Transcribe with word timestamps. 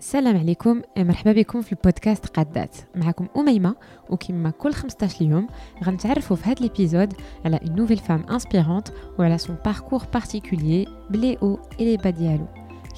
السلام 0.00 0.36
عليكم 0.36 0.82
مرحبا 0.98 1.32
بكم 1.32 1.62
في 1.62 1.72
البودكاست 1.72 2.26
قادات. 2.26 2.76
معكم 2.96 3.26
أميمة 3.36 3.74
وكما 4.10 4.50
كل 4.50 4.72
15 4.72 5.24
يوم 5.24 5.48
غنتعرفوا 5.84 6.36
في 6.36 6.44
هذا 6.50 6.60
الإبيزود 6.60 7.12
على 7.44 7.58
une 7.58 7.80
nouvelle 7.80 8.00
femme 8.00 8.32
inspirante 8.32 8.92
وعلى 9.18 9.38
son 9.38 9.68
parcours 9.68 10.04
particulier 10.18 10.88
بلي 11.10 11.38
أو 11.42 11.58
et 11.72 11.82
les 11.82 12.02
bas 12.02 12.08
ديالو 12.08 12.46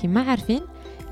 كما 0.03 0.21
عارفين 0.21 0.61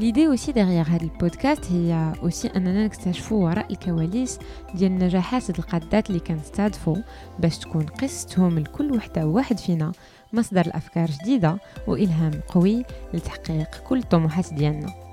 ليدي 0.00 0.27
أوسي 0.27 0.53
ديغيغ 0.53 0.87
هذا 0.87 1.03
البودكاست 1.03 1.73
هي 1.73 2.12
أوسي 2.22 2.48
أننا 2.48 2.84
نكتشفوا 2.84 3.45
وراء 3.45 3.72
الكواليس 3.72 4.38
ديال 4.75 4.93
النجاحات 4.93 5.59
القادات 5.59 6.11
اللي 6.11 6.20
كنستهدفوا 6.20 6.96
باش 7.38 7.59
تكون 7.59 7.86
قصتهم 7.86 8.59
لكل 8.59 8.93
وحدة 8.93 9.27
وواحد 9.27 9.59
فينا 9.59 9.93
مصدر 10.32 10.61
الافكار 10.61 11.11
جديدة 11.22 11.59
والهام 11.86 12.32
قوي 12.48 12.84
لتحقيق 13.14 13.77
كل 13.88 13.98
الطموحات 13.98 14.54
ديالنا. 14.54 15.10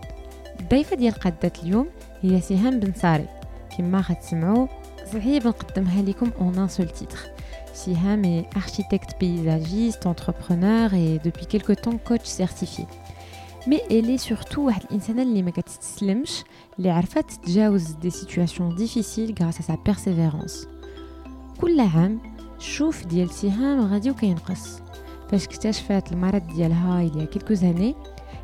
الضيفة 0.61 0.97
ديال 0.97 1.15
قادات 1.15 1.63
اليوم 1.63 1.87
هي 2.23 2.41
سهام 2.41 2.81
بن 2.81 2.93
صاري 2.97 3.29
كما 3.79 4.01
غتسمعوا 4.01 4.67
صعيب 5.13 5.47
نقدمها 5.47 6.03
لكم 6.03 6.31
اون 6.41 6.59
ان 6.59 6.69
سول 6.69 6.89
تيتر 6.89 7.19
Siham 7.75 8.23
est 8.25 8.45
architecte 8.55 9.15
paysagiste, 9.19 10.07
entrepreneur 10.07 10.93
et 10.95 11.19
depuis 11.25 11.47
quelque 11.47 11.73
temps 11.73 11.97
coach 11.97 12.25
certifié. 12.25 12.87
Mais 13.67 13.83
elle 13.91 14.11
est 14.11 14.19
surtout 14.19 14.59
واحد 14.59 14.83
الإنسانة 14.85 15.23
اللي 15.23 15.43
ما 15.43 15.51
كتستسلمش 15.51 16.45
اللي 16.79 16.91
عرفت 16.91 17.31
تتجاوز 17.31 17.91
دي 17.91 18.11
سيتوياسيون 18.11 18.77
ديفيسيل 18.77 19.35
grâce 19.35 19.57
à 19.57 19.63
sa 19.63 19.77
persévérance. 19.91 20.67
كل 21.61 21.81
عام 21.81 22.21
الشوف 22.59 23.07
ديال 23.07 23.31
سهام 23.31 23.81
غادي 23.93 24.11
وكينقص 24.11 24.81
فاش 25.31 25.45
اكتشفت 25.47 26.13
المرض 26.13 26.47
ديالها 26.47 27.09
il 27.09 27.17
y 27.17 27.23
a 27.23 27.27
quelques 27.27 27.63
années 27.63 27.95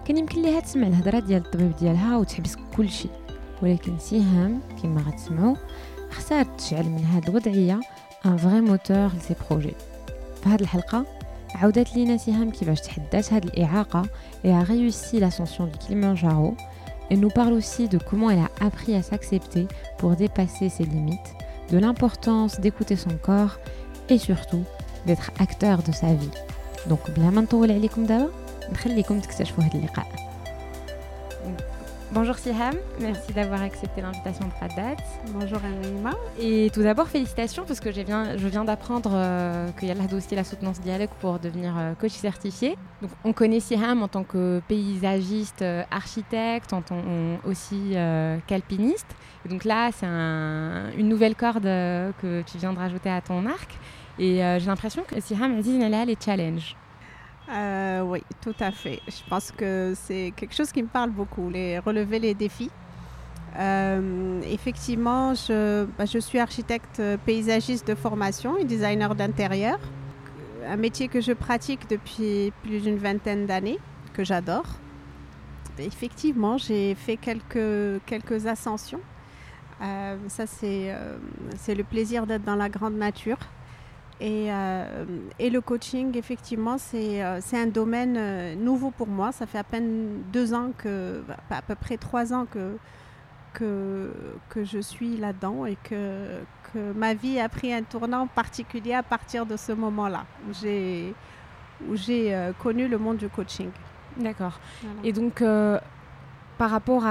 كان 0.05 0.17
يمكن 0.17 0.43
ليها 0.43 0.61
تسمع 0.61 0.87
الهضره 0.87 1.19
ديال 1.19 1.45
الطبيب 1.45 1.77
ديالها 1.77 2.17
وتحبس 2.17 2.57
كل 2.77 2.89
شيء 2.89 3.11
ولكن 3.63 3.99
سهام 3.99 4.61
كما 4.83 5.01
غتسمعوا 5.01 5.57
اختارت 6.11 6.49
تشعل 6.59 6.85
من 6.85 7.05
هاد 7.05 7.29
الوضعيه 7.29 7.81
ان 8.27 8.37
فري 8.37 8.61
موتور 8.61 9.07
لسي 9.07 9.35
بروجي 9.51 9.75
في 10.43 10.49
هاد 10.49 10.61
الحلقه 10.61 11.07
عاودت 11.55 11.97
لينا 11.97 12.17
سهام 12.17 12.51
كيفاش 12.51 12.81
تحدات 12.81 13.33
هاد 13.33 13.45
الاعاقه 13.45 14.03
et 14.45 14.49
a 14.49 14.63
réussi 14.63 15.21
l'ascension 15.21 15.67
du 15.67 15.79
Kilimanjaro 15.79 16.55
Elle 17.11 17.21
nous 17.21 17.31
parle 17.31 17.55
aussi 17.55 17.89
de 17.89 17.99
comment 17.99 18.31
elle 18.31 18.41
a 18.41 18.51
appris 18.61 18.95
à 18.95 19.03
s'accepter 19.03 19.67
pour 19.99 20.15
dépasser 20.15 20.69
ses 20.69 20.85
limites, 20.85 21.35
de 21.71 21.79
l'importance 21.79 22.61
d'écouter 22.61 22.97
son 22.97 23.17
corps 23.23 23.59
et 24.11 24.19
surtout 24.19 24.65
d'être 25.07 25.31
acteur 25.41 25.83
de 25.83 25.93
sa 25.93 26.13
vie. 26.13 26.31
Donc, 26.87 27.11
بلا 27.17 27.31
ما 27.31 27.41
نطول 27.41 27.73
عليكم 27.73 28.07
دابا 28.07 28.29
نخليكم 28.73 29.21
تكتشفوا 29.21 29.65
هذا 29.65 29.79
اللقاء 29.79 30.29
Bonjour 32.11 32.39
Siham, 32.39 32.75
merci 33.01 33.35
d'avoir 33.35 33.61
accepté 33.61 34.01
l'invitation 34.01 34.47
de 34.47 34.53
Radat. 34.59 34.97
Bonjour 35.35 35.61
Anima. 35.63 36.13
Et 36.41 36.71
tout 36.73 36.83
d'abord, 36.83 37.07
félicitations 37.07 37.65
parce 37.67 37.81
que 37.81 37.93
je 37.93 38.01
viens, 38.01 38.39
je 38.39 38.49
viens 38.49 38.65
d'apprendre 38.65 39.11
euh, 39.13 39.69
qu'il 39.79 39.89
y 39.89 39.91
a 39.91 40.17
aussi 40.17 40.35
la 40.35 40.43
soutenance 40.43 40.81
dialogue 40.81 41.11
pour 41.21 41.39
devenir 41.39 41.77
euh, 41.77 41.93
coach 41.95 42.13
certifié. 42.13 42.79
Donc, 43.03 43.11
on 43.25 43.35
connaît 43.35 43.61
Siham 43.61 44.03
en 44.03 44.09
tant 44.09 44.25
que 44.25 44.63
paysagiste, 44.69 45.61
euh, 45.61 45.83
architecte, 45.91 46.73
en 46.73 46.81
tant 46.81 47.03
aussi 47.45 47.93
euh, 47.93 48.39
qu'alpiniste. 48.47 49.15
Et 49.45 49.51
donc 49.51 49.65
là, 49.65 49.91
c'est 49.93 50.07
un, 50.07 50.91
une 50.97 51.11
nouvelle 51.11 51.35
corde 51.35 51.67
euh, 51.67 52.11
que 52.23 52.41
tu 52.41 52.57
viens 52.57 52.73
de 52.73 52.79
rajouter 52.79 53.11
à 53.11 53.21
ton 53.21 53.45
arc. 53.45 53.79
Et 54.19 54.43
euh, 54.43 54.59
j'ai 54.59 54.67
l'impression 54.67 55.03
que 55.07 55.21
Siham 55.21 55.59
a 55.59 55.61
dit 55.61 55.79
les 55.79 56.17
challenges. 56.25 56.75
Euh, 57.50 58.02
oui, 58.02 58.24
tout 58.42 58.56
à 58.60 58.72
fait. 58.72 59.02
Je 59.08 59.30
pense 59.30 59.52
que 59.52 59.94
c'est 59.96 60.34
quelque 60.36 60.56
chose 60.56 60.72
qui 60.72 60.82
me 60.82 60.88
parle 60.88 61.12
beaucoup, 61.12 61.50
les 61.50 61.80
relever 61.80 62.20
les 62.20 62.34
défis. 62.34 62.72
Euh, 63.60 64.42
effectivement, 64.44 65.34
je, 65.36 65.86
bah, 65.98 66.06
je, 66.06 66.18
suis 66.18 66.40
architecte 66.40 67.02
paysagiste 67.26 67.88
de 67.88 67.96
formation 67.96 68.58
et 68.58 68.64
designer 68.64 69.14
d'intérieur, 69.14 69.78
un 70.68 70.78
métier 70.78 71.08
que 71.08 71.22
je 71.22 71.34
pratique 71.34 71.88
depuis 71.90 72.52
plus 72.64 72.82
d'une 72.82 72.98
vingtaine 72.98 73.46
d'années, 73.46 73.80
que 74.14 74.24
j'adore. 74.24 74.66
Effectivement, 75.78 76.58
j'ai 76.58 76.96
fait 76.96 77.18
quelques, 77.18 78.02
quelques 78.06 78.48
ascensions. 78.48 79.02
Euh, 79.82 80.18
ça, 80.28 80.46
c'est 80.46 80.92
euh, 80.94 81.18
le 81.68 81.84
plaisir 81.84 82.26
d'être 82.26 82.44
dans 82.44 82.56
la 82.56 82.70
grande 82.70 82.96
nature. 82.96 83.38
Et, 84.20 84.52
euh, 84.52 85.06
et, 85.40 85.50
le 85.50 85.60
coaching, 85.60 86.16
effectivement, 86.18 86.78
c'est 86.78 87.24
euh, 87.24 87.40
un 87.54 87.66
domaine 87.68 88.16
euh, 88.18 88.56
nouveau 88.56 88.92
pour 88.92 89.08
moi. 89.08 89.32
Ça 89.32 89.46
fait 89.46 89.58
à 89.58 89.64
peine 89.64 90.24
deux 90.32 90.54
ans, 90.54 90.72
que, 90.78 91.24
à 91.50 91.62
peu 91.62 91.76
près 91.76 91.98
trois 91.98 92.32
ans 92.32 92.46
que, 92.46 92.78
que, 93.54 94.12
que 94.50 94.64
je 94.64 94.80
suis 94.80 95.18
là-dedans 95.18 95.66
et 95.66 95.78
que, 95.84 96.40
que 96.72 96.94
ma 96.94 97.14
vie 97.14 97.40
a 97.40 97.50
pris 97.50 97.74
un 97.74 97.84
tournant 97.84 98.28
particulier 98.28 98.94
à 98.94 99.04
partir 99.04 99.46
de 99.46 99.58
ce 99.58 99.72
moment-là, 99.72 100.26
où 100.48 100.54
j'ai 100.54 101.14
euh, 102.34 102.52
connu 102.62 102.88
le 102.88 102.98
monde 102.98 103.18
du 103.18 103.30
coaching. 103.30 103.70
D'accord. 104.18 104.60
Voilà. 104.84 105.00
Et 105.04 105.12
donc, 105.12 105.44
par 106.58 106.70
rapport 106.70 107.04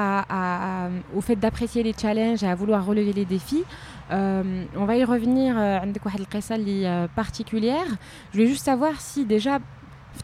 au 1.15 1.21
fait 1.21 1.37
d'apprécier 1.37 1.83
les 1.83 1.93
challenges 1.93 2.43
et 2.43 2.49
à 2.49 2.55
vouloir 2.55 2.85
relever 2.85 3.13
les 3.13 3.25
défis. 3.25 3.65
Euh, 4.11 4.65
on 4.77 4.85
va 4.85 4.97
y 4.97 5.05
revenir 5.05 5.55
euh, 5.59 5.79
euh, 5.81 7.07
particulière. 7.15 7.87
Je 8.31 8.39
voulais 8.39 8.49
juste 8.49 8.65
savoir 8.65 9.01
si 9.01 9.25
déjà 9.25 9.59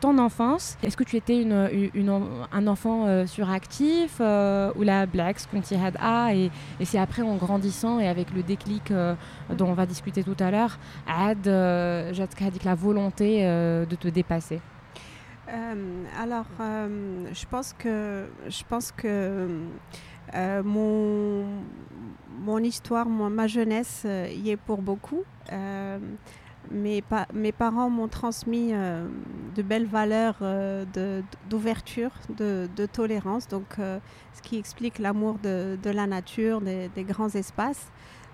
ton 0.03 0.19
enfance, 0.19 0.77
est-ce 0.83 0.99
que 0.99 1.05
tu 1.05 1.17
étais 1.17 1.47
un 1.51 2.67
enfant 2.67 3.07
euh, 3.07 3.27
suractif 3.27 4.21
ou 4.21 4.83
la 4.83 5.07
black 5.07 5.41
Skunti 5.41 5.75
had 5.77 5.97
A 5.99 6.35
et, 6.35 6.51
et 6.79 6.85
c'est 6.85 6.99
après 6.99 7.23
en 7.23 7.37
grandissant 7.37 7.99
et 7.99 8.07
avec 8.07 8.33
le 8.35 8.43
déclic 8.43 8.93
dont 9.57 9.67
on 9.67 9.73
va 9.73 9.87
discuter 9.87 10.23
tout 10.23 10.37
à 10.41 10.51
l'heure, 10.51 10.79
Ad, 11.07 11.47
la 12.65 12.75
volonté 12.75 13.43
de 13.45 13.97
te 13.97 14.09
dépasser? 14.09 14.61
Euh, 15.49 16.05
alors, 16.19 16.47
euh, 16.61 17.25
je 17.33 17.47
pense 17.47 17.73
que, 17.73 18.27
je 18.49 18.63
pense 18.69 18.93
que 18.93 19.49
euh, 20.35 20.63
mon, 20.63 21.47
mon 22.41 22.59
histoire, 22.59 23.09
mon, 23.09 23.31
ma 23.31 23.47
jeunesse 23.47 24.07
y 24.07 24.51
est 24.51 24.57
pour 24.57 24.83
beaucoup. 24.83 25.25
Mes, 26.71 27.01
pa 27.01 27.27
mes, 27.33 27.53
parents 27.53 27.89
m'ont 27.89 28.09
transmis 28.09 28.73
de 28.73 29.63
belles 29.63 29.87
valeurs 29.87 30.37
d'ouverture, 31.49 32.11
de, 32.37 32.69
tolérance, 32.93 33.49
donc 33.49 33.77
ce 33.77 34.43
qui 34.43 34.59
explique 34.59 34.99
l'amour 34.99 35.39
de, 35.43 35.79
la 35.85 36.07
nature, 36.07 36.61
des, 36.61 36.89
des, 36.89 37.05
grands 37.05 37.31
espaces 37.31 37.91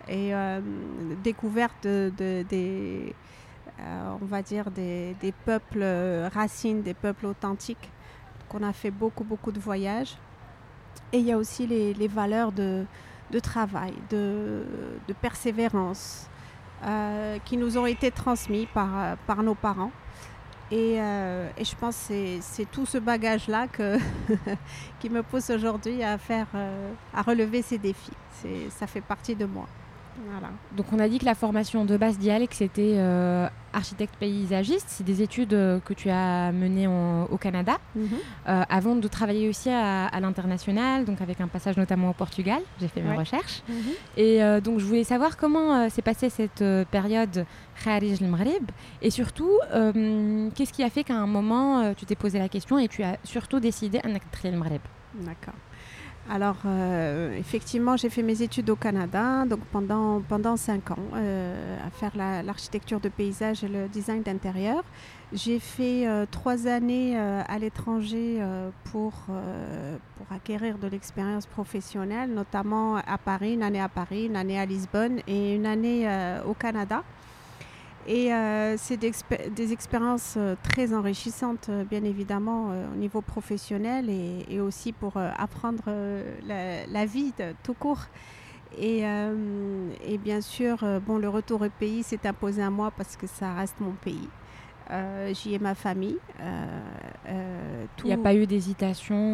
et 0.08 0.32
découverte 1.22 1.84
de, 1.84 2.10
des 2.42 3.14
on 3.80 4.24
va 4.24 4.42
dire, 4.42 4.70
des, 4.70 5.34
peuples 5.44 5.82
euh, 5.82 6.28
racines, 6.32 6.82
des 6.82 6.94
peuples 6.94 7.26
authentiques. 7.26 7.90
qu'on 8.48 8.62
a 8.62 8.72
fait 8.72 8.90
beaucoup, 8.90 9.24
beaucoup 9.24 9.52
de 9.52 9.60
voyages. 9.60 10.16
Et 11.12 11.18
il 11.18 11.26
y 11.26 11.32
a 11.32 11.38
aussi 11.38 11.66
les, 11.66 12.08
valeurs 12.08 12.52
de, 12.52 12.86
travail, 13.42 13.94
de, 14.10 14.64
persévérance, 15.20 16.28
euh, 16.84 17.38
qui 17.44 17.56
nous 17.56 17.78
ont 17.78 17.86
été 17.86 18.10
transmis 18.10 18.66
par, 18.66 19.42
nos 19.42 19.54
parents. 19.54 19.92
Et, 20.70 21.00
euh, 21.00 21.48
je 21.58 21.74
pense 21.76 22.08
que 22.08 22.38
c'est 22.40 22.70
tout 22.70 22.86
ce 22.86 22.98
bagage-là 22.98 23.66
qui 25.00 25.10
me 25.10 25.22
pousse 25.22 25.50
aujourd'hui 25.50 26.02
à, 26.02 26.18
euh, 26.30 26.92
à 27.12 27.22
relever 27.22 27.62
ces 27.62 27.78
défis. 27.78 28.12
Ça 28.70 28.86
fait 28.86 29.00
partie 29.00 29.34
de 29.34 29.46
moi. 29.46 29.66
Voilà. 30.30 30.48
Donc 30.76 30.86
on 30.92 30.98
a 30.98 31.08
dit 31.08 31.18
que 31.18 31.24
la 31.24 31.34
formation 31.34 31.84
de 31.84 31.96
base 31.96 32.18
d'IALEC 32.18 32.54
c'était 32.54 32.94
euh, 32.96 33.48
architecte 33.72 34.14
paysagiste. 34.16 34.86
C'est 34.88 35.04
des 35.04 35.22
études 35.22 35.54
euh, 35.54 35.80
que 35.80 35.92
tu 35.92 36.08
as 36.10 36.52
menées 36.52 36.86
en, 36.86 37.24
au 37.24 37.36
Canada 37.36 37.78
mm 37.96 38.02
-hmm. 38.02 38.08
euh, 38.48 38.62
avant 38.68 38.94
de 38.96 39.08
travailler 39.08 39.48
aussi 39.48 39.70
à, 39.70 40.06
à 40.06 40.20
l'international, 40.20 41.04
donc 41.04 41.20
avec 41.20 41.40
un 41.40 41.48
passage 41.48 41.76
notamment 41.76 42.10
au 42.10 42.12
Portugal. 42.12 42.60
J'ai 42.80 42.88
fait 42.88 43.02
mes 43.02 43.16
recherches. 43.22 43.62
Mm 43.68 43.72
-hmm. 43.72 44.22
Et 44.24 44.60
donc 44.66 44.74
je 44.80 44.86
voulais 44.90 45.08
savoir 45.14 45.30
comment 45.42 45.68
s'est 45.94 46.06
passée 46.10 46.30
cette 46.40 46.64
période 46.96 47.36
Kharij 47.82 48.16
al-Maghrib 48.22 48.64
et 49.04 49.10
surtout 49.18 49.54
qu'est-ce 50.54 50.72
qui 50.76 50.84
a 50.88 50.90
fait 50.94 51.04
qu'à 51.08 51.18
un 51.26 51.30
moment 51.38 51.68
tu 51.98 52.02
t'es 52.08 52.18
posé 52.24 52.36
la 52.46 52.50
question 52.54 52.74
et 52.84 52.88
tu 52.94 53.00
as 53.08 53.14
surtout 53.34 53.60
décidé 53.68 53.96
un 54.06 54.12
al-Maghrib. 54.50 54.84
D'accord. 55.28 55.58
Alors, 56.30 56.56
euh, 56.64 57.36
effectivement, 57.38 57.98
j'ai 57.98 58.08
fait 58.08 58.22
mes 58.22 58.40
études 58.40 58.70
au 58.70 58.76
Canada, 58.76 59.44
donc 59.44 59.60
pendant, 59.70 60.22
pendant 60.22 60.56
cinq 60.56 60.90
ans, 60.90 60.96
euh, 61.14 61.76
à 61.86 61.90
faire 61.90 62.12
l'architecture 62.16 62.98
la, 62.98 63.10
de 63.10 63.14
paysage 63.14 63.62
et 63.62 63.68
le 63.68 63.88
design 63.88 64.22
d'intérieur. 64.22 64.82
J'ai 65.34 65.58
fait 65.58 66.06
euh, 66.06 66.24
trois 66.30 66.66
années 66.66 67.18
euh, 67.18 67.42
à 67.46 67.58
l'étranger 67.58 68.38
euh, 68.40 68.70
pour, 68.84 69.12
pour 70.16 70.26
acquérir 70.34 70.78
de 70.78 70.86
l'expérience 70.86 71.44
professionnelle, 71.44 72.32
notamment 72.32 72.96
à 72.96 73.18
Paris, 73.18 73.54
une 73.54 73.62
année 73.62 73.80
à 73.80 73.88
Paris, 73.88 74.26
une 74.26 74.36
année 74.36 74.58
à 74.58 74.64
Lisbonne 74.64 75.20
et 75.26 75.56
une 75.56 75.66
année 75.66 76.08
au 76.46 76.54
Canada. 76.54 77.02
Et 78.06 78.30
c'est 78.76 78.98
des, 78.98 79.72
expériences 79.72 80.38
très 80.62 80.92
enrichissantes, 80.92 81.70
bien 81.88 82.04
évidemment, 82.04 82.70
au 82.92 82.96
niveau 82.96 83.22
professionnel 83.22 84.10
et, 84.10 84.60
aussi 84.60 84.92
pour 84.92 85.16
apprendre 85.16 85.84
la, 86.46 87.06
vie 87.06 87.32
tout 87.62 87.74
court. 87.74 88.02
Et, 88.78 89.04
et, 90.06 90.18
bien 90.18 90.40
sûr, 90.42 90.84
bon, 91.06 91.18
le 91.18 91.28
retour 91.28 91.62
au 91.62 91.68
pays 91.70 92.02
s'est 92.02 92.26
imposé 92.26 92.62
à 92.62 92.70
moi 92.70 92.90
parce 92.90 93.16
que 93.16 93.26
ça 93.26 93.54
reste 93.54 93.80
mon 93.80 93.92
pays. 93.92 94.28
Euh, 94.90 95.32
j'y 95.32 95.54
ai 95.54 95.58
ma 95.58 95.74
famille. 95.74 96.18
Euh, 96.40 96.80
euh, 97.28 97.84
Il 98.00 98.06
n'y 98.06 98.12
a 98.12 98.18
pas 98.18 98.34
eu 98.34 98.46
d'hésitation? 98.46 99.32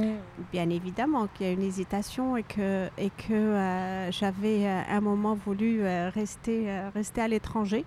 Bien 0.52 0.70
évidemment 0.70 1.26
qu'il 1.26 1.46
y 1.46 1.50
a 1.50 1.52
une 1.52 1.62
hésitation 1.62 2.36
et 2.36 2.44
que, 2.44 2.88
et 2.96 3.10
que 3.10 4.10
j'avais 4.10 4.66
un 4.66 5.00
moment 5.00 5.34
voulu 5.34 5.82
rester, 6.14 6.68
rester 6.94 7.20
à 7.20 7.28
l'étranger. 7.28 7.84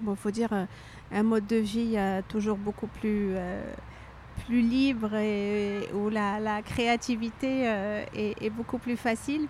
Bon, 0.00 0.14
faut 0.16 0.30
dire 0.30 0.50
un 1.12 1.22
mode 1.22 1.46
de 1.46 1.56
vie 1.56 1.96
toujours 2.28 2.56
beaucoup 2.56 2.86
plus, 2.86 3.34
plus 4.46 4.62
libre 4.62 5.14
et 5.14 5.88
où 5.94 6.08
la, 6.08 6.40
la 6.40 6.62
créativité 6.62 7.64
est, 8.14 8.50
beaucoup 8.50 8.78
plus 8.78 8.96
facile. 8.96 9.46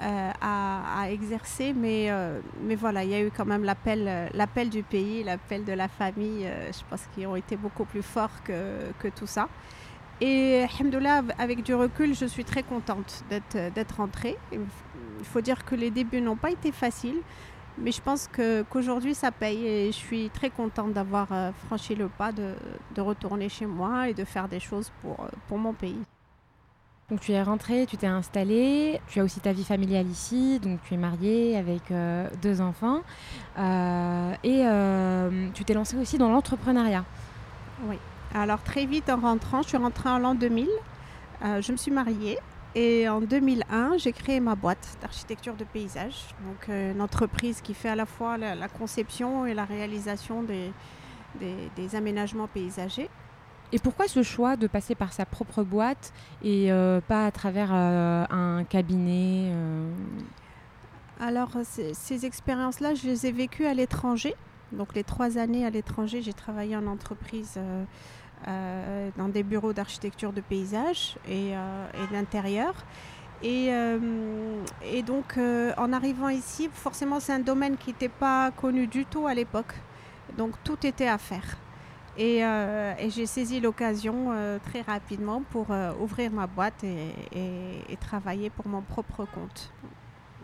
Euh, 0.00 0.30
à, 0.40 1.10
exercer, 1.10 1.72
mais, 1.72 2.06
euh, 2.10 2.40
mais 2.62 2.76
voilà, 2.76 3.02
il 3.02 3.10
y 3.10 3.14
a 3.14 3.20
eu 3.20 3.32
quand 3.36 3.46
même 3.46 3.64
l'appel, 3.64 4.04
euh, 4.06 4.28
l'appel 4.32 4.68
du 4.68 4.84
pays, 4.84 5.24
l'appel 5.24 5.64
de 5.64 5.72
la 5.72 5.88
famille, 5.88 6.48
je 6.72 6.80
pense 6.88 7.00
qu'ils 7.12 7.26
ont 7.26 7.34
été 7.34 7.56
beaucoup 7.56 7.84
plus 7.84 8.02
forts 8.02 8.42
que, 8.44 8.92
que 9.00 9.08
tout 9.08 9.26
ça. 9.26 9.48
Et 10.20 10.64
alhamdoulilah, 10.64 11.22
avec 11.38 11.64
du 11.64 11.74
recul, 11.74 12.14
je 12.14 12.26
suis 12.26 12.44
très 12.44 12.62
contente 12.62 13.24
d'être, 13.28 13.72
d'être 13.74 13.96
rentrée. 13.96 14.36
Il 14.52 15.24
faut 15.24 15.40
dire 15.40 15.64
que 15.64 15.74
les 15.74 15.90
débuts 15.90 16.20
n'ont 16.20 16.36
pas 16.36 16.50
été 16.50 16.70
faciles, 16.70 17.20
mais 17.82 17.92
je 17.92 18.00
pense 18.00 18.28
qu'aujourd'hui 18.28 19.14
ça 19.14 19.30
paye 19.30 19.66
et 19.66 19.86
je 19.92 19.96
suis 19.96 20.30
très 20.30 20.50
contente 20.50 20.92
d'avoir 20.92 21.28
franchi 21.66 21.94
le 21.94 22.08
pas 22.08 22.32
de, 22.32 22.54
de, 22.94 23.00
retourner 23.00 23.48
chez 23.48 23.66
moi 23.66 24.08
et 24.08 24.14
de 24.14 24.24
faire 24.24 24.48
des 24.48 24.60
choses 24.60 24.90
pour, 25.00 25.28
pour 25.46 25.58
mon 25.58 25.72
pays. 25.72 26.02
Donc 27.10 27.20
tu 27.20 27.32
es 27.32 27.42
rentrée, 27.42 27.86
tu 27.86 27.96
t'es 27.96 28.06
installée, 28.06 29.00
tu 29.06 29.20
as 29.20 29.24
aussi 29.24 29.40
ta 29.40 29.52
vie 29.52 29.64
familiale 29.64 30.06
ici, 30.08 30.58
donc 30.58 30.78
tu 30.86 30.92
es 30.92 30.98
mariée 30.98 31.56
avec 31.56 31.90
euh, 31.90 32.28
deux 32.42 32.60
enfants 32.60 33.00
euh, 33.58 34.34
et 34.44 34.66
euh, 34.66 35.48
tu 35.54 35.64
t'es 35.64 35.72
lancée 35.72 35.96
aussi 35.96 36.18
dans 36.18 36.30
l'entrepreneuriat. 36.30 37.06
Oui. 37.84 37.96
Alors 38.34 38.62
très 38.62 38.84
vite 38.84 39.08
en 39.08 39.16
rentrant, 39.16 39.62
je 39.62 39.68
suis 39.68 39.78
rentrée 39.78 40.10
en 40.10 40.18
l'an 40.18 40.34
2000, 40.34 40.68
je 41.42 41.72
me 41.72 41.78
suis 41.78 41.90
mariée 41.90 42.38
et 42.78 43.08
en 43.08 43.20
2001 43.20 43.98
j'ai 43.98 44.12
créé 44.12 44.40
ma 44.40 44.54
boîte 44.54 44.98
d'architecture 45.00 45.54
de 45.54 45.64
paysage, 45.64 46.28
donc 46.46 46.68
une 46.68 47.00
entreprise 47.00 47.60
qui 47.60 47.74
fait 47.74 47.88
à 47.88 47.96
la 47.96 48.06
fois 48.06 48.38
la, 48.38 48.68
conception 48.68 49.46
et 49.46 49.54
la 49.54 49.64
réalisation 49.64 50.42
des, 50.44 50.70
des 51.40 51.96
aménagements 51.96 52.46
paysagers. 52.46 53.10
Et 53.70 53.78
pourquoi 53.78 54.08
ce 54.08 54.22
choix 54.22 54.56
de 54.56 54.66
passer 54.66 54.94
par 54.94 55.12
sa 55.12 55.26
propre 55.26 55.62
boîte 55.62 56.12
et 56.42 56.72
euh, 56.72 57.00
pas 57.00 57.26
à 57.26 57.30
travers 57.30 57.70
euh, 57.72 58.24
un 58.30 58.64
cabinet 58.64 59.50
euh? 59.52 59.90
Alors, 61.20 61.50
ces 61.64 62.26
expériences-là, 62.26 62.94
je 62.94 63.06
les 63.06 63.26
ai 63.26 63.32
vécues 63.32 63.66
à 63.66 63.74
l'étranger. 63.74 64.36
Donc, 64.70 64.94
les 64.94 65.02
trois 65.02 65.36
années 65.36 65.66
à 65.66 65.70
l'étranger, 65.70 66.22
j'ai 66.22 66.32
travaillé 66.32 66.76
en 66.76 66.86
entreprise 66.86 67.58
dans 68.46 69.28
des 69.28 69.42
bureaux 69.42 69.72
d'architecture 69.72 70.32
de 70.32 70.40
paysage 70.40 71.16
et, 71.28 71.52
d'intérieur. 72.12 72.74
Et, 73.42 73.70
et, 74.84 75.02
donc, 75.02 75.38
en 75.38 75.92
arrivant 75.92 76.28
ici, 76.28 76.68
forcément, 76.72 77.20
c'est 77.20 77.32
un 77.32 77.40
domaine 77.40 77.76
qui 77.76 77.90
n'était 77.90 78.08
pas 78.08 78.50
connu 78.50 78.86
du 78.86 79.04
tout 79.04 79.26
à 79.26 79.34
l'époque. 79.34 79.74
Donc, 80.36 80.54
tout 80.64 80.86
était 80.86 81.08
à 81.08 81.18
faire. 81.18 81.58
Euh, 82.18 82.94
et, 82.98 83.10
j'ai 83.10 83.26
saisi 83.26 83.60
l'occasion 83.60 84.32
euh, 84.32 84.58
très 84.64 84.80
rapidement 84.80 85.42
pour 85.50 85.70
euh, 85.70 85.92
ouvrir 86.00 86.32
ma 86.32 86.46
boîte 86.46 86.82
et, 86.84 87.96
travailler 88.00 88.50
pour 88.50 88.66
mon 88.66 88.82
propre 88.82 89.26
compte. 89.26 89.72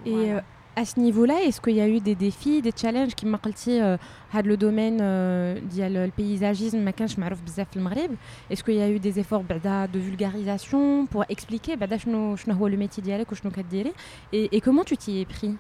Et 0.05 0.33
à 0.77 0.85
ce 0.85 0.99
niveau-là, 0.99 1.43
est-ce 1.43 1.61
qu'il 1.61 1.75
y 1.75 1.81
a 1.81 1.89
eu 1.89 2.01
des 2.01 2.15
défis, 2.15 2.63
des 2.63 2.73
challenges 2.75 3.15
qui 3.15 3.27
m'ont 3.27 3.39
dit 3.39 3.79
le 3.79 4.57
domaine 4.57 4.99
le 4.99 6.11
paysagisme 6.11 6.87
Est-ce 8.51 8.65
qu'il 8.65 8.75
y 8.75 8.83
a 8.83 8.91
eu 8.91 8.99
des 8.99 9.19
efforts 9.19 9.45
de 9.45 9.99
vulgarisation 9.99 11.07
pour 11.07 11.25
expliquer 11.29 11.77
le 11.77 12.77
métier 12.77 13.03
et, 14.33 14.57
et 14.57 14.61
comment 14.61 14.85
tu 14.85 14.97
t'y 14.97 15.21
es 15.21 15.25
pris? 15.25 15.57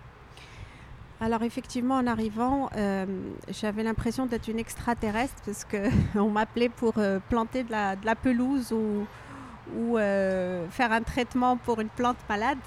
Alors 1.20 1.43
effectivement, 1.43 1.96
en 1.96 2.06
arrivant, 2.06 2.69
euh, 2.76 3.06
j'avais 3.49 3.82
l'impression 3.82 4.26
d'être 4.26 4.49
une 4.49 4.58
extraterrestre 4.58 5.34
parce 5.46 5.64
qu'on 5.64 6.31
m'appelait 6.31 6.69
pour 6.69 6.94
euh, 6.99 7.19
planter 7.31 7.62
de 7.62 7.70
la, 7.70 8.14
pelouse 8.14 8.72
ou, 8.72 9.96
euh, 9.96 10.69
faire 10.70 10.93
un 10.93 11.02
traitement 11.02 11.56
pour 11.56 11.81
une 11.81 11.88
plante 11.88 12.19
malade. 12.28 12.58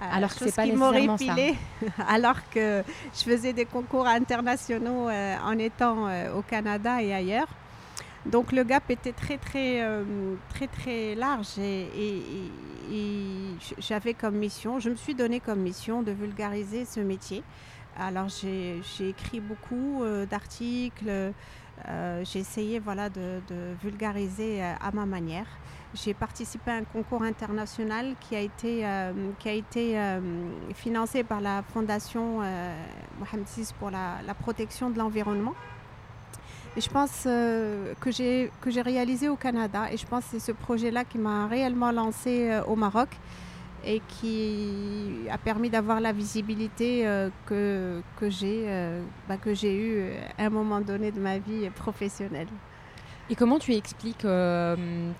Alors 0.00 0.30
que 0.34 0.44
c'est 0.44 0.54
pas 0.54 0.66
nécessairement 0.66 1.16
ça. 1.18 1.34
alors 2.08 2.48
que 2.50 2.82
je 3.14 3.20
faisais 3.22 3.52
des 3.52 3.64
concours 3.64 4.06
internationaux 4.06 5.08
en 5.08 5.58
étant 5.58 6.08
au 6.36 6.42
Canada 6.42 7.02
et 7.02 7.14
ailleurs. 7.14 7.48
Donc 8.26 8.52
le 8.52 8.64
gap 8.64 8.90
était 8.90 9.12
très 9.12 9.36
très 9.36 9.86
très 10.50 10.66
très 10.66 11.14
large 11.14 11.58
et 11.58 11.88
j'avais 13.78 14.14
comme 14.14 14.36
mission, 14.36 14.80
je 14.80 14.90
me 14.90 14.96
suis 14.96 15.14
donné 15.14 15.40
comme 15.40 15.60
mission 15.60 16.02
de 16.02 16.12
vulgariser 16.12 16.84
ce 16.84 17.00
métier. 17.00 17.42
Alors 17.98 18.28
j'ai 18.28 19.08
écrit 19.08 19.40
beaucoup 19.40 20.02
euh, 20.02 20.26
d'articles, 20.26 21.32
euh, 21.88 22.24
j'ai 22.24 22.40
essayé 22.40 22.78
voilà, 22.80 23.08
de, 23.08 23.40
vulgariser 23.82 24.62
euh, 24.62 24.74
à 24.80 24.90
ma 24.92 25.06
manière. 25.06 25.46
J'ai 25.94 26.12
participé 26.12 26.70
à 26.70 26.74
un 26.74 26.84
concours 26.84 27.22
international 27.22 28.14
qui 28.20 28.34
a 28.34 28.40
été, 28.40 28.84
qui 29.38 29.48
a 29.48 29.52
été 29.52 29.96
financé 30.74 31.22
par 31.22 31.40
la 31.40 31.62
Fondation 31.62 32.40
Mohamed 33.18 33.46
VI 33.56 33.72
pour 33.78 33.90
la, 33.90 34.34
protection 34.40 34.90
de 34.90 34.98
l'environnement. 34.98 35.54
Et 36.76 36.80
je 36.80 36.90
pense 36.90 37.22
que 37.22 38.10
j'ai 38.10 38.50
réalisé 38.82 39.28
au 39.28 39.36
Canada 39.36 39.84
et 39.92 39.96
je 39.96 40.06
pense 40.06 40.24
que 40.24 40.30
c'est 40.32 40.40
ce 40.40 40.52
projet-là 40.52 41.04
qui 41.04 41.18
m'a 41.18 41.46
réellement 41.46 41.92
lancé 41.92 42.60
au 42.66 42.74
Maroc 42.74 43.10
et 43.86 44.00
qui 44.08 45.26
a 45.30 45.38
permis 45.38 45.70
d'avoir 45.70 46.00
la 46.00 46.12
visibilité 46.12 47.06
euh, 47.06 47.28
que, 47.46 48.02
que 48.18 48.30
j'ai 48.30 48.64
euh, 48.66 49.02
bah, 49.28 49.36
eue 49.44 49.58
euh, 49.64 50.20
à 50.38 50.46
un 50.46 50.50
moment 50.50 50.80
donné 50.80 51.10
de 51.10 51.20
ma 51.20 51.38
vie 51.38 51.68
professionnelle. 51.70 52.48
Et 53.30 53.34
comment 53.34 53.58
tu 53.58 53.72
expliques 53.74 54.26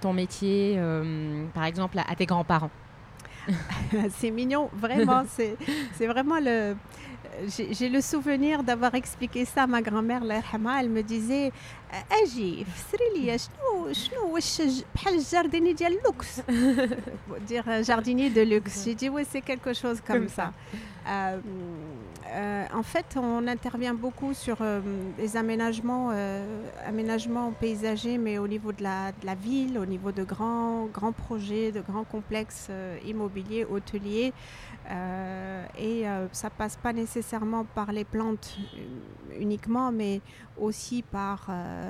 ton 0.00 0.12
métier, 0.12 0.78
par 1.54 1.64
exemple, 1.64 1.98
à 1.98 2.14
tes 2.14 2.26
grands-parents 2.26 2.70
C'est 4.10 4.30
mignon, 4.30 4.70
vraiment. 4.74 5.24
C'est 5.94 6.06
vraiment 6.06 6.38
le 6.38 6.74
j'ai 7.48 7.88
le 7.88 8.00
souvenir 8.00 8.62
d'avoir 8.62 8.94
expliqué 8.94 9.44
ça 9.44 9.64
à 9.64 9.66
ma 9.66 9.82
grand-mère, 9.82 10.22
elle 10.80 10.88
me 10.88 11.02
disait 11.02 11.52
اجي 12.11 12.65
فسري 12.65 13.09
لي 13.15 13.37
شنو 13.37 13.93
شنو 13.93 14.33
واش 14.33 14.61
بحال 14.95 15.15
الجارديني 15.15 15.73
ديال 15.73 15.97
لوكس 16.05 16.41
dire 17.49 17.67
jardinier 17.89 18.29
de 18.29 18.41
luxe 18.41 18.83
j'ai 18.85 18.95
dit 19.01 19.09
oui 19.09 19.23
c'est 19.31 19.41
quelque 19.41 19.73
chose 19.81 19.99
comme, 20.07 20.27
ça, 20.27 20.47
euh, 21.07 21.39
euh, 22.27 22.65
en 22.81 22.83
fait 22.83 23.09
on 23.15 23.47
intervient 23.47 23.95
beaucoup 24.05 24.33
sur 24.33 24.57
euh, 24.61 24.81
les 25.17 25.31
aménagements 25.43 26.09
aménagements 26.85 27.51
paysagers 27.63 28.17
mais 28.25 28.37
au 28.37 28.47
niveau 28.47 28.71
de 28.71 28.83
la, 28.83 28.99
de 29.19 29.25
la 29.25 29.35
ville 29.35 29.75
au 29.77 29.87
niveau 29.95 30.11
de 30.19 30.23
grands 30.23 30.85
grands 30.97 31.17
projets 31.25 31.71
de 31.71 31.81
grands 31.89 32.07
complexes 32.15 32.67
immobiliers 33.11 33.65
hôteliers 33.65 34.31
et 35.87 35.97
ça 36.31 36.49
passe 36.59 36.77
pas 36.85 36.93
nécessairement 36.93 37.63
par 37.77 37.91
les 37.97 38.07
plantes 38.15 38.49
uniquement 39.39 39.91
mais 39.91 40.21
aussi 40.59 41.01
par 41.01 41.47
euh, 41.49 41.82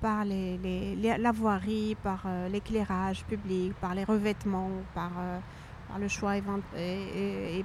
par 0.00 0.24
les, 0.24 0.96
la 1.18 1.32
voirie, 1.32 1.96
par 2.02 2.22
euh, 2.26 2.48
l'éclairage 2.48 3.24
public, 3.24 3.74
par 3.80 3.94
les 3.94 4.04
revêtements, 4.04 4.70
par, 4.94 5.10
euh, 5.18 5.38
par 5.88 5.98
le 5.98 6.08
choix 6.08 6.36
et, 6.36 6.42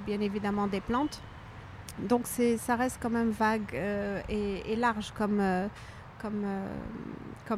bien 0.05 0.19
évidemment 0.19 0.67
des 0.67 0.81
plantes. 0.81 1.21
Donc 1.97 2.27
ça 2.27 2.75
reste 2.75 2.99
quand 3.01 3.09
même 3.09 3.29
vague 3.29 3.73
et, 4.27 4.75
large 4.75 5.13
comme, 5.15 5.39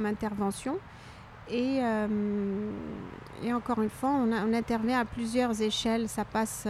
intervention. 0.05 0.77
Et, 1.49 1.81
encore 3.51 3.81
une 3.81 3.89
fois, 3.89 4.11
on, 4.11 4.53
intervient 4.53 4.99
à 4.99 5.05
plusieurs 5.05 5.59
échelles. 5.59 6.07
Ça 6.07 6.23
passe 6.23 6.67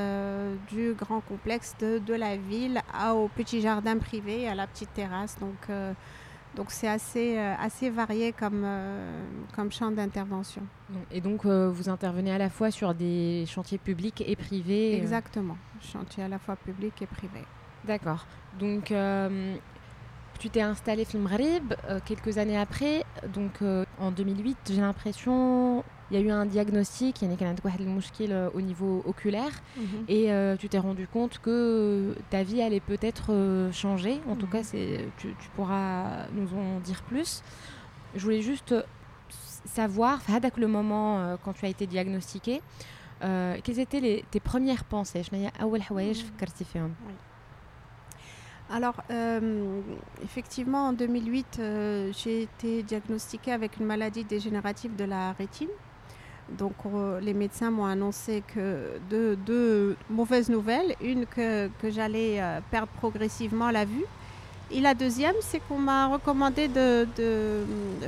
du 0.69 0.93
grand 0.93 1.19
complexe 1.19 1.75
de, 1.81 1.97
de, 1.97 2.13
la 2.13 2.37
ville 2.37 2.81
au 3.13 3.27
petit 3.27 3.59
jardin 3.59 3.97
privé, 3.97 4.47
à 4.47 4.55
la 4.55 4.65
petite 4.65 4.93
terrasse. 4.93 5.37
Donc 5.39 5.67
donc 6.57 6.71
c'est 6.71 6.87
assez, 6.87 7.37
euh, 7.37 7.53
assez 7.59 7.91
varié 7.91 8.33
comme, 8.33 8.63
euh, 8.65 9.21
comme 9.55 9.71
champ 9.71 9.91
d'intervention. 9.91 10.63
Et 11.11 11.21
donc 11.21 11.45
euh, 11.45 11.69
vous 11.69 11.87
intervenez 11.87 12.31
à 12.31 12.39
la 12.39 12.49
fois 12.49 12.71
sur 12.71 12.95
des 12.95 13.45
chantiers 13.47 13.77
publics 13.77 14.23
et 14.25 14.35
privés 14.35 14.97
Exactement, 14.97 15.55
chantiers 15.79 16.23
à 16.23 16.27
la 16.27 16.39
fois 16.39 16.55
publics 16.55 16.99
et 17.01 17.05
privés. 17.05 17.45
D'accord. 17.85 18.25
Donc 18.59 18.91
tu 20.39 20.49
t'es 20.49 20.61
installé 20.61 21.05
film 21.05 21.23
Maghreb 21.23 21.73
quelques 22.05 22.39
années 22.39 22.57
après, 22.57 23.03
donc 23.33 23.61
en 23.99 24.11
2008, 24.11 24.57
j'ai 24.71 24.81
l'impression 24.81 25.83
il 26.09 26.17
y 26.17 26.21
a 26.21 26.23
eu 26.23 26.29
un 26.29 26.45
diagnostic, 26.45 27.21
il 27.21 27.25
y 27.25 27.27
a 27.27 27.31
un 27.31 27.33
au 28.53 28.61
niveau 28.61 29.03
oculaire, 29.05 29.51
mhm. 29.75 30.05
et 30.07 30.29
tu 30.57 30.69
t'es 30.69 30.79
rendu 30.79 31.07
compte 31.07 31.39
que 31.39 32.15
ta 32.29 32.43
vie 32.43 32.61
allait 32.61 32.79
peut-être 32.79 33.69
changer. 33.71 34.21
En 34.29 34.35
tout 34.35 34.45
mhm. 34.45 34.51
cas, 34.51 34.63
tu, 34.63 35.35
tu, 35.39 35.49
pourras 35.55 36.27
nous 36.33 36.47
en 36.57 36.79
dire 36.79 37.03
plus. 37.03 37.43
Je 38.15 38.23
voulais 38.23 38.41
juste 38.41 38.73
savoir, 39.65 40.21
le 40.57 40.67
moment 40.67 41.37
quand 41.43 41.53
tu 41.53 41.65
as 41.65 41.69
été 41.69 41.87
diagnostiqué, 41.87 42.61
quelles 43.19 43.79
étaient 43.79 43.99
les, 43.99 44.23
tes 44.31 44.39
premières 44.39 44.85
pensées? 44.85 45.23
Alors, 48.69 48.95
euh, 49.11 49.81
effectivement, 50.23 50.89
en 50.89 50.93
2008, 50.93 51.57
euh, 51.59 52.11
j'ai 52.13 52.43
été 52.43 52.83
diagnostiquée 52.83 53.53
avec 53.53 53.77
une 53.77 53.85
maladie 53.85 54.25
dégénérative 54.25 54.95
de 54.95 55.05
la 55.05 55.31
rétine. 55.33 55.69
Donc, 56.49 56.73
euh, 56.85 57.19
les 57.19 57.33
médecins 57.33 57.71
m'ont 57.71 57.85
annoncé 57.85 58.43
que 58.53 58.99
deux, 59.09 59.97
mauvaises 60.09 60.49
nouvelles. 60.49 60.95
Une, 61.01 61.25
que, 61.25 61.69
j'allais 61.83 62.41
perdre 62.71 62.91
progressivement 62.97 63.71
la 63.71 63.85
vue. 63.85 64.05
Et 64.71 64.81
la 64.81 64.93
deuxième, 64.93 65.35
c'est 65.41 65.59
qu'on 65.59 65.79
m'a 65.79 66.07
recommandé 66.07 66.67
de, 66.67 67.07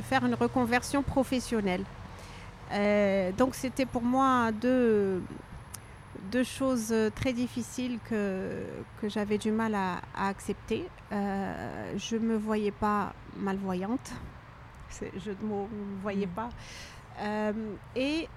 faire 0.03 0.25
une 0.25 0.35
reconversion 0.35 1.03
professionnelle. 1.03 1.83
donc, 3.37 3.55
c'était 3.55 3.85
pour 3.85 4.01
moi 4.01 4.51
deux 4.51 5.21
deux 6.31 6.43
choses 6.43 6.89
euh, 6.91 7.09
très 7.09 7.33
difficiles 7.33 7.99
que, 8.09 8.63
que 9.01 9.09
j'avais 9.09 9.37
du 9.37 9.51
mal 9.51 9.75
à, 9.75 10.01
accepter. 10.15 10.87
Euh, 11.11 11.93
je 11.97 12.15
ne 12.15 12.21
me 12.21 12.37
voyais 12.37 12.71
pas 12.71 13.13
malvoyante. 13.37 14.11
Je 15.01 15.29
ne 15.29 15.47
me 15.47 15.67
voyais 16.01 16.27
mm. 16.27 16.31
pas. 16.31 16.49
Euh, 17.21 17.51
et 17.95 18.27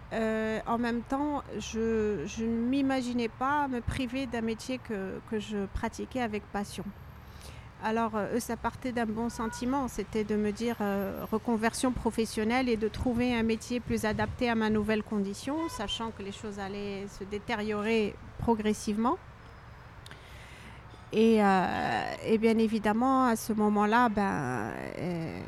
en 0.67 0.79
même 0.79 1.03
temps, 1.03 1.43
je, 1.59 2.43
ne 2.43 2.69
m'imaginais 2.69 3.29
pas 3.29 3.69
me 3.69 3.81
priver 3.81 4.27
d'un 4.27 4.41
métier 4.41 4.79
que, 4.79 5.39
je 5.39 5.67
pratiquais 5.75 6.21
avec 6.21 6.43
passion. 6.53 6.85
Alors, 7.85 8.13
eux, 8.33 8.39
ça 8.39 8.57
partait 8.57 8.93
d'un 8.93 9.07
bon 9.07 9.29
sentiment, 9.29 9.89
c'était 9.89 10.23
de 10.23 10.37
me 10.37 10.53
dire 10.53 10.77
euh, 10.81 11.25
reconversion 11.33 11.91
professionnelle 11.91 12.69
et 12.69 12.77
de 12.77 12.87
trouver 12.87 13.35
un 13.35 13.43
métier 13.43 13.81
plus 13.81 14.05
adapté 14.05 14.49
à 14.49 14.55
ma 14.55 14.71
nouvelle 14.71 15.03
condition, 15.03 15.57
sachant 15.69 16.13
que 16.13 16.23
les 16.23 16.31
choses 16.31 16.61
allaient 16.61 17.09
se 17.09 17.25
détériorer 17.25 18.15
progressivement. 18.39 19.19
Et, 21.13 21.43
euh, 21.43 22.39
bien 22.39 22.57
évidemment, 22.57 23.27
à 23.27 23.37
ce 23.37 23.53
moment-là, 23.53 24.09
ben, 24.09 24.73
euh, 24.99 25.41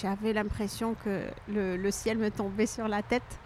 j'avais 0.00 0.32
l'impression 0.32 0.94
que 1.04 1.20
le, 1.48 1.76
le, 1.76 1.90
ciel 1.90 2.16
me 2.16 2.30
tombait 2.30 2.66
sur 2.66 2.88
la 2.88 3.02
tête. 3.02 3.38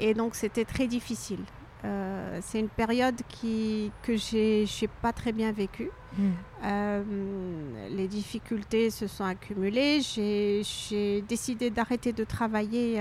Et 0.00 0.12
donc, 0.12 0.34
c'était 0.34 0.64
très 0.64 0.88
difficile. 0.88 1.44
Euh, 1.84 2.40
c'est 2.42 2.58
une 2.58 2.68
période 2.68 3.20
qui, 3.28 3.92
que 4.02 4.16
je 4.16 4.62
n'ai 4.62 4.88
pas 5.00 5.12
très 5.12 5.30
bien 5.30 5.52
vécue. 5.52 5.90
Hmm. 6.16 6.32
Les 7.90 8.08
difficultés 8.08 8.90
se 8.90 9.06
sont 9.06 9.24
accumulées. 9.24 10.00
J'ai 10.00 11.22
décidé 11.28 11.70
d'arrêter 11.70 12.12
de 12.12 12.24
travailler 12.24 13.00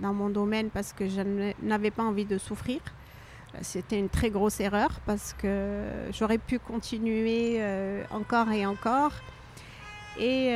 dans 0.00 0.14
mon 0.14 0.30
domaine 0.30 0.70
parce 0.70 0.94
que 0.94 1.08
je 1.08 1.20
n'avais 1.62 1.90
pas 1.90 2.04
envie 2.04 2.24
de 2.24 2.38
souffrir. 2.38 2.80
C'était 3.62 3.98
une 3.98 4.08
très 4.08 4.30
grosse 4.30 4.60
erreur 4.60 5.00
parce 5.06 5.32
que 5.32 5.82
j'aurais 6.12 6.38
pu 6.38 6.58
continuer 6.58 7.60
encore 8.10 8.50
et 8.52 8.66
encore. 8.66 9.12
Et, 10.18 10.48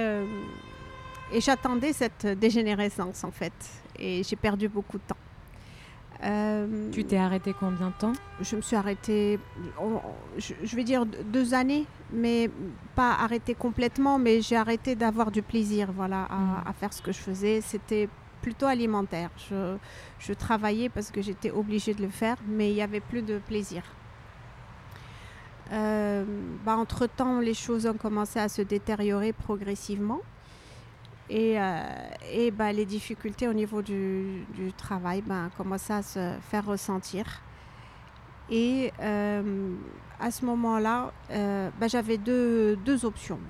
et 1.33 1.41
j'attendais 1.41 1.93
cette 1.93 2.27
dégénérescence 2.27 3.25
en 3.25 3.31
fait. 3.31 3.53
Et 3.99 4.23
j'ai 4.23 4.37
perdu 4.37 4.69
beaucoup 4.69 4.99
de 4.99 5.03
temps. 5.05 5.17
Euh, 6.25 6.91
tu 6.93 7.05
t'es 7.05 7.17
arrêtée 7.17 7.53
combien 7.59 7.89
de 7.89 7.95
temps? 7.95 8.13
Je 8.41 8.55
me 8.55 8.61
suis 8.61 8.77
arrêtée, 8.77 9.41
je, 10.39 10.77
vais 10.77 10.85
dire 10.85 11.05
deux 11.05 11.53
années, 11.53 11.85
mais 12.13 12.49
pas 12.95 13.13
arrêtée 13.15 13.55
complètement, 13.55 14.19
mais 14.19 14.41
j'ai 14.41 14.57
arrêté 14.57 14.95
d'avoir 14.95 15.33
du 15.33 15.43
plaisir 15.43 15.91
voilà, 15.93 16.29
hmm. 16.31 16.69
à, 16.69 16.73
faire 16.75 16.93
ce 16.93 17.03
que 17.03 17.11
je 17.11 17.19
faisais. 17.19 17.61
C'était 17.61 18.09
plutôt 18.43 18.67
alimentaire. 18.67 19.31
Je, 19.49 20.33
travaillais 20.35 20.89
parce 20.89 21.11
que 21.11 21.23
j'étais 21.23 21.51
obligée 21.51 21.95
de 21.95 22.03
le 22.03 22.09
faire, 22.09 22.37
mais 22.47 22.71
il 22.71 22.75
n'y 22.75 22.83
avait 22.83 23.01
plus 23.01 23.23
de 23.23 23.39
plaisir. 23.39 23.83
Euh, 25.73 26.25
bah, 26.65 26.77
entre-temps, 26.77 27.41
les 27.41 27.55
choses 27.55 27.87
ont 27.87 27.95
commencé 27.95 28.39
à 28.39 28.49
se 28.49 28.61
détériorer 28.61 29.33
progressivement. 29.33 30.21
Et, 31.31 31.59
euh, 31.59 32.51
bah, 32.53 32.73
les 32.73 32.85
difficultés 32.85 33.49
au 33.49 33.55
niveau 33.55 33.81
du, 33.81 34.45
travail 34.77 35.23
bah, 35.23 35.49
commençaient 35.57 35.95
à 35.95 36.03
se 36.03 36.35
faire 36.51 36.67
ressentir. 36.67 37.25
Et 38.51 38.93
euh, 39.01 39.75
à 40.21 40.31
ce 40.31 40.45
moment-là, 40.45 41.13
bah, 41.31 41.89
j'avais 41.89 42.19
deux, 42.19 43.05
options 43.05 43.41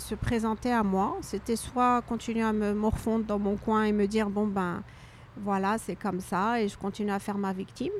se 0.00 0.14
présentaient 0.14 0.72
à 0.72 0.82
moi. 0.82 1.16
C'était 1.20 1.56
soit 1.56 2.02
continuer 2.02 2.42
à 2.42 2.52
me 2.52 2.74
morfondre 2.74 3.24
dans 3.24 3.38
mon 3.38 3.56
coin 3.56 3.84
et 3.84 3.92
me 3.92 4.06
dire, 4.06 4.30
bon 4.30 4.46
ben 4.46 4.82
voilà, 5.36 5.78
c'est 5.78 5.96
comme 5.96 6.20
ça, 6.20 6.60
et 6.60 6.68
je 6.68 6.76
continue 6.76 7.10
à 7.10 7.18
faire 7.18 7.38
ma 7.38 7.52
victime. 7.52 7.92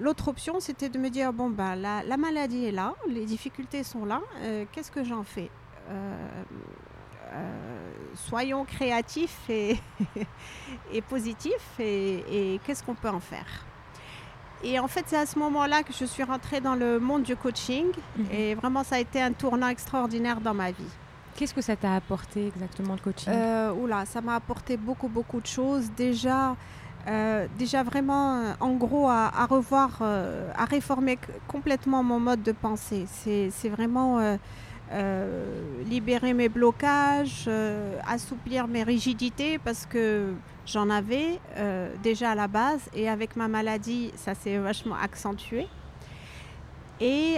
L'autre 0.00 0.28
option, 0.28 0.60
c'était 0.60 0.88
de 0.88 0.98
me 0.98 1.10
dire, 1.10 1.32
bon 1.34 1.50
ben 1.50 1.76
la, 1.76 2.02
la, 2.02 2.16
maladie 2.16 2.64
est 2.64 2.72
là, 2.72 2.94
les 3.06 3.26
difficultés 3.26 3.82
sont 3.82 4.06
là, 4.06 4.22
qu'est-ce 4.72 4.90
que 4.90 5.04
j'en 5.04 5.24
fais? 5.24 5.50
Euh, 7.32 7.90
soyons 8.14 8.64
créatifs 8.64 9.48
et 9.48 9.76
positifs 11.08 11.78
et, 11.78 12.60
qu'est-ce 12.64 12.82
qu'on 12.82 12.94
peut 12.94 13.08
en 13.08 13.20
faire? 13.20 13.64
Et 14.62 14.78
en 14.78 14.88
fait, 14.88 15.04
c'est 15.06 15.16
à 15.16 15.26
ce 15.26 15.38
moment-là 15.38 15.82
que 15.82 15.92
je 15.92 16.04
suis 16.04 16.22
rentrée 16.22 16.60
dans 16.60 16.74
le 16.74 17.00
monde 17.00 17.22
du 17.22 17.36
coaching 17.36 17.86
mhm. 18.16 18.26
et 18.32 18.54
vraiment, 18.54 18.84
ça 18.84 18.96
a 18.96 18.98
été 18.98 19.20
un 19.20 19.32
tournant 19.32 19.68
extraordinaire 19.68 20.40
dans 20.40 20.54
ma 20.54 20.70
vie. 20.70 20.84
Qu'est-ce 21.36 21.54
que 21.54 21.62
ça 21.62 21.76
t'a 21.76 21.94
apporté 21.94 22.48
exactement 22.48 22.94
le 22.94 23.00
coaching? 23.00 23.32
Euh, 23.32 23.72
Oula, 23.72 24.04
ça 24.04 24.20
m'a 24.20 24.34
apporté 24.34 24.76
beaucoup, 24.76 25.08
beaucoup 25.08 25.40
de 25.40 25.46
choses. 25.46 25.90
Déjà, 25.96 26.54
euh, 27.08 27.46
déjà 27.58 27.82
vraiment, 27.82 28.54
en 28.60 28.72
gros, 28.72 29.08
à, 29.08 29.46
revoir, 29.48 30.02
à 30.02 30.64
réformer 30.66 31.18
complètement 31.48 32.02
mon 32.02 32.20
mode 32.20 32.42
de 32.42 32.52
pensée. 32.52 33.06
C'est 33.08 33.68
vraiment 33.70 34.18
euh, 34.18 34.36
libérer 35.86 36.32
mes 36.34 36.48
blocages, 36.48 37.44
euh, 37.46 37.98
assouplir 38.06 38.66
mes 38.66 38.82
rigidités 38.82 39.58
parce 39.58 39.86
que 39.86 40.32
j'en 40.66 40.90
avais 40.90 41.38
euh, 41.56 41.92
déjà 42.02 42.30
à 42.30 42.34
la 42.34 42.48
base 42.48 42.88
et 42.94 43.08
avec 43.08 43.36
ma 43.36 43.48
maladie, 43.48 44.12
ça 44.16 44.34
s'est 44.34 44.58
vachement 44.58 44.96
accentué. 44.96 45.66
Et 47.02 47.36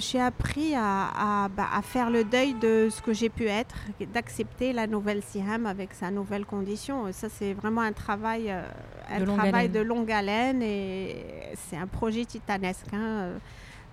j'ai 0.00 0.20
appris 0.20 0.74
à, 0.74 1.48
bah, 1.56 1.68
à, 1.72 1.80
faire 1.80 2.10
le 2.10 2.24
deuil 2.24 2.54
de 2.54 2.88
ce 2.90 3.00
que 3.00 3.12
j'ai 3.12 3.28
pu 3.28 3.46
être, 3.46 3.76
d'accepter 4.12 4.72
la 4.72 4.88
nouvelle 4.88 5.22
SIHAM 5.22 5.66
avec 5.66 5.94
sa 5.94 6.10
nouvelle 6.10 6.44
condition. 6.44 7.12
Ça, 7.12 7.28
c'est 7.28 7.52
vraiment 7.52 7.82
un 7.82 7.92
travail, 7.92 8.50
un 8.50 9.20
de, 9.20 9.26
travail 9.26 9.68
longue 9.68 9.74
de 9.74 9.80
longue 9.80 10.10
haleine 10.10 10.60
et 10.60 11.24
c'est 11.54 11.76
un 11.76 11.86
projet 11.86 12.24
titanesque. 12.24 12.92
Hein. 12.92 13.34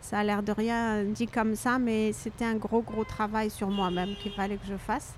Ça 0.02 0.20
a 0.20 0.24
l'air 0.24 0.44
de 0.44 0.52
rien 0.52 1.04
dit 1.04 1.28
comme 1.28 1.56
ça, 1.56 1.80
mais 1.80 2.14
c'était 2.14 2.46
un 2.46 2.56
gros, 2.56 2.82
gros 2.82 3.04
travail 3.04 3.50
sur 3.50 3.70
moi-même 3.70 4.16
qu'il 4.22 4.32
fallait 4.32 4.58
que 4.58 4.66
je 4.66 4.78
fasse. 4.78 5.16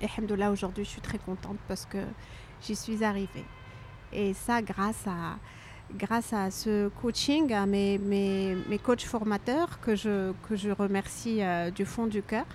Et 0.00 0.08
là 0.36 0.50
aujourd'hui, 0.50 0.84
je 0.84 0.90
suis 0.90 1.00
très 1.00 1.18
contente 1.18 1.56
parce 1.68 1.86
que 1.86 1.98
j'y 2.62 2.76
suis 2.76 3.02
arrivée. 3.02 3.44
Et 4.12 4.34
ça, 4.34 4.60
grâce 4.60 5.06
à, 5.06 5.38
grâce 5.94 6.32
à 6.32 6.50
ce 6.50 6.88
coaching, 6.88 7.52
à 7.52 7.66
mes, 7.66 7.98
mes, 7.98 8.56
mes 8.68 8.78
coachs 8.78 9.04
formateurs 9.04 9.80
que 9.80 9.94
je, 9.94 10.32
que 10.48 10.56
je 10.56 10.70
remercie 10.70 11.42
euh, 11.42 11.70
du 11.70 11.84
fond 11.84 12.06
du 12.06 12.22
cœur. 12.22 12.46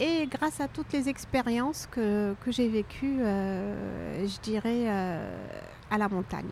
Et 0.00 0.26
grâce 0.26 0.60
à 0.60 0.68
toutes 0.68 0.92
les 0.92 1.08
expériences 1.08 1.88
que, 1.90 2.34
que 2.44 2.52
j'ai 2.52 2.68
vécues, 2.68 3.18
euh, 3.20 4.26
je 4.26 4.40
dirais, 4.40 4.84
euh, 4.86 5.46
à 5.90 5.98
la 5.98 6.08
montagne. 6.08 6.50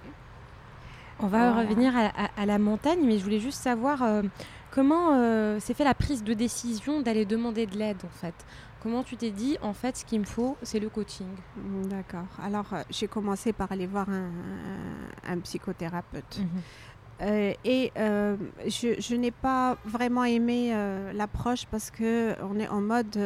On 1.20 1.28
va 1.28 1.54
revenir 1.54 1.94
à, 1.96 2.46
la 2.46 2.58
montagne, 2.58 3.00
mais 3.02 3.18
je 3.18 3.24
voulais 3.24 3.40
juste 3.40 3.62
savoir 3.62 4.02
euh, 4.02 4.22
comment 4.70 5.14
euh, 5.14 5.58
s'est 5.60 5.72
fait 5.72 5.84
la 5.84 5.94
prise 5.94 6.22
de 6.22 6.34
décision 6.34 7.00
d'aller 7.00 7.24
demander 7.24 7.66
de 7.66 7.76
l'aide 7.78 8.02
en 8.04 8.18
fait? 8.18 8.34
Comment 8.82 9.02
tu 9.02 9.16
t'es 9.16 9.30
dit 9.30 9.56
en 9.62 9.72
fait 9.72 9.96
ce 9.96 10.04
qu'il 10.04 10.20
me 10.20 10.26
faut 10.26 10.56
c'est 10.62 10.78
le 10.78 10.90
coaching? 10.90 11.26
D'accord. 11.88 12.26
Alors 12.42 12.66
euh, 12.72 12.82
j'ai 12.90 13.08
commencé 13.08 13.54
par 13.54 13.72
aller 13.72 13.86
voir 13.86 14.08
un, 14.10 15.38
psychothérapeute. 15.40 16.40
Mhm. 16.40 17.54
et 17.64 17.92
je, 17.96 19.14
n'ai 19.14 19.30
pas 19.30 19.78
vraiment 19.86 20.24
aimé 20.24 20.74
l'approche 21.14 21.64
parce 21.70 21.90
que 21.90 22.36
on 22.42 22.58
est 22.60 22.68
en 22.68 22.82
mode 22.82 23.18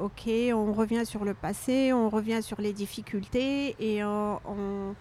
ok, 0.00 0.30
on 0.54 0.72
revient 0.72 1.04
sur 1.04 1.24
le 1.24 1.34
passé, 1.34 1.92
on 1.92 2.08
revient 2.08 2.40
sur 2.40 2.60
les 2.60 2.72
difficultés 2.72 3.74
et 3.80 4.04
on 4.04 4.40
on 4.46 4.94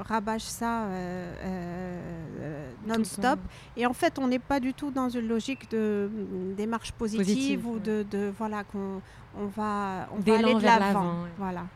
rabâche 0.00 0.42
ça 0.42 0.84
euh, 0.84 1.34
euh, 1.44 2.70
non-stop. 2.86 3.38
Et 3.76 3.86
en 3.86 3.92
fait, 3.92 4.18
on 4.18 4.28
n'est 4.28 4.38
pas 4.38 4.60
du 4.60 4.74
tout 4.74 4.90
dans 4.90 5.08
une 5.08 5.28
logique 5.28 5.70
de 5.70 6.10
démarche 6.56 6.92
positive, 6.92 7.66
ou 7.66 7.78
de, 7.78 8.32
voilà 8.36 8.64
qu'on 8.64 9.00
on 9.38 9.46
va, 9.46 10.08
on 10.12 10.20
va 10.20 10.38
aller 10.38 10.54
de 10.54 10.62
l'avant. 10.62 11.26
Voilà. 11.38 11.66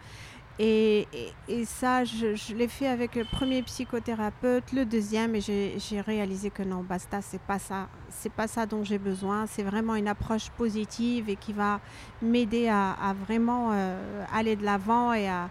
Et, 0.61 1.09
et, 1.49 1.65
ça, 1.65 2.05
je, 2.05 2.55
l'ai 2.55 2.69
fait 2.69 2.87
avec 2.87 3.17
le 3.17 3.25
premier 3.25 3.61
psychothérapeute, 3.63 4.73
le 4.73 4.85
deuxième, 4.85 5.35
et 5.35 5.41
j'ai 5.41 6.01
réalisé 6.01 6.51
que 6.51 6.63
non, 6.63 6.85
basta, 6.89 7.21
c'est 7.23 7.41
pas 7.41 7.59
ça, 7.59 7.89
c'est 8.09 8.31
pas 8.31 8.47
ça 8.47 8.65
dont 8.65 8.85
j'ai 8.85 8.99
besoin. 8.99 9.47
C'est 9.49 9.65
vraiment 9.65 9.97
une 9.97 10.07
approche 10.07 10.51
positive 10.51 11.29
et 11.29 11.35
qui 11.35 11.53
va 11.53 11.81
m'aider 12.23 12.69
à, 12.69 13.17
vraiment 13.27 13.71
euh, 13.73 14.25
aller 14.33 14.55
de 14.55 14.65
l'avant 14.65 15.13
et 15.13 15.29
à, 15.29 15.51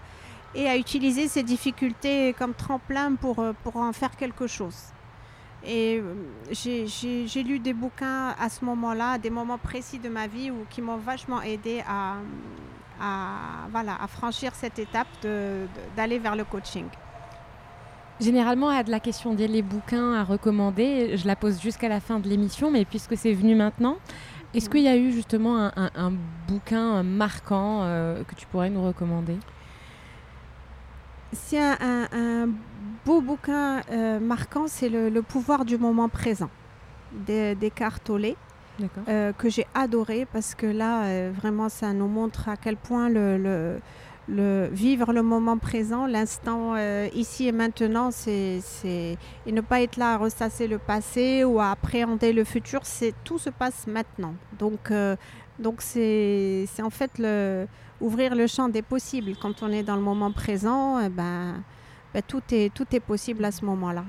et 0.56 0.68
à 0.68 0.78
utiliser 0.78 1.28
ces 1.28 1.44
difficultés 1.44 2.34
comme 2.38 2.54
tremplin 2.54 3.16
pour, 3.16 3.40
euh, 3.40 3.54
pour 3.64 3.78
en 3.78 3.94
faire 3.94 4.16
quelque 4.16 4.48
chose. 4.48 4.76
Et 5.66 6.02
euh, 6.02 6.14
j'ai 6.52 7.44
lu 7.44 7.60
des 7.60 7.74
bouquins 7.74 8.36
à 8.40 8.50
ce 8.50 8.66
moment-là, 8.66 9.18
des 9.18 9.30
moments 9.30 9.58
précis 9.58 10.00
de 10.00 10.10
ma 10.10 10.28
vie 10.28 10.52
où, 10.52 10.66
qui 10.70 10.82
m'ont 10.82 10.98
vachement 10.98 11.42
aidé 11.42 11.82
à, 11.88 12.16
à, 13.00 13.68
voilà, 13.72 13.98
à 14.02 14.08
franchir 14.08 14.54
cette 14.56 14.78
étape 14.80 15.08
d'aller 15.96 16.20
vers 16.20 16.36
le 16.36 16.44
coaching. 16.44 16.86
Généralement, 18.20 18.70
à 18.70 18.84
de 18.84 18.92
la 18.92 19.00
question 19.00 19.34
des 19.34 19.62
bouquins 19.62 20.14
à 20.14 20.24
recommander, 20.24 21.18
je 21.18 21.26
la 21.28 21.36
pose 21.36 21.60
jusqu'à 21.60 21.90
la 21.90 22.00
fin 22.00 22.20
de 22.20 22.30
l'émission, 22.30 22.70
mais 22.70 22.86
puisque 22.86 23.18
c'est 23.18 23.34
venu 23.34 23.56
maintenant, 23.56 23.98
est-ce 24.54 24.70
qu'il 24.70 24.82
y 24.82 24.88
a 24.88 24.96
eu 24.96 25.12
justement 25.12 25.72
un, 25.76 25.90
un, 25.96 26.14
bouquin 26.48 27.02
marquant 27.02 27.82
euh, 27.84 28.24
que 28.24 28.36
tu 28.36 28.46
pourrais 28.46 28.70
nous 28.70 28.86
recommander? 28.86 29.38
C'est 31.34 31.60
un, 31.60 32.50
beau 33.06 33.22
bouquin 33.22 33.82
euh, 33.92 34.20
marquant, 34.20 34.66
c'est 34.68 34.90
le, 34.90 35.22
pouvoir 35.22 35.66
du 35.66 35.78
moment 35.78 36.10
présent 36.10 36.50
d'Eckhart 37.26 38.00
Tolle. 38.04 38.36
Euh, 39.08 39.34
que 39.34 39.50
j'ai 39.50 39.68
adoré 39.76 40.26
parce 40.34 40.56
que 40.56 40.66
là, 40.66 41.04
euh, 41.04 41.32
vraiment, 41.34 41.70
ça 41.70 41.94
nous 41.94 42.08
montre 42.08 42.50
à 42.50 42.58
quel 42.58 42.76
point 42.76 43.08
le, 43.08 43.80
le, 44.28 44.68
vivre 44.72 45.14
le 45.14 45.22
moment 45.22 45.60
présent, 45.60 46.08
l'instant 46.08 46.76
ici 47.14 47.48
et 47.48 47.52
maintenant, 47.52 48.10
c'est 48.10 48.62
et 48.84 49.52
ne 49.52 49.62
pas 49.62 49.82
être 49.82 49.98
là 49.98 50.14
à 50.14 50.18
ressasser 50.18 50.68
le 50.68 50.80
passé 50.80 51.44
ou 51.44 51.60
à 51.60 51.70
appréhender 51.70 52.34
le 52.34 52.44
futur, 52.44 52.80
c'est 52.84 53.14
tout 53.24 53.38
se 53.38 53.52
passe 53.52 53.86
maintenant. 53.86 54.34
Donc, 54.58 54.92
donc 55.60 55.82
c'est 55.82 56.68
en 56.82 56.90
fait 56.90 57.12
ouvrir 58.02 58.36
le 58.36 58.48
champ 58.48 58.70
des 58.70 58.82
possibles. 58.82 59.34
Quand 59.42 59.64
on 59.64 59.72
est 59.72 59.84
dans 59.84 59.96
le 59.96 60.02
moment 60.02 60.32
présent, 60.32 61.00
eh 61.00 61.10
ben, 61.10 61.64
ben, 62.14 62.22
tout, 62.28 62.42
est, 62.52 62.74
tout 62.74 62.86
est 62.92 63.00
possible 63.00 63.44
à 63.46 63.52
ce 63.52 63.66
moment-là. 63.66 64.04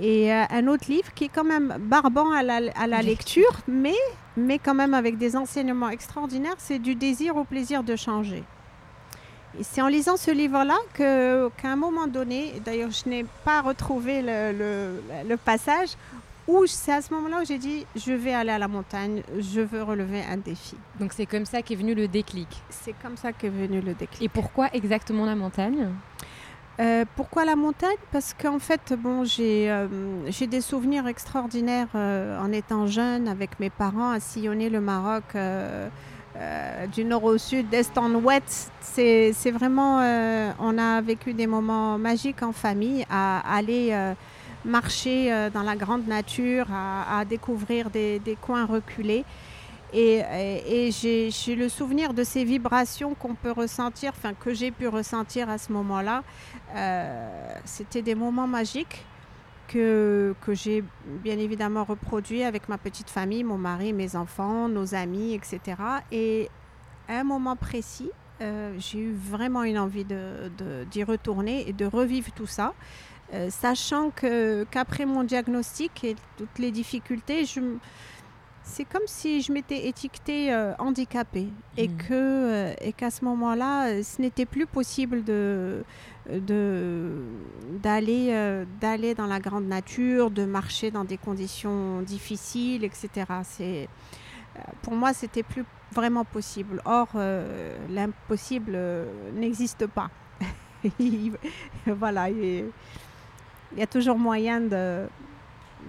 Et 0.00 0.32
euh, 0.32 0.44
un 0.50 0.66
autre 0.68 0.84
livre 0.88 1.12
qui 1.14 1.24
est 1.24 1.28
quand 1.28 1.44
même 1.44 1.76
barbant 1.80 2.30
à 2.30 2.42
la, 2.42 2.60
à 2.76 2.86
la 2.86 3.02
lecture, 3.02 3.60
mais, 3.66 3.96
mais 4.36 4.58
quand 4.58 4.74
même 4.74 4.94
avec 4.94 5.18
des 5.18 5.36
enseignements 5.36 5.90
extraordinaires, 5.90 6.54
c'est 6.58 6.78
Du 6.78 6.94
désir 6.94 7.36
au 7.36 7.44
plaisir 7.44 7.82
de 7.82 7.96
changer. 7.96 8.44
C'est 9.62 9.82
en 9.82 9.88
lisant 9.88 10.16
ce 10.16 10.30
livre-là 10.30 10.76
qu'à 10.94 11.68
un 11.68 11.76
moment 11.76 12.06
donné, 12.06 12.62
d'ailleurs 12.64 12.92
je 12.92 13.08
n'ai 13.08 13.26
pas 13.44 13.62
retrouvé 13.62 14.22
le, 14.22 15.00
le 15.28 15.36
passage, 15.36 15.96
c'est 16.66 16.92
à 16.92 17.02
ce 17.02 17.12
moment-là 17.14 17.40
où 17.42 17.44
j'ai 17.44 17.58
dit 17.58 17.86
je 17.96 18.12
vais 18.12 18.34
aller 18.34 18.50
à 18.50 18.58
la 18.58 18.68
montagne, 18.68 19.22
je 19.38 19.60
veux 19.60 19.82
relever 19.82 20.22
un 20.22 20.36
défi. 20.36 20.76
Donc 20.98 21.12
c'est 21.12 21.26
comme 21.26 21.46
ça 21.46 21.62
qu'est 21.62 21.74
venu 21.74 21.94
le 21.94 22.08
déclic. 22.08 22.48
C'est 22.68 22.94
comme 23.02 23.16
ça 23.16 23.32
qu'est 23.32 23.48
venu 23.48 23.80
le 23.80 23.94
déclic. 23.94 24.22
Et 24.22 24.28
pourquoi 24.28 24.68
exactement 24.72 25.26
la 25.26 25.34
montagne? 25.34 25.88
Euh, 26.80 27.04
pourquoi 27.14 27.44
la 27.44 27.56
montagne? 27.56 27.96
Parce 28.10 28.34
qu'en 28.34 28.58
fait, 28.58 28.94
bon, 28.98 29.24
j'ai 29.24 29.70
euh, 29.70 29.86
des 30.48 30.60
souvenirs 30.62 31.06
extraordinaires 31.06 31.88
euh, 31.94 32.40
en 32.40 32.52
étant 32.52 32.86
jeune 32.86 33.28
avec 33.28 33.60
mes 33.60 33.68
parents 33.68 34.10
à 34.10 34.20
sillonner 34.20 34.70
le 34.70 34.80
Maroc 34.80 35.36
du 36.94 37.04
nord 37.04 37.24
au 37.24 37.36
sud, 37.36 37.68
d'est 37.68 37.98
en 37.98 38.14
ouest. 38.14 38.72
C'est 38.80 39.50
vraiment, 39.50 39.98
on 40.58 40.78
a 40.78 41.00
vécu 41.02 41.34
des 41.34 41.46
moments 41.46 41.98
magiques 41.98 42.42
en 42.42 42.52
famille 42.52 43.04
à 43.10 43.40
aller 43.54 44.14
marcher 44.64 45.32
euh, 45.32 45.50
dans 45.50 45.62
la 45.62 45.76
grande 45.76 46.06
nature, 46.06 46.66
à, 46.70 47.24
découvrir 47.24 47.90
des, 47.90 48.20
coins 48.40 48.66
reculés. 48.66 49.24
Et, 49.92 50.90
j'ai 50.92 51.56
le 51.56 51.68
souvenir 51.68 52.14
de 52.14 52.22
ces 52.22 52.44
vibrations 52.44 53.14
qu'on 53.14 53.34
peut 53.34 53.50
ressentir, 53.50 54.12
enfin 54.16 54.34
que 54.34 54.54
j'ai 54.54 54.70
pu 54.70 54.88
ressentir 54.88 55.50
à 55.50 55.58
ce 55.58 55.72
moment-là. 55.72 56.22
Euh, 56.74 57.54
c'était 57.64 58.02
des 58.02 58.14
moments 58.14 58.46
magiques 58.46 59.04
que, 59.68 60.34
j'ai 60.48 60.84
bien 61.04 61.38
évidemment 61.38 61.84
reproduits 61.84 62.44
avec 62.44 62.68
ma 62.68 62.78
petite 62.78 63.10
famille, 63.10 63.44
mon 63.44 63.58
mari, 63.58 63.92
mes 63.92 64.16
enfants, 64.16 64.68
nos 64.68 64.94
amis, 64.94 65.34
etc. 65.34 65.60
Et 66.12 66.48
à 67.08 67.20
un 67.20 67.24
moment 67.24 67.56
précis, 67.56 68.10
euh, 68.40 68.74
j'ai 68.78 68.98
eu 68.98 69.12
vraiment 69.12 69.64
une 69.64 69.78
envie 69.78 70.04
d'y 70.90 71.04
retourner 71.04 71.68
et 71.68 71.72
de 71.72 71.84
revivre 71.84 72.32
tout 72.32 72.46
ça. 72.46 72.74
Euh, 73.32 73.48
sachant 73.48 74.10
que 74.10 74.64
qu'après 74.70 75.06
mon 75.06 75.22
diagnostic 75.22 76.02
et 76.02 76.16
toutes 76.36 76.58
les 76.58 76.72
difficultés, 76.72 77.44
je, 77.44 77.60
c'est 78.64 78.84
comme 78.84 79.06
si 79.06 79.40
je 79.40 79.52
m'étais 79.52 79.86
étiquetée 79.86 80.52
euh, 80.52 80.72
handicapée 80.80 81.46
et 81.76 81.86
mmh. 81.86 81.96
que 81.96 82.12
euh, 82.12 82.74
et 82.80 82.92
qu'à 82.92 83.10
ce 83.10 83.24
moment-là, 83.24 84.02
ce 84.02 84.20
n'était 84.20 84.46
plus 84.46 84.66
possible 84.66 85.22
de 85.22 85.84
d'aller 87.82 88.64
d'aller 88.80 89.14
dans 89.14 89.26
la 89.26 89.40
grande 89.40 89.66
nature, 89.66 90.30
de 90.30 90.44
marcher 90.44 90.90
dans 90.90 91.04
des 91.04 91.16
conditions 91.16 92.02
difficiles, 92.02 92.84
etc. 92.84 93.10
C'est 93.44 93.88
pour 94.82 94.94
moi, 94.94 95.12
c'était 95.12 95.42
plus 95.42 95.64
vraiment 95.92 96.24
possible. 96.24 96.82
Or, 96.84 97.08
l'impossible 97.88 98.78
n'existe 99.34 99.86
pas. 99.86 100.10
voilà 101.86 102.28
il 103.72 103.78
y 103.78 103.82
a 103.82 103.86
toujours 103.86 104.18
moyen 104.18 104.60
de, 104.60 105.06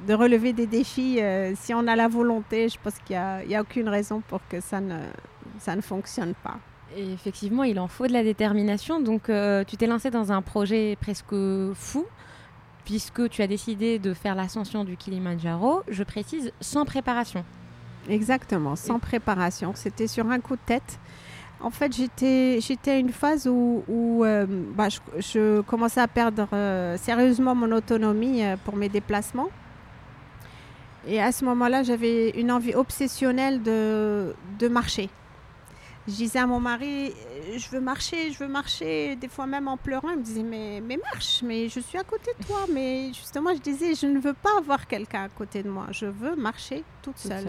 de 0.08 0.14
relever 0.14 0.54
des 0.54 0.68
défis 0.68 1.20
euh, 1.20 1.54
si 1.56 1.74
on 1.74 1.88
a 1.88 1.96
la 1.96 2.08
volonté. 2.08 2.70
Je 2.70 2.78
pense 2.82 2.96
qu'il 3.06 3.16
n'y 3.16 3.56
a, 3.56 3.60
a, 3.60 3.62
aucune 3.62 3.90
raison 3.90 4.22
pour 4.28 4.40
que 4.48 4.60
ça 4.60 4.80
ne, 4.80 5.00
ça 5.60 5.76
ne 5.76 5.82
fonctionne 5.82 6.34
pas. 6.44 6.60
Et 6.96 7.12
effectivement, 7.12 7.64
il 7.64 7.80
en 7.80 7.88
faut 7.88 8.08
de 8.08 8.14
la 8.14 8.24
détermination. 8.24 9.00
Donc, 9.00 9.30
euh, 9.30 9.64
tu 9.64 9.78
t'es 9.78 9.88
lancé 9.88 10.12
dans 10.12 10.32
un 10.32 10.42
projet 10.42 10.98
presque 11.00 11.36
fou, 11.74 12.06
puisque 12.84 13.30
tu 13.30 13.42
as 13.42 13.48
décidé 13.48 13.98
de 13.98 14.14
faire 14.14 14.36
l'ascension 14.36 14.84
du 14.84 14.98
Kilimanjaro, 14.98 15.84
je 15.88 16.04
précise, 16.04 16.52
sans 16.60 16.86
préparation. 16.86 17.46
Exactement, 18.10 18.76
sans 18.76 19.00
préparation. 19.00 19.74
C'était 19.76 20.08
sur 20.08 20.30
un 20.30 20.40
coup 20.40 20.56
de 20.56 20.62
tête. 20.66 21.00
En 21.64 21.70
fait, 21.70 21.96
j'étais, 21.96 22.60
à 22.88 22.96
une 22.96 23.12
phase 23.12 23.48
où, 23.48 23.84
euh, 24.24 24.46
bah, 24.76 24.88
je, 24.90 25.62
commençais 25.62 26.02
à 26.02 26.08
perdre 26.08 26.48
euh, 26.54 26.98
sérieusement 26.98 27.54
mon 27.54 27.72
autonomie 27.72 28.44
euh, 28.44 28.56
pour 28.64 28.76
mes 28.76 28.90
déplacements. 28.90 29.50
Et 31.08 31.22
à 31.22 31.32
ce 31.32 31.46
moment-là, 31.46 31.84
j'avais 31.84 32.32
une 32.32 32.52
envie 32.52 32.74
obsessionnelle 32.74 33.62
de 33.64 34.34
marcher 34.70 35.10
je 36.08 36.14
disais 36.14 36.40
à 36.40 36.48
mon 36.48 36.60
mari, 36.60 37.10
euh, 37.10 37.58
je 37.58 37.70
veux 37.70 37.80
marcher, 37.80 38.32
je 38.32 38.40
veux 38.40 38.48
marcher, 38.48 39.16
des 39.16 39.28
fois 39.28 39.46
même 39.46 39.68
en 39.68 39.78
pleurant, 39.78 40.10
il 40.10 40.18
me 40.18 40.24
disait, 40.24 40.44
mais, 40.44 40.82
mais 40.82 40.98
marche, 40.98 41.44
mais 41.44 41.70
je 41.70 41.80
suis 41.80 41.98
à 41.98 42.04
côté 42.04 42.32
de 42.40 42.46
toi. 42.46 42.66
Mais 42.74 43.08
justement, 43.14 43.54
je 43.54 43.60
disais, 43.60 43.94
je 43.96 44.08
ne 44.08 44.20
veux 44.20 44.34
pas 44.34 44.58
avoir 44.58 44.88
quelqu'un 44.88 45.24
à 45.24 45.30
côté 45.30 45.62
de 45.64 45.70
moi, 45.70 45.88
je 45.92 46.06
veux 46.06 46.36
marcher 46.36 46.84
toute, 47.02 47.18
seule. 47.18 47.46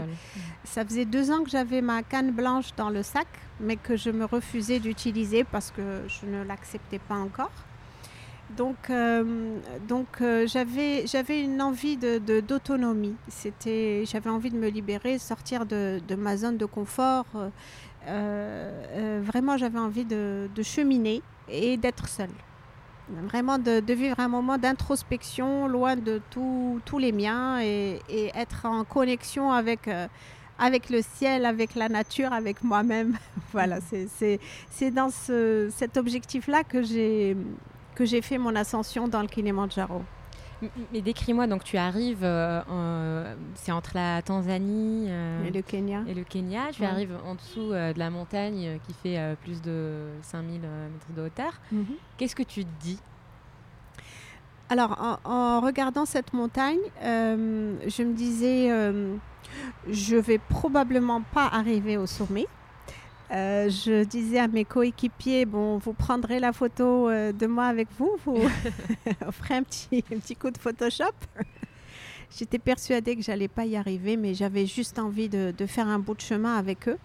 Ça 0.65 0.85
faisait 0.85 1.05
deux 1.05 1.31
ans 1.31 1.45
que 1.45 1.51
j'avais 1.51 1.81
ma 1.81 2.03
canne 2.03 2.33
blanche 2.33 2.75
dans 2.77 2.91
le 2.91 3.03
sac, 3.03 3.29
mais 3.61 3.77
que 3.77 3.97
je 3.97 4.11
me 4.11 4.25
refusais 4.25 4.81
d'utiliser 4.81 5.45
parce 5.45 5.71
que 5.71 6.03
je 6.09 6.27
ne 6.27 6.43
l'acceptais 6.43 6.99
pas 6.99 7.17
encore. 7.17 7.53
Donc, 8.57 8.91
euh, 8.91 9.59
donc 9.89 10.21
euh, 10.21 10.47
j'avais, 10.47 11.07
j'avais 11.07 11.43
une 11.43 11.63
envie 11.63 11.97
de, 11.97 12.41
d'autonomie. 12.41 13.17
C'était, 13.29 14.05
j'avais 14.05 14.31
envie 14.31 14.51
de 14.51 14.57
me 14.57 14.69
libérer, 14.69 15.19
sortir 15.19 15.65
de, 15.65 16.01
de 16.07 16.15
ma 16.15 16.37
zone 16.37 16.59
de 16.59 16.67
confort. 16.67 17.25
Euh, 17.35 17.49
vraiment, 18.07 19.57
j'avais 19.57 19.79
envie 19.79 20.05
de, 20.05 20.49
cheminer 20.63 21.23
et 21.49 21.77
d'être 21.77 22.09
seule. 22.09 22.31
Vraiment 23.09 23.59
de, 23.59 23.93
vivre 23.93 24.19
un 24.19 24.29
moment 24.29 24.59
d'introspection, 24.59 25.69
loin 25.69 25.97
de 25.97 26.21
tous 26.31 26.99
les 26.99 27.13
miens 27.13 27.61
et, 27.61 28.01
être 28.35 28.67
en 28.67 28.85
connexion 28.85 29.53
avec, 29.53 29.89
euh, 29.89 30.07
avec 30.59 30.89
le 30.89 31.03
ciel, 31.03 31.45
avec 31.45 31.75
la 31.75 31.89
nature, 31.89 32.33
avec 32.33 32.63
moi-même. 32.63 33.19
voilà, 33.53 33.79
c'est 33.81 34.91
dans 34.91 35.11
cet 35.11 35.97
objectif-là 35.97 36.63
que 36.65 36.83
j'ai 36.83 38.23
fait 38.23 38.39
mon 38.39 38.55
ascension 38.57 39.09
dans 39.09 39.23
le 39.23 39.29
Kilimanjaro. 39.29 40.03
Mais 40.93 41.01
décris-moi, 41.01 41.47
donc 41.47 41.65
tu 41.65 41.77
arrives, 41.77 42.23
euh, 42.23 43.35
c'est 43.55 43.73
entre 43.73 43.93
la 43.95 44.23
Tanzanie 44.23 45.09
et 45.09 45.51
le 45.51 45.63
Kenya. 45.63 46.03
Et 46.07 46.15
le 46.15 46.25
Kenya, 46.25 46.71
tu 46.73 46.85
arrives 46.85 47.17
en 47.27 47.35
dessous 47.35 47.71
de 47.71 47.99
la 47.99 48.11
montagne 48.11 48.79
qui 48.87 48.95
fait 48.95 49.37
plus 49.43 49.61
de 49.63 50.07
5000 50.23 50.61
mètres 50.61 51.13
de 51.17 51.23
hauteur. 51.23 51.53
Mhm. 51.71 51.87
Qu'est-ce 52.17 52.37
que 52.37 52.43
tu 52.43 52.65
te 52.65 52.71
dis? 52.81 52.99
Alors, 54.69 55.19
en, 55.25 55.61
regardant 55.61 56.07
cette 56.07 56.33
montagne, 56.33 56.79
je 57.03 58.03
me 58.03 58.15
disais, 58.15 58.71
je 59.91 60.17
vais 60.17 60.39
probablement 60.39 61.23
pas 61.23 61.47
arriver 61.47 61.97
au 61.97 62.07
sommet. 62.07 62.47
Euh, 63.33 63.71
je 63.71 64.05
disais 64.05 64.39
à 64.39 64.47
mes 64.47 64.67
coéquipiers, 64.67 65.47
bon, 65.47 65.79
vous 65.79 65.95
prendrez 65.95 66.39
la 66.39 66.53
photo 66.53 67.09
euh, 67.09 67.33
de 67.33 67.47
moi 67.47 67.65
avec 67.65 67.89
vous, 67.99 68.11
vous 68.27 68.37
ferez 69.33 69.55
un 69.55 69.63
petit, 69.63 70.05
un 70.13 70.19
petit 70.19 70.37
coup 70.37 70.51
de 70.51 70.59
Photoshop. 70.59 71.15
J'étais 72.37 72.59
persuadée 72.59 73.17
que 73.17 73.23
j'allais 73.23 73.49
pas 73.49 73.65
y 73.65 73.77
arriver, 73.77 74.17
mais 74.19 74.35
j'avais 74.35 74.67
juste 74.67 74.99
envie 74.99 75.29
de, 75.29 75.55
faire 75.67 75.87
un 75.89 75.99
bout 75.99 76.15
de 76.15 76.21
chemin 76.21 76.57
avec 76.57 76.89
eux, 76.89 76.99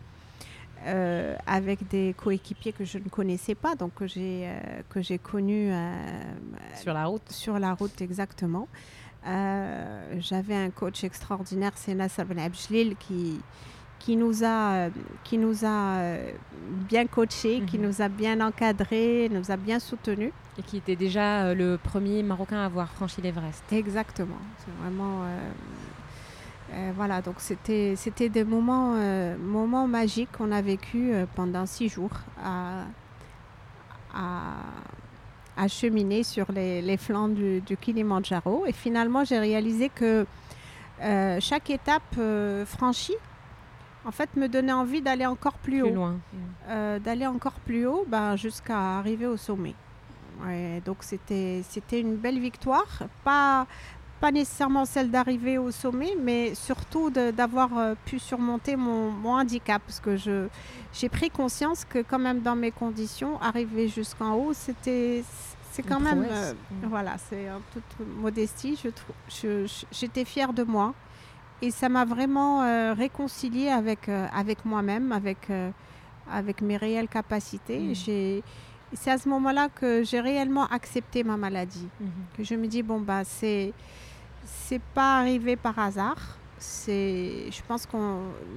euh, 0.86 1.36
avec 1.46 1.88
des 1.88 2.14
coéquipiers 2.18 2.74
que 2.74 2.84
je 2.84 2.98
ne 2.98 3.08
connaissais 3.10 3.56
pas, 3.56 3.76
donc 3.76 3.94
que 3.94 4.08
j'ai 4.08 4.50
que 4.88 5.02
j'ai 5.02 5.18
connus 5.18 5.70
sur 6.82 6.94
la 6.94 7.08
route. 7.08 7.30
Sur 7.30 7.60
la 7.60 7.74
route, 7.74 8.02
exactement. 8.02 8.70
J'avais 9.26 10.56
un 10.56 10.70
coach 10.70 11.04
extraordinaire, 11.04 11.74
c'est 11.76 11.94
Nasser 11.94 12.24
Ben 12.24 12.40
Abjlil, 12.40 12.96
qui 12.96 13.42
qui 14.08 14.16
nous 14.16 14.46
a, 14.46 14.88
qui 15.26 15.38
nous 15.38 15.66
a 15.66 15.98
euh, 15.98 16.32
bien 16.88 17.08
coachés, 17.08 17.62
qui 17.68 17.78
mhm. 17.78 17.88
nous 17.88 18.02
a 18.02 18.08
bien 18.08 18.40
encadrés, 18.40 19.28
nous 19.30 19.52
a 19.52 19.58
bien 19.58 19.80
soutenus. 19.80 20.32
Et 20.58 20.62
qui 20.62 20.78
était 20.78 20.96
déjà 20.96 21.44
euh, 21.44 21.54
le 21.54 21.78
premier 21.78 22.24
Marocain 22.24 22.56
à 22.56 22.68
avoir 22.68 22.90
franchi 22.90 23.20
l'Everest. 23.22 23.66
Exactement. 23.70 24.40
C'est 24.60 24.72
vraiment. 24.82 25.24
Euh, 26.74 26.92
voilà, 26.96 27.22
donc 27.22 27.36
c'était, 27.40 27.96
c'était 27.98 28.30
des 28.30 28.46
moments, 28.46 28.96
moments 29.40 29.88
magiques 29.88 30.30
qu'on 30.38 30.52
a 30.52 30.62
vécu 30.62 31.14
pendant 31.36 31.66
six 31.66 31.88
jours 31.88 32.12
à, 32.44 32.84
à, 35.58 35.68
cheminer 35.68 36.24
sur 36.24 36.52
les, 36.52 36.82
les 36.82 36.98
flancs 36.98 37.30
du, 37.30 37.62
du, 37.62 37.78
Kilimanjaro. 37.78 38.66
Et 38.68 38.74
finalement, 38.74 39.24
j'ai 39.24 39.40
réalisé 39.40 39.90
que 39.90 40.26
chaque 41.40 41.70
étape 41.70 42.20
franchie 42.66 43.16
en 44.08 44.12
fait, 44.12 44.36
me 44.38 44.48
donnait 44.48 44.72
envie 44.72 45.02
d'aller 45.02 45.26
encore 45.26 45.58
plus, 45.58 45.82
haut. 45.82 45.94
loin. 45.94 46.16
Euh, 46.70 46.98
d'aller 46.98 47.28
encore 47.28 47.60
plus 47.66 47.86
haut 47.86 48.06
ben, 48.08 48.38
jusqu'à 48.38 48.98
arriver 49.00 49.26
au 49.28 49.36
sommet. 49.38 49.76
donc 50.86 50.98
c'était 51.02 51.62
une 51.92 52.16
belle 52.16 52.40
victoire. 52.40 53.04
Pas, 53.26 53.68
pas 54.22 54.32
nécessairement 54.32 54.86
celle 54.86 55.12
d'arriver 55.12 55.58
au 55.58 55.72
sommet, 55.72 56.16
mais 56.22 56.56
surtout 56.56 57.10
d'avoir 57.10 57.78
euh, 57.78 57.96
pu 58.06 58.18
surmonter 58.18 58.78
mon, 58.78 59.12
handicap. 59.26 59.82
Parce 59.86 60.00
que 60.00 60.16
j'ai 60.94 61.10
pris 61.10 61.30
conscience 61.30 61.84
que 61.84 62.00
quand 62.00 62.20
même 62.20 62.40
dans 62.40 62.56
mes 62.56 62.72
conditions, 62.72 63.40
arriver 63.42 63.90
jusqu'en 63.90 64.36
haut, 64.36 64.54
c'était 64.54 65.24
c'est 65.72 65.84
quand 65.84 66.00
même... 66.00 66.26
Euh, 66.28 66.54
voilà, 66.84 67.18
c'est 67.30 67.52
en 67.52 67.62
toute 67.72 68.08
modestie. 68.08 68.80
J'étais 69.92 70.22
je, 70.22 70.26
fière 70.26 70.54
de 70.54 70.64
moi. 70.64 70.96
Et 71.62 71.72
ça 71.72 71.90
m'a 71.90 72.06
vraiment 72.06 72.62
euh, 72.62 72.94
réconciliée 72.94 73.70
avec, 73.70 74.10
euh, 74.10 74.28
avec 74.34 74.64
moi-même, 74.64 75.12
avec, 75.12 75.50
euh, 75.50 75.72
avec 76.32 76.62
mes 76.62 76.78
réelles 76.78 77.08
capacités. 77.08 77.80
Mm. 77.80 78.44
C'est 78.94 79.12
à 79.12 79.18
ce 79.18 79.28
moment-là 79.28 79.68
que 79.70 80.04
j'ai 80.04 80.22
réellement 80.22 80.66
accepté 80.68 81.24
ma 81.24 81.36
maladie. 81.36 81.88
Mm-hmm. 82.02 82.38
Que 82.38 82.44
je 82.44 82.56
me 82.56 82.68
dis, 82.68 82.84
bon, 82.84 83.00
bah, 83.00 83.24
c'est 83.24 83.74
c'est 84.46 84.82
pas 84.82 85.18
arrivé 85.20 85.58
par 85.58 85.78
hasard. 85.78 86.38
C'est, 86.58 87.52
je 87.52 87.62
pense 87.68 87.86
que 87.86 87.98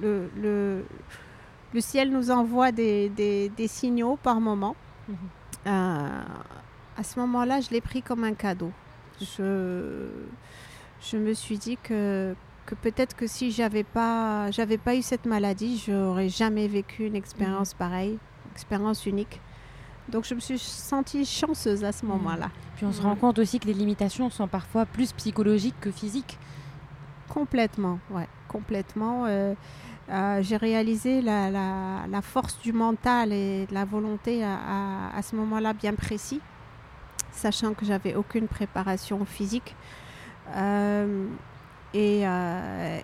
le, 0.01 0.31
le, 0.37 0.85
le, 1.73 1.81
ciel 1.81 2.11
nous 2.11 2.31
envoie 2.31 2.71
des, 2.71 3.09
des, 3.09 3.49
des 3.49 3.67
signaux 3.67 4.17
par 4.21 4.39
moment. 4.39 4.75
Mm-hmm. 5.09 5.71
à 6.97 7.03
ce 7.03 7.19
moment-là, 7.19 7.59
je 7.59 7.69
l'ai 7.71 7.81
pris 7.81 8.01
comme 8.01 8.23
un 8.23 8.33
cadeau. 8.33 8.71
Je, 9.19 10.07
je 11.01 11.17
me 11.17 11.33
suis 11.33 11.57
dit 11.57 11.77
que, 11.83 12.33
que 12.71 12.75
peut-être 12.75 13.17
que 13.17 13.27
si 13.27 13.51
j'avais 13.51 13.83
pas, 13.83 14.49
j'avais 14.51 14.77
pas 14.77 14.95
eu 14.95 15.01
cette 15.01 15.25
maladie, 15.25 15.83
j'aurais 15.85 16.29
jamais 16.29 16.69
vécu 16.69 17.05
une 17.05 17.17
expérience 17.17 17.73
mhm. 17.73 17.77
pareille, 17.77 18.11
une 18.45 18.51
expérience 18.53 19.05
unique. 19.05 19.41
Donc 20.07 20.25
je 20.25 20.33
me 20.33 20.39
suis 20.39 20.57
sentie 20.57 21.25
chanceuse 21.25 21.83
à 21.83 21.91
ce 21.91 22.05
mhm. 22.05 22.13
moment-là. 22.13 22.49
Puis 22.77 22.85
on 22.85 22.93
se 22.93 23.01
rend 23.01 23.15
compte 23.15 23.39
aussi 23.39 23.59
que 23.59 23.67
les 23.67 23.73
limitations 23.73 24.29
sont 24.29 24.47
parfois 24.47 24.85
plus 24.85 25.11
psychologiques 25.11 25.79
que 25.81 25.91
physiques. 25.91 26.39
Complètement, 27.27 27.99
ouais, 28.09 28.27
complètement. 28.47 29.25
Euh, 29.25 29.53
euh, 30.09 30.41
j'ai 30.41 30.57
réalisé 30.57 31.21
la, 31.21 31.49
la, 32.07 32.21
force 32.21 32.57
du 32.59 32.71
mental 32.71 33.33
et 33.33 33.65
de 33.65 33.73
la 33.73 33.83
volonté 33.83 34.43
à, 34.43 35.09
à, 35.13 35.21
ce 35.21 35.35
moment-là 35.35 35.73
bien 35.73 35.93
précis, 35.93 36.41
sachant 37.31 37.73
que 37.73 37.85
j'avais 37.85 38.15
aucune 38.15 38.47
préparation 38.47 39.23
physique. 39.25 39.75
Euh, 40.55 41.27
et 41.93 42.27
euh, 42.27 42.99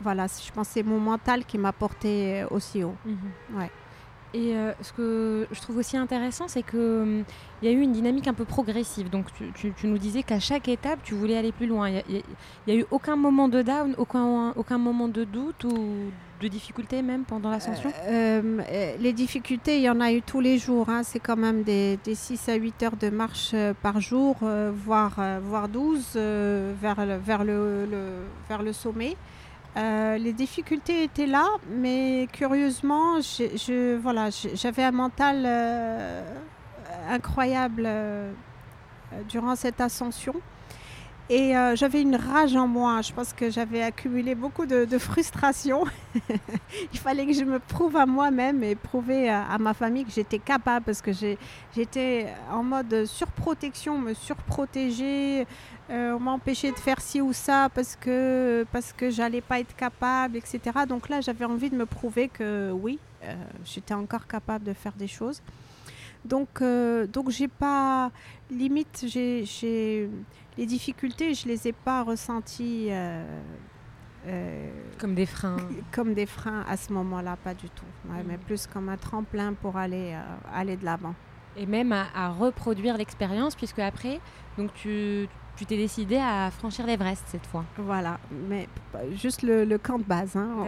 voilà, 0.00 0.26
je 0.26 0.50
pense 0.52 0.68
que 0.68 0.74
c'est 0.74 0.82
mon 0.82 0.98
mental 1.00 1.44
qui 1.44 1.58
m'a 1.58 1.72
porté 1.72 2.44
aussi 2.50 2.82
haut. 2.84 2.96
Mhm. 3.04 3.58
Ouais. 3.58 3.70
Et 4.36 4.54
euh, 4.54 4.72
ce 4.82 4.92
que 4.92 5.46
je 5.50 5.60
trouve 5.62 5.78
aussi 5.78 5.96
intéressant, 5.96 6.46
c'est 6.46 6.62
qu'il 6.62 6.78
hum, 6.78 7.24
y 7.62 7.68
a 7.68 7.70
eu 7.70 7.80
une 7.80 7.92
dynamique 7.92 8.28
un 8.28 8.34
peu 8.34 8.44
progressive. 8.44 9.08
Donc, 9.08 9.28
tu, 9.54 9.72
nous 9.84 9.96
disais 9.96 10.22
qu'à 10.22 10.40
chaque 10.40 10.68
étape, 10.68 10.98
tu 11.02 11.14
voulais 11.14 11.38
aller 11.38 11.52
plus 11.52 11.66
loin. 11.66 11.88
Il 11.88 12.22
n'y 12.66 12.72
a, 12.74 12.76
eu 12.76 12.84
aucun 12.90 13.16
moment 13.16 13.48
de 13.48 13.62
down, 13.62 13.94
aucun, 13.96 14.52
aucun 14.54 14.76
moment 14.76 15.08
de 15.08 15.24
doute 15.24 15.64
ou 15.64 16.10
de 16.42 16.48
difficulté 16.48 17.00
même 17.00 17.24
pendant 17.24 17.48
l'ascension? 17.48 17.90
Euh, 18.08 18.94
Les 19.00 19.14
difficultés, 19.14 19.78
il 19.78 19.84
y 19.84 19.88
en 19.88 20.02
a 20.02 20.12
eu 20.12 20.20
tous 20.20 20.40
les 20.40 20.58
jours. 20.58 20.90
Hein. 20.90 21.00
C'est 21.02 21.20
quand 21.20 21.38
même 21.38 21.62
des, 21.62 21.98
des, 22.04 22.14
6 22.14 22.50
à 22.50 22.56
8 22.56 22.82
heures 22.82 22.96
de 22.96 23.08
marche 23.08 23.54
par 23.80 24.02
jour, 24.02 24.36
voire, 24.84 25.18
voire 25.42 25.70
12 25.70 26.10
vers, 26.14 27.06
vers, 27.24 27.42
le, 27.42 27.86
vers 28.50 28.62
le 28.62 28.72
sommet. 28.74 29.16
Euh, 29.76 30.16
les 30.16 30.32
difficultés 30.32 31.02
étaient 31.02 31.26
là, 31.26 31.46
mais 31.68 32.28
curieusement, 32.32 33.18
voilà, 34.00 34.30
j'avais 34.54 34.84
un 34.84 34.92
mental 34.92 35.42
euh, 35.44 36.22
incroyable 37.10 37.82
euh, 37.84 38.32
durant 39.28 39.54
cette 39.54 39.80
ascension. 39.80 40.34
Et 41.28 41.54
j'avais 41.74 42.02
une 42.02 42.14
rage 42.14 42.54
en 42.54 42.68
moi. 42.68 43.02
Je 43.02 43.12
pense 43.12 43.32
que 43.32 43.50
j'avais 43.50 43.82
accumulé 43.82 44.36
beaucoup 44.36 44.64
de, 44.64 44.96
frustration. 44.96 45.84
Il 46.92 46.98
fallait 47.00 47.26
que 47.26 47.32
je 47.32 47.42
me 47.42 47.58
prouve 47.58 47.96
à 47.96 48.06
moi-même 48.06 48.62
et 48.62 48.76
prouver 48.76 49.28
à, 49.28 49.58
ma 49.58 49.74
famille 49.74 50.04
que 50.04 50.12
j'étais 50.12 50.38
capable 50.38 50.86
parce 50.86 51.02
que 51.02 51.10
j'étais 51.74 52.28
en 52.48 52.62
mode 52.62 53.06
surprotection, 53.06 53.98
me 53.98 54.14
surprotéger. 54.14 55.48
Euh, 55.88 56.12
on 56.12 56.20
m'empêchait 56.20 56.72
de 56.72 56.78
faire 56.78 57.00
ci 57.00 57.20
ou 57.20 57.32
ça 57.32 57.68
parce 57.74 57.94
que, 57.94 58.66
parce 58.72 58.92
que 58.92 59.08
j'allais 59.10 59.40
pas 59.40 59.60
être 59.60 59.74
capable, 59.76 60.36
etc. 60.36 60.60
Donc 60.88 61.08
là, 61.08 61.20
j'avais 61.20 61.44
envie 61.44 61.70
de 61.70 61.76
me 61.76 61.86
prouver 61.86 62.28
que 62.28 62.72
oui, 62.72 62.98
euh, 63.22 63.34
j'étais 63.64 63.94
encore 63.94 64.26
capable 64.26 64.64
de 64.64 64.72
faire 64.72 64.94
des 64.94 65.06
choses. 65.06 65.40
Donc, 66.24 66.60
donc 67.12 67.30
j'ai 67.30 67.46
pas. 67.46 68.10
Limite, 68.50 69.04
j'ai 69.06 69.44
les 70.56 70.66
difficultés, 70.66 71.34
je 71.34 71.46
les 71.46 71.68
ai 71.68 71.72
pas 71.72 72.02
ressenties 72.02 72.88
euh, 72.90 73.24
euh, 74.26 74.70
comme 74.98 75.14
des 75.14 75.26
freins. 75.26 75.56
Comme 75.92 76.14
des 76.14 76.26
freins 76.26 76.64
à 76.68 76.76
ce 76.76 76.92
moment-là, 76.92 77.36
pas 77.42 77.54
du 77.54 77.68
tout. 77.70 77.84
Mais 78.04 78.36
mm. 78.36 78.38
plus 78.40 78.66
comme 78.66 78.88
un 78.88 78.96
tremplin 78.96 79.52
pour 79.52 79.76
aller, 79.76 80.14
euh, 80.14 80.22
aller 80.52 80.76
de 80.76 80.84
l'avant. 80.84 81.14
Et 81.56 81.66
même 81.66 81.92
à 81.92 82.30
reproduire 82.30 82.96
l'expérience, 82.98 83.54
puisque 83.54 83.78
après, 83.78 84.20
donc 84.58 84.74
tu, 84.74 85.26
tu 85.56 85.66
t'es 85.66 85.76
décidé 85.76 86.16
à 86.16 86.50
franchir 86.50 86.86
l'Everest 86.86 87.24
cette 87.26 87.46
fois. 87.46 87.64
Voilà, 87.78 88.18
mais 88.48 88.68
juste 89.14 89.42
le, 89.42 89.76
camp 89.78 89.98
de 89.98 90.04
base. 90.04 90.36
Hein. 90.36 90.66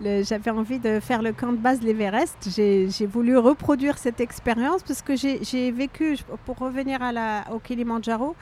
J'avais 0.22 0.50
envie 0.50 0.78
de 0.78 1.00
faire 1.00 1.22
le 1.22 1.32
camp 1.32 1.52
de 1.52 1.58
base 1.58 1.80
de 1.80 1.86
l'Everest. 1.86 2.48
J'ai 2.54 3.06
voulu 3.06 3.38
reproduire 3.38 3.98
cette 3.98 4.20
expérience 4.20 4.82
parce 4.82 5.02
que 5.02 5.14
j'ai 5.16 5.70
vécu, 5.70 6.18
pour 6.44 6.58
revenir 6.58 7.02
à 7.02 7.12
la, 7.12 7.44
au 7.52 7.58
Kilimanjaro, 7.58 8.34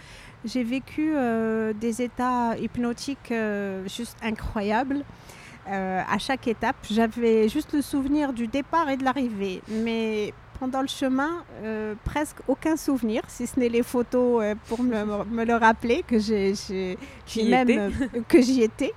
j'ai 0.45 0.65
vécu 0.65 1.13
euh, 1.15 1.73
des 1.73 2.03
états 2.03 2.57
hypnotiques 2.59 3.31
euh, 3.31 3.87
juste 3.87 4.17
incroyables. 4.23 5.05
Euh, 5.69 6.03
à 6.09 6.19
chaque 6.19 6.49
étape, 6.49 6.77
j'avais 6.91 7.49
juste 7.49 7.73
le 7.73 7.83
souvenir 7.83 8.33
du 8.33 8.49
départ 8.49 8.91
et 8.91 8.97
de 8.97 9.05
l'arrivée, 9.05 9.63
mais 9.69 10.35
pendant 10.63 10.83
le 10.83 10.87
chemin, 10.87 11.43
euh, 11.65 11.97
presque 12.05 12.37
aucun 12.47 12.77
souvenir, 12.77 13.23
si 13.27 13.49
ce 13.49 13.59
n'est 13.59 13.69
les 13.69 13.83
photos 13.83 14.45
euh, 14.45 14.55
pour 14.69 14.81
me, 14.85 15.45
le 15.45 15.57
rappeler 15.57 16.05
que 16.07 16.21
j'ai 16.21 16.55
même 17.37 17.69
euh, 17.69 17.91
que 18.29 18.41
j'y 18.41 18.63
étais. 18.63 18.95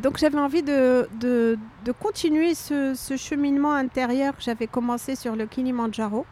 donc 0.00 0.16
j'avais 0.16 0.38
envie 0.38 0.62
de, 0.62 1.06
de, 1.20 1.58
continuer 2.00 2.54
ce, 2.54 2.94
cheminement 3.18 3.74
intérieur 3.74 4.34
que 4.34 4.42
j'avais 4.42 4.66
commencé 4.66 5.14
sur 5.14 5.36
le 5.36 5.44
Kilimanjaro. 5.44 6.24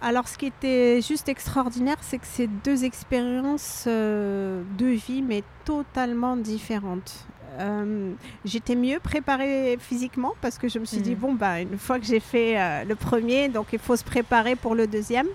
Alors, 0.00 0.28
ce 0.28 0.38
qui 0.38 0.46
était 0.46 1.00
juste 1.02 1.28
extraordinaire, 1.28 1.96
c'est 2.02 2.18
que 2.18 2.26
c'est 2.26 2.46
deux 2.46 2.84
expériences 2.84 3.84
euh, 3.88 4.62
de 4.78 4.86
vie, 4.86 5.22
mais 5.22 5.42
totalement 5.64 6.36
différentes. 6.36 7.26
Euh, 7.58 8.12
j'étais 8.44 8.76
mieux 8.76 9.00
préparée 9.00 9.76
physiquement 9.80 10.34
parce 10.40 10.56
que 10.58 10.68
je 10.68 10.78
me 10.78 10.84
suis 10.84 11.00
dit, 11.00 11.14
Mhm. 11.14 11.18
bon, 11.18 11.34
bah, 11.34 11.60
une 11.60 11.78
fois 11.78 11.98
que 11.98 12.06
j'ai 12.06 12.20
fait 12.20 12.60
euh, 12.60 12.84
le 12.84 12.94
premier, 12.94 13.48
donc 13.48 13.66
il 13.72 13.80
faut 13.80 13.96
se 13.96 14.04
préparer 14.04 14.54
pour 14.54 14.76
le 14.76 14.86
deuxième. 14.86 15.26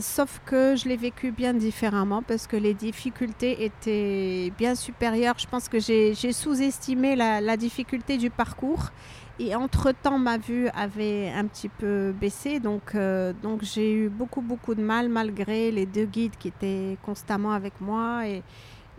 Sauf 0.00 0.40
que 0.46 0.76
je 0.76 0.88
l'ai 0.88 0.96
vécu 0.96 1.32
bien 1.32 1.52
différemment 1.52 2.22
parce 2.22 2.46
que 2.46 2.56
les 2.56 2.74
difficultés 2.74 3.64
étaient 3.64 4.52
bien 4.56 4.76
supérieures. 4.76 5.34
Je 5.38 5.48
pense 5.48 5.68
que 5.68 5.80
j'ai 5.80 6.14
j'ai 6.14 6.32
sous-estimé 6.32 7.16
la, 7.16 7.40
la 7.40 7.56
difficulté 7.56 8.18
du 8.18 8.30
parcours. 8.30 8.90
Et 9.38 9.54
entre-temps, 9.54 10.18
ma 10.18 10.36
vue 10.36 10.68
avait 10.68 11.30
un 11.30 11.46
petit 11.46 11.68
peu 11.68 12.12
baissé. 12.12 12.60
Donc, 12.60 12.94
euh, 12.94 13.32
donc 13.42 13.62
j'ai 13.62 13.92
eu 13.92 14.08
beaucoup, 14.08 14.42
beaucoup 14.42 14.74
de 14.74 14.82
mal 14.82 15.08
malgré 15.08 15.70
les 15.70 15.86
deux 15.86 16.04
guides 16.04 16.36
qui 16.38 16.48
étaient 16.48 16.98
constamment 17.02 17.52
avec 17.52 17.80
moi 17.80 18.26
et, 18.26 18.42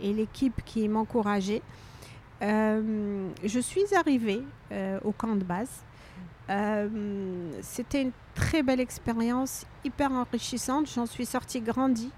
l'équipe 0.00 0.60
qui 0.64 0.86
m'encourageait. 0.88 1.62
Euh, 2.42 3.30
je 3.42 3.60
suis 3.60 3.94
arrivée 3.94 4.42
euh, 4.70 4.98
au 5.02 5.12
camp 5.12 5.36
de 5.36 5.44
base. 5.44 5.84
C'était 7.62 8.02
une 8.02 8.12
très 8.34 8.62
belle 8.62 8.80
expérience, 8.80 9.64
hyper 9.82 10.12
enrichissante. 10.12 10.90
J'en 10.94 11.06
suis 11.06 11.24
sortie 11.24 11.62
grandie, 11.62 12.10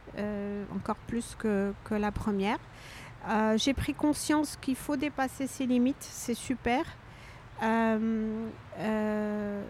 encore 0.75 0.97
plus 1.07 1.37
que, 1.39 1.73
que 1.85 1.95
la 1.95 2.11
première. 2.11 2.59
J'ai 3.57 3.73
pris 3.73 3.95
conscience 3.95 4.59
qu'il 4.61 4.75
faut 4.75 4.97
dépasser 4.97 5.47
ses 5.47 5.67
limites, 5.67 5.97
c'est 6.01 6.35
super. 6.35 6.85
Euh, 7.63 8.49
euh, 8.79 9.63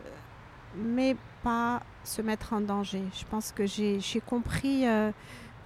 mais 0.76 1.16
pas 1.42 1.80
se 2.04 2.22
mettre 2.22 2.52
en 2.52 2.60
danger. 2.60 3.02
Je 3.18 3.24
pense 3.24 3.52
que 3.52 3.66
j'ai 3.66 4.00
compris 4.26 4.86
euh, 4.86 5.10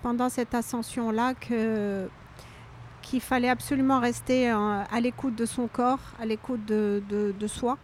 pendant 0.03 0.29
cette 0.29 0.55
ascension-là 0.55 1.35
que 1.35 2.09
qu'il 3.03 3.21
fallait 3.21 3.49
absolument 3.49 3.99
rester 3.99 4.51
à 4.51 5.01
l'écoute 5.01 5.35
de 5.35 5.47
son 5.47 5.67
corps, 5.69 5.99
à 6.21 6.27
l'écoute 6.27 6.65
de, 6.67 7.03
de- 7.09 7.35
de 7.37 7.47
soi, 7.47 7.79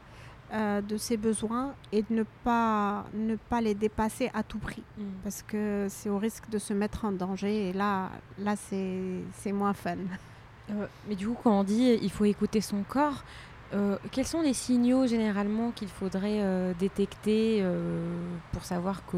euh, 0.53 0.81
de 0.83 0.97
ses 0.99 1.17
besoins 1.17 1.75
et 1.91 2.03
de 2.03 2.15
ne 2.15 2.23
pas, 2.45 3.07
ne 3.15 3.35
pas 3.35 3.61
les 3.63 3.75
dépasser 3.75 4.31
à 4.35 4.43
tout 4.43 4.59
prix. 4.59 4.85
Parce 5.25 5.43
que 5.43 5.87
c'est 5.89 6.11
au 6.11 6.19
risque 6.19 6.49
de 6.51 6.59
se 6.59 6.75
mettre 6.75 7.07
en 7.07 7.13
danger 7.13 7.71
et 7.71 7.73
là, 7.73 8.11
là 8.39 8.55
c'est 8.57 9.01
c'est 9.33 9.53
moins 9.53 9.73
fun. 9.73 9.97
Euh, 10.71 10.87
mais 11.09 11.15
du 11.15 11.27
coup, 11.29 11.37
quand 11.43 11.61
on 11.61 11.65
dit 11.65 11.99
il 12.01 12.11
faut 12.11 12.27
écouter 12.27 12.61
son 12.61 12.83
corps, 12.83 13.25
euh, 13.75 13.97
quels 14.13 14.27
sont 14.27 14.43
les 14.43 14.55
signaux 14.55 15.07
généralement 15.07 15.73
qu'il 15.73 15.89
faudrait 15.89 16.41
euh, 16.41 16.73
détecter 16.79 17.59
euh, 17.61 18.07
pour 18.53 18.65
savoir 18.65 19.05
que 19.07 19.17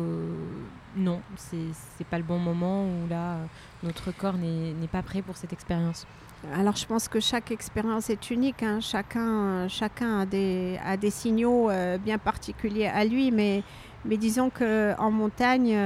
non, 0.96 1.20
c'est 1.36 2.06
pas 2.08 2.16
le 2.16 2.24
bon 2.24 2.38
moment 2.38 2.84
ou 2.84 3.08
là 3.10 3.36
notre 3.82 4.10
corps 4.10 4.38
n'est 4.38 4.88
pas 4.90 5.02
prêt 5.02 5.22
pour 5.22 5.36
cette 5.36 5.52
expérience? 5.52 6.06
Alors 6.54 6.76
je 6.76 6.86
pense 6.86 7.08
que 7.08 7.20
chaque 7.20 7.50
expérience 7.50 8.10
est 8.10 8.30
unique. 8.30 8.62
hein. 8.62 8.78
Chacun, 8.80 9.66
a, 9.66 10.26
des, 10.26 11.10
signaux 11.10 11.70
bien 12.02 12.16
particuliers 12.16 12.86
à 12.86 13.04
lui. 13.04 13.30
Mais, 13.30 13.62
mais 14.04 14.16
disons 14.16 14.48
qu'en 14.48 15.10
montagne, 15.10 15.76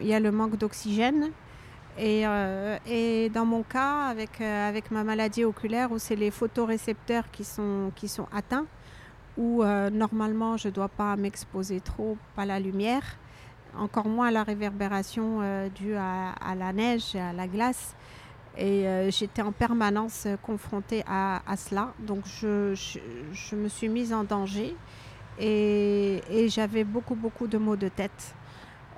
il 0.00 0.06
y 0.06 0.12
a 0.12 0.20
le 0.20 0.30
manque 0.30 0.58
d'oxygène. 0.58 1.30
Et, 1.98 2.26
euh, 2.26 2.78
et 2.86 3.28
dans 3.30 3.44
mon 3.44 3.62
cas, 3.62 4.06
avec, 4.08 4.40
euh, 4.40 4.68
avec 4.68 4.90
ma 4.90 5.04
maladie 5.04 5.44
oculaire, 5.44 5.92
où 5.92 5.98
c'est 5.98 6.16
les 6.16 6.30
photorécepteurs 6.30 7.24
qui 7.30 7.44
sont, 7.44 7.92
atteints, 8.32 8.66
où 9.36 9.62
euh, 9.62 9.90
normalement 9.90 10.56
je 10.56 10.68
ne 10.68 10.72
dois 10.72 10.88
pas 10.88 11.16
m'exposer 11.16 11.80
trop 11.80 12.16
à 12.36 12.46
la 12.46 12.60
lumière, 12.60 13.02
encore 13.76 14.08
moins 14.08 14.28
à 14.28 14.30
la 14.30 14.42
réverbération 14.42 15.40
due 15.74 15.94
à, 15.94 16.34
la 16.56 16.72
neige 16.72 17.14
à 17.14 17.32
la 17.32 17.46
glace. 17.46 17.94
Et 18.58 18.84
j'étais 19.10 19.42
en 19.42 19.52
permanence 19.52 20.26
confrontée 20.42 21.04
à, 21.06 21.40
cela. 21.56 21.94
Donc 22.00 22.24
je, 22.26 22.74
me 23.54 23.68
suis 23.68 23.88
mise 23.88 24.12
en 24.12 24.24
danger 24.24 24.74
et 25.38 26.48
j'avais 26.48 26.82
beaucoup, 26.82 27.14
beaucoup 27.14 27.46
de 27.46 27.58
maux 27.58 27.76
de 27.76 27.88
tête. 27.88 28.34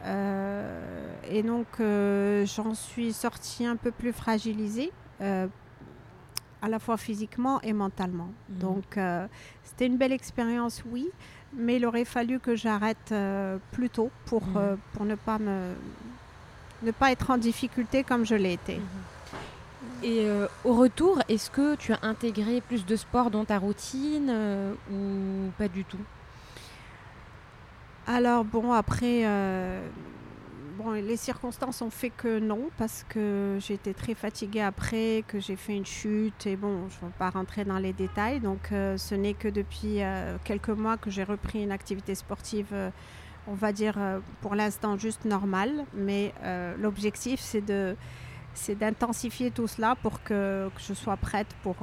Euh, 0.04 1.14
et 1.30 1.42
donc 1.42 1.66
euh, 1.80 2.44
j'en 2.46 2.74
suis 2.74 3.12
sortie 3.12 3.64
un 3.66 3.76
peu 3.76 3.90
plus 3.92 4.12
fragilisée, 4.12 4.90
euh, 5.20 5.46
à 6.60 6.68
la 6.68 6.78
fois 6.78 6.96
physiquement 6.96 7.60
et 7.62 7.72
mentalement. 7.72 8.30
Mhm. 8.50 8.58
Donc 8.58 8.96
euh, 8.96 9.26
c'était 9.64 9.86
une 9.86 9.96
belle 9.96 10.12
expérience, 10.12 10.82
oui, 10.90 11.08
mais 11.56 11.76
il 11.76 11.86
aurait 11.86 12.04
fallu 12.04 12.40
que 12.40 12.56
j'arrête 12.56 13.10
euh, 13.12 13.58
plus 13.72 13.90
tôt 13.90 14.10
pour, 14.26 14.42
Mhm. 14.42 14.56
euh, 14.56 14.76
pour 14.94 15.04
ne, 15.04 15.14
pas 15.14 15.38
me, 15.38 15.72
ne 16.82 16.90
pas 16.90 17.12
être 17.12 17.30
en 17.30 17.38
difficulté 17.38 18.02
comme 18.02 18.24
je 18.26 18.34
l'ai 18.34 18.54
été. 18.54 18.80
Et 20.04 20.26
euh, 20.26 20.48
au 20.64 20.74
retour, 20.74 21.20
est-ce 21.28 21.48
que 21.48 21.76
tu 21.76 21.92
as 21.92 21.98
intégré 22.02 22.60
plus 22.60 22.84
de 22.84 22.96
sport 22.96 23.30
dans 23.30 23.44
ta 23.44 23.58
routine 23.58 24.28
ou 24.92 25.50
pas 25.58 25.68
du 25.68 25.84
tout? 25.84 25.98
Alors 28.06 28.44
bon, 28.44 28.72
après, 28.72 29.22
euh, 29.24 29.80
bon, 30.76 30.90
les 30.92 31.16
circonstances 31.16 31.82
ont 31.82 31.90
fait 31.90 32.10
que 32.10 32.38
non, 32.40 32.68
parce 32.76 33.04
que 33.08 33.58
j'étais 33.60 33.94
très 33.94 34.14
fatiguée 34.14 34.60
après, 34.62 35.24
que 35.28 35.38
j'ai 35.40 35.56
fait 35.56 35.76
une 35.76 35.86
chute, 35.86 36.46
et 36.46 36.56
bon, 36.56 36.88
je 36.88 36.96
ne 37.04 37.10
vais 37.10 37.16
pas 37.18 37.30
rentrer 37.30 37.64
dans 37.64 37.78
les 37.78 37.92
détails. 37.92 38.40
Donc 38.40 38.70
euh, 38.72 38.96
ce 38.96 39.14
n'est 39.14 39.34
que 39.34 39.48
depuis 39.48 40.02
euh, 40.02 40.36
quelques 40.44 40.70
mois 40.70 40.96
que 40.96 41.10
j'ai 41.10 41.24
repris 41.24 41.62
une 41.62 41.72
activité 41.72 42.14
sportive, 42.14 42.74
on 43.46 43.54
va 43.54 43.72
dire 43.72 43.96
pour 44.40 44.54
l'instant 44.54 44.96
juste 44.98 45.24
normale, 45.24 45.84
mais 45.94 46.32
l'objectif 46.78 47.40
c'est 47.40 47.60
de 47.60 47.96
c'est 48.54 48.74
d'intensifier 48.78 49.50
tout 49.50 49.66
cela 49.66 49.96
pour 50.02 50.22
que, 50.22 50.68
que 50.74 50.80
je 50.80 50.92
sois 50.92 51.16
prête 51.16 51.48
pour, 51.62 51.76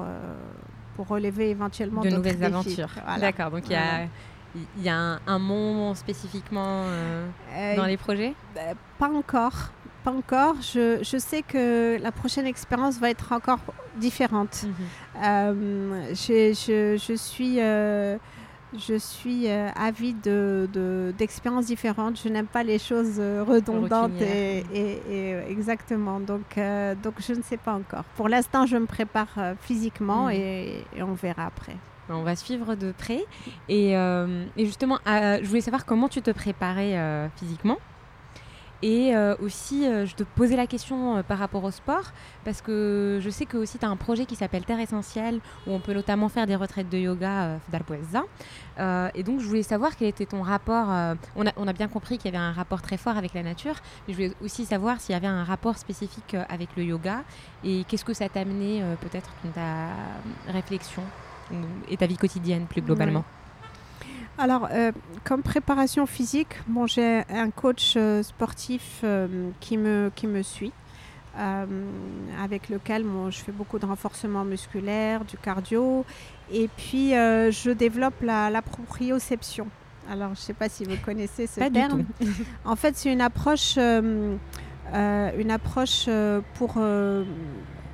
pour 0.95 1.07
relever 1.07 1.49
éventuellement 1.49 2.01
De 2.01 2.09
nouvelles 2.09 2.37
défis. 2.37 2.45
aventures. 2.45 2.89
Voilà. 3.03 3.19
D'accord, 3.19 3.51
donc 3.51 3.63
il 3.65 3.71
y 3.71 3.75
a, 3.75 4.07
il 4.55 4.83
y 4.83 4.89
a 4.89 4.95
un, 4.97 5.19
un 5.27 5.39
moment 5.39 5.93
spécifiquement 5.95 6.83
euh, 6.85 7.27
Euh, 7.53 7.75
dans 7.75 7.85
les 7.85 7.97
projets? 7.97 8.33
Euh, 8.57 8.73
Pas 8.97 9.09
encore. 9.09 9.71
Pas 10.03 10.11
encore. 10.11 10.55
Je, 10.61 10.99
je 11.03 11.17
sais 11.17 11.41
que 11.41 11.97
la 12.01 12.11
prochaine 12.11 12.45
expérience 12.47 12.97
va 12.99 13.09
être 13.09 13.31
encore 13.33 13.59
différente. 13.97 14.65
Euh, 15.23 16.05
je, 16.11 16.53
je- 16.53 16.97
je 16.97 17.13
suis, 17.15 17.57
je 17.57 18.97
suis 18.97 19.49
euh, 19.49 19.69
avide 19.75 20.21
de- 20.21 20.69
de- 20.71 21.13
d'expériences 21.17 21.65
différentes. 21.65 22.19
Je 22.23 22.29
n'aime 22.29 22.45
pas 22.47 22.63
les 22.63 22.79
choses 22.79 23.17
euh, 23.19 23.43
redondantes. 23.43 24.21
Et, 24.21 24.63
et- 24.73 25.01
et, 25.11 25.51
exactement. 25.51 26.19
Donc, 26.19 26.57
euh, 26.57 26.95
donc, 26.95 27.15
je 27.19 27.33
ne 27.33 27.41
sais 27.41 27.57
pas 27.57 27.73
encore. 27.73 28.03
Pour 28.15 28.29
l'instant, 28.29 28.65
je 28.65 28.77
me 28.77 28.85
prépare 28.85 29.29
physiquement 29.61 30.25
Mhm. 30.25 30.31
et, 30.31 30.85
et 30.95 31.03
on 31.03 31.13
verra 31.13 31.45
après. 31.47 31.75
On 32.09 32.23
va 32.23 32.35
suivre 32.35 32.75
de 32.75 32.91
près. 32.91 33.25
Et, 33.67 33.95
euh, 33.95 34.45
justement, 34.57 34.99
euh, 35.07 35.39
je 35.41 35.47
voulais 35.47 35.61
savoir 35.61 35.85
comment 35.85 36.09
tu 36.09 36.21
te 36.21 36.31
préparais 36.31 36.97
euh, 36.97 37.27
physiquement. 37.37 37.77
Et 38.81 39.13
aussi, 39.41 39.83
je 39.83 40.15
te 40.15 40.23
posais 40.23 40.55
la 40.55 40.65
question 40.65 41.21
par 41.23 41.37
rapport 41.37 41.65
au 41.65 41.69
sport, 41.69 42.13
parce 42.45 42.61
que 42.61 43.19
je 43.21 43.29
sais 43.29 43.45
que 43.45 43.57
aussi 43.57 43.77
tu 43.77 43.85
as 43.85 43.89
un 43.89 43.97
projet 43.97 44.25
qui 44.25 44.37
s'appelle 44.37 44.63
Terre 44.63 44.79
Essentielle, 44.79 45.41
où 45.67 45.73
on 45.73 45.81
peut 45.81 45.93
notamment 45.93 46.29
faire 46.29 46.47
des 46.47 46.55
retraites 46.55 46.87
de 46.87 46.97
yoga 46.97 47.59
euh, 48.79 49.09
et 49.13 49.23
donc, 49.23 49.41
je 49.41 49.45
voulais 49.45 49.63
savoir 49.63 49.97
quel 49.97 50.07
était 50.07 50.25
ton 50.25 50.43
rapport. 50.43 50.87
on, 51.35 51.67
a, 51.67 51.73
bien 51.73 51.89
compris 51.89 52.17
qu'il 52.17 52.31
y 52.31 52.37
avait 52.37 52.41
un 52.41 52.53
rapport 52.53 52.81
très 52.81 52.95
fort 52.95 53.17
avec 53.17 53.33
la 53.33 53.43
nature, 53.43 53.75
mais 54.07 54.13
je 54.13 54.17
voulais 54.17 54.33
aussi 54.41 54.63
savoir 54.63 55.01
s'il 55.01 55.11
y 55.11 55.17
avait 55.17 55.27
un 55.27 55.43
rapport 55.43 55.77
spécifique 55.77 56.37
avec 56.47 56.69
le 56.77 56.85
yoga, 56.85 57.25
et 57.65 57.83
qu'est-ce 57.83 58.05
que 58.05 58.13
ça 58.13 58.29
t'a 58.29 58.39
amené 58.39 58.81
peut-être 59.01 59.29
dans 59.43 59.51
ta 59.51 59.89
réflexion? 60.53 61.03
Et 61.89 61.97
ta 61.97 62.05
vie 62.05 62.17
quotidienne 62.17 62.65
plus 62.65 62.81
globalement. 62.81 63.23
Alors, 64.39 64.69
euh, 64.71 64.93
comme 65.25 65.43
préparation 65.43 66.05
physique, 66.05 66.61
bon, 66.65 66.87
j'ai 66.87 67.23
un 67.29 67.49
coach 67.49 67.95
euh, 67.97 68.23
sportif 68.23 69.01
euh, 69.03 69.49
qui, 69.59 69.77
me, 69.77 70.09
qui 70.15 70.27
me 70.27 70.41
suit, 70.43 70.71
avec 72.41 72.69
lequel 72.69 73.03
bon, 73.03 73.29
je 73.29 73.37
fais 73.37 73.51
beaucoup 73.51 73.79
de 73.79 73.85
renforcement 73.85 74.43
musculaire, 74.43 75.23
du 75.23 75.37
cardio, 75.37 76.05
et 76.51 76.69
puis 76.75 77.11
je 77.11 77.71
développe 77.71 78.21
la, 78.21 78.49
la 78.49 78.61
proprioception. 78.61 79.67
Alors, 80.09 80.29
je 80.29 80.41
ne 80.41 80.45
sais 80.45 80.53
pas 80.53 80.67
si 80.67 80.83
vous 80.83 80.97
connaissez 81.05 81.47
ce 81.47 81.59
Pas 81.59 81.69
du 81.69 81.75
terme. 81.75 82.03
En 82.65 82.75
fait, 82.75 82.97
c'est 82.97 83.11
une 83.13 83.21
approche, 83.21 83.77
une 83.77 84.39
approche 85.49 86.09
pour, 86.55 86.77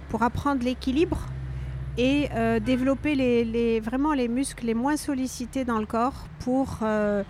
pour 0.09 0.23
apprendre 0.23 0.63
l'équilibre 0.63 1.19
et 1.97 2.29
euh, 2.33 2.59
développer 2.59 3.15
les, 3.15 3.45
les- 3.45 3.79
vraiment 3.79 4.13
les 4.13 4.27
muscles 4.27 4.65
les 4.65 4.73
moins 4.73 4.97
sollicités 4.97 5.63
dans 5.63 5.79
le 5.79 5.85
corps 5.85 6.25
pour, 6.39 6.79
euh, 6.81 7.23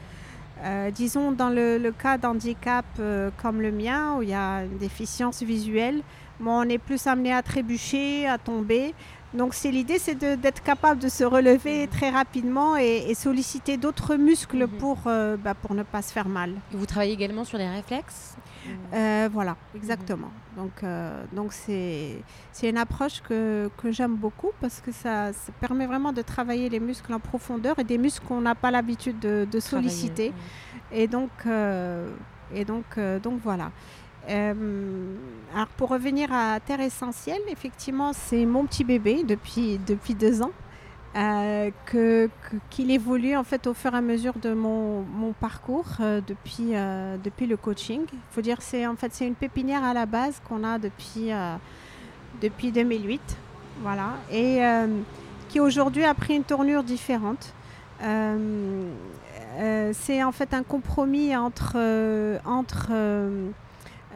euh, 0.64 0.92
disons, 0.92 1.32
dans 1.32 1.50
le, 1.50 1.78
le 1.78 1.92
cas 1.92 2.18
d'handicap 2.18 2.86
comme 3.42 3.62
le 3.62 3.72
mien, 3.72 4.16
où 4.18 4.22
il 4.24 4.30
y 4.30 4.34
a 4.34 4.64
une 4.64 4.78
déficience 4.78 5.44
visuelle, 5.44 6.02
bon, 6.40 6.52
on 6.66 6.70
est 6.70 6.78
plus 6.78 7.06
amené 7.08 7.34
à 7.34 7.42
trébucher, 7.42 8.28
à 8.28 8.38
tomber. 8.38 8.94
Donc 9.34 9.54
c'est 9.54 9.72
l'idée, 9.72 10.00
c'est 10.00 10.16
d'être 10.16 10.64
capable 10.64 11.02
de 11.02 11.10
se 11.10 11.26
relever 11.26 11.88
très 11.88 12.10
rapidement 12.10 12.78
et, 12.78 13.14
solliciter 13.16 13.76
d'autres 13.76 14.16
muscles 14.16 14.68
pour, 14.68 14.98
bah, 15.06 15.54
pour 15.62 15.74
ne 15.76 15.84
pas 15.84 16.02
se 16.02 16.14
faire 16.14 16.30
mal. 16.30 16.52
vous 16.72 16.86
travaillez 16.86 17.14
également 17.14 17.44
sur 17.44 17.58
les 17.58 17.68
réflexes? 17.68 18.38
Voilà, 19.32 19.56
exactement. 19.76 20.32
Donc 20.58 20.84
donc 21.34 21.54
c'est 21.54 22.24
une 22.64 22.78
approche 22.78 23.22
que, 23.22 23.70
que 23.78 23.92
j'aime 23.92 24.16
beaucoup 24.16 24.52
parce 24.62 24.80
que 24.82 24.92
ça, 24.92 25.34
ça, 25.34 25.52
permet 25.60 25.86
vraiment 25.86 26.14
de 26.14 26.22
travailler 26.22 26.70
les 26.70 26.80
muscles 26.80 27.14
en 27.14 27.20
profondeur 27.20 27.78
et 27.80 27.84
des 27.84 27.98
muscles 27.98 28.26
qu'on 28.26 28.42
n'a 28.42 28.56
pas 28.56 28.72
l'habitude 28.72 29.20
de, 29.20 29.48
de 29.50 29.60
solliciter. 29.60 30.32
Et 30.92 31.08
donc, 31.08 31.32
et 32.54 32.66
donc, 32.66 33.00
donc 33.22 33.40
voilà. 33.44 33.72
Euh, 34.30 35.16
alors 35.54 35.68
pour 35.68 35.90
revenir 35.90 36.32
à 36.32 36.60
Terre 36.60 36.82
Essentielle, 36.82 37.42
effectivement, 37.50 38.12
c'est 38.14 38.46
mon 38.46 38.66
petit 38.66 38.84
bébé 38.84 39.24
depuis, 39.24 39.80
depuis 39.86 40.16
deux 40.16 40.42
ans. 40.42 40.52
Euh, 41.16 41.72
que, 41.86 42.30
qu'il 42.70 42.92
évolue 42.92 43.38
en 43.38 43.46
fait 43.46 43.68
au 43.68 43.74
fur 43.74 43.94
et 43.94 43.98
à 43.98 44.02
mesure 44.02 44.34
de 44.34 44.54
mon, 44.54 45.04
mon 45.04 45.32
parcours 45.32 45.86
euh, 46.02 46.20
depuis, 46.26 46.74
depuis 47.24 47.48
le 47.48 47.56
coaching. 47.56 48.02
Il 48.12 48.20
faut 48.32 48.42
dire 48.42 48.62
c'est 48.62 48.86
en 48.86 48.98
fait 48.98 49.14
c'est 49.14 49.26
une 49.26 49.36
pépinière 49.36 49.84
à 49.84 49.94
la 49.94 50.06
base 50.06 50.42
qu'on 50.48 50.66
a 50.66 50.78
depuis, 50.78 51.32
depuis 52.42 52.74
2008, 52.74 53.22
voilà, 53.82 54.16
et 54.30 54.60
qui 55.48 55.62
aujourd'hui 55.62 56.04
a 56.04 56.14
pris 56.14 56.36
une 56.36 56.44
tournure 56.44 56.84
différente. 56.84 57.54
c'est 58.02 60.24
en 60.24 60.32
fait 60.34 60.54
un 60.54 60.64
compromis 60.64 61.34
entre, 61.36 61.78
entre 62.46 62.92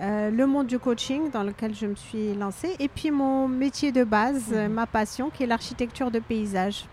euh, 0.01 0.29
le 0.31 0.47
monde 0.47 0.67
du 0.67 0.79
coaching 0.79 1.29
dans 1.29 1.43
lequel 1.43 1.75
je 1.75 1.85
me 1.85 1.95
suis 1.95 2.33
lancée, 2.33 2.75
et 2.79 2.87
puis 2.87 3.11
mon 3.11 3.49
métier 3.49 3.91
de 3.91 4.05
base, 4.05 4.51
mhm. 4.51 4.71
ma 4.71 4.87
passion, 4.87 5.29
qui 5.29 5.43
est 5.43 5.47
l'architecture 5.47 6.09
de 6.09 6.19
paysage. 6.19 6.85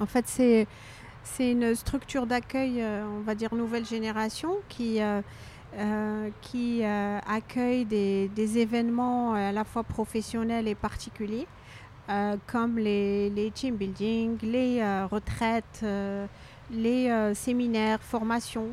En 0.00 0.06
fait, 0.06 0.26
c'est, 0.28 0.68
c'est 1.24 1.50
une 1.50 1.74
structure 1.74 2.26
d'accueil, 2.26 2.80
euh, 2.80 3.04
on 3.18 3.20
va 3.22 3.34
dire 3.34 3.52
nouvelle 3.54 3.84
génération, 3.84 4.58
qui, 4.68 5.00
euh, 5.00 6.30
qui 6.42 6.84
accueille 6.84 7.86
des, 7.86 8.28
des, 8.28 8.58
événements 8.58 9.34
à 9.34 9.50
la 9.50 9.64
fois 9.64 9.82
professionnels 9.82 10.68
et 10.68 10.74
particuliers, 10.74 11.48
comme 12.46 12.78
les, 12.78 13.30
les, 13.30 13.50
team 13.50 13.76
building, 13.76 14.36
les 14.42 14.84
retraites, 15.10 15.84
les 16.70 17.32
séminaires, 17.34 18.02
formations. 18.02 18.68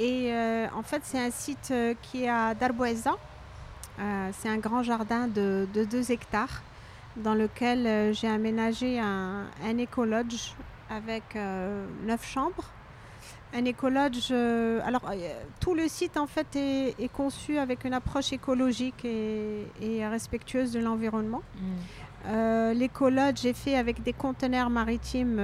Et 0.00 0.32
euh, 0.32 0.66
en 0.74 0.82
fait, 0.82 1.02
c'est 1.04 1.18
un 1.18 1.30
site 1.30 1.68
euh, 1.72 1.94
qui 2.00 2.24
est 2.24 2.28
à 2.28 2.54
Darboisa. 2.54 3.16
Euh, 3.98 4.30
c'est 4.32 4.48
un 4.48 4.56
grand 4.56 4.82
jardin 4.82 5.28
de, 5.28 5.68
2 5.74 6.10
hectares 6.10 6.62
dans 7.16 7.34
lequel 7.34 8.14
j'ai 8.14 8.28
aménagé 8.28 8.98
un, 8.98 9.44
un 9.62 9.78
écolodge 9.78 10.54
avec 10.88 11.34
9 11.34 12.26
chambres. 12.26 12.64
Un 13.52 13.64
écolodge, 13.64 14.30
alors 14.30 15.02
tout 15.58 15.74
le 15.74 15.88
site 15.88 16.16
en 16.16 16.28
fait 16.28 16.46
est, 16.54 17.12
conçu 17.12 17.58
avec 17.58 17.84
une 17.84 17.94
approche 17.94 18.32
écologique 18.32 19.04
et, 19.04 20.06
respectueuse 20.06 20.70
de 20.72 20.78
l'environnement. 20.78 21.42
Mm. 21.56 22.72
L'écolodge 22.74 23.44
est 23.44 23.54
fait 23.54 23.76
avec 23.76 24.02
des 24.04 24.12
conteneurs 24.12 24.70
maritimes 24.70 25.42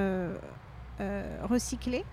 recyclés. 1.42 2.04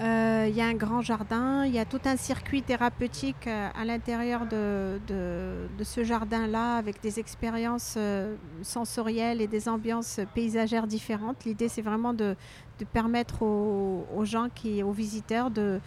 Euh, 0.00 0.46
il 0.48 0.56
y 0.56 0.60
a 0.60 0.66
un 0.66 0.74
grand 0.74 1.02
jardin, 1.02 1.64
il 1.66 1.72
y 1.72 1.78
a 1.78 1.84
tout 1.84 2.00
un 2.06 2.16
circuit 2.16 2.62
thérapeutique 2.62 3.46
euh, 3.46 3.68
à 3.78 3.84
l'intérieur 3.84 4.46
de, 4.46 4.98
de, 5.06 5.84
ce 5.84 6.02
jardin-là 6.02 6.76
avec 6.76 7.00
des 7.02 7.18
expériences 7.18 7.94
euh, 7.96 8.34
sensorielles 8.62 9.40
et 9.40 9.46
des 9.46 9.68
ambiances 9.68 10.20
paysagères 10.34 10.86
différentes. 10.86 11.44
L'idée, 11.44 11.68
c'est 11.68 11.82
vraiment 11.82 12.14
de, 12.14 12.36
de 12.78 12.84
permettre 12.84 13.42
aux, 13.42 14.06
aux, 14.16 14.24
gens, 14.24 14.48
qui, 14.54 14.82
aux 14.82 14.92
visiteurs, 14.92 15.50
de, 15.50 15.80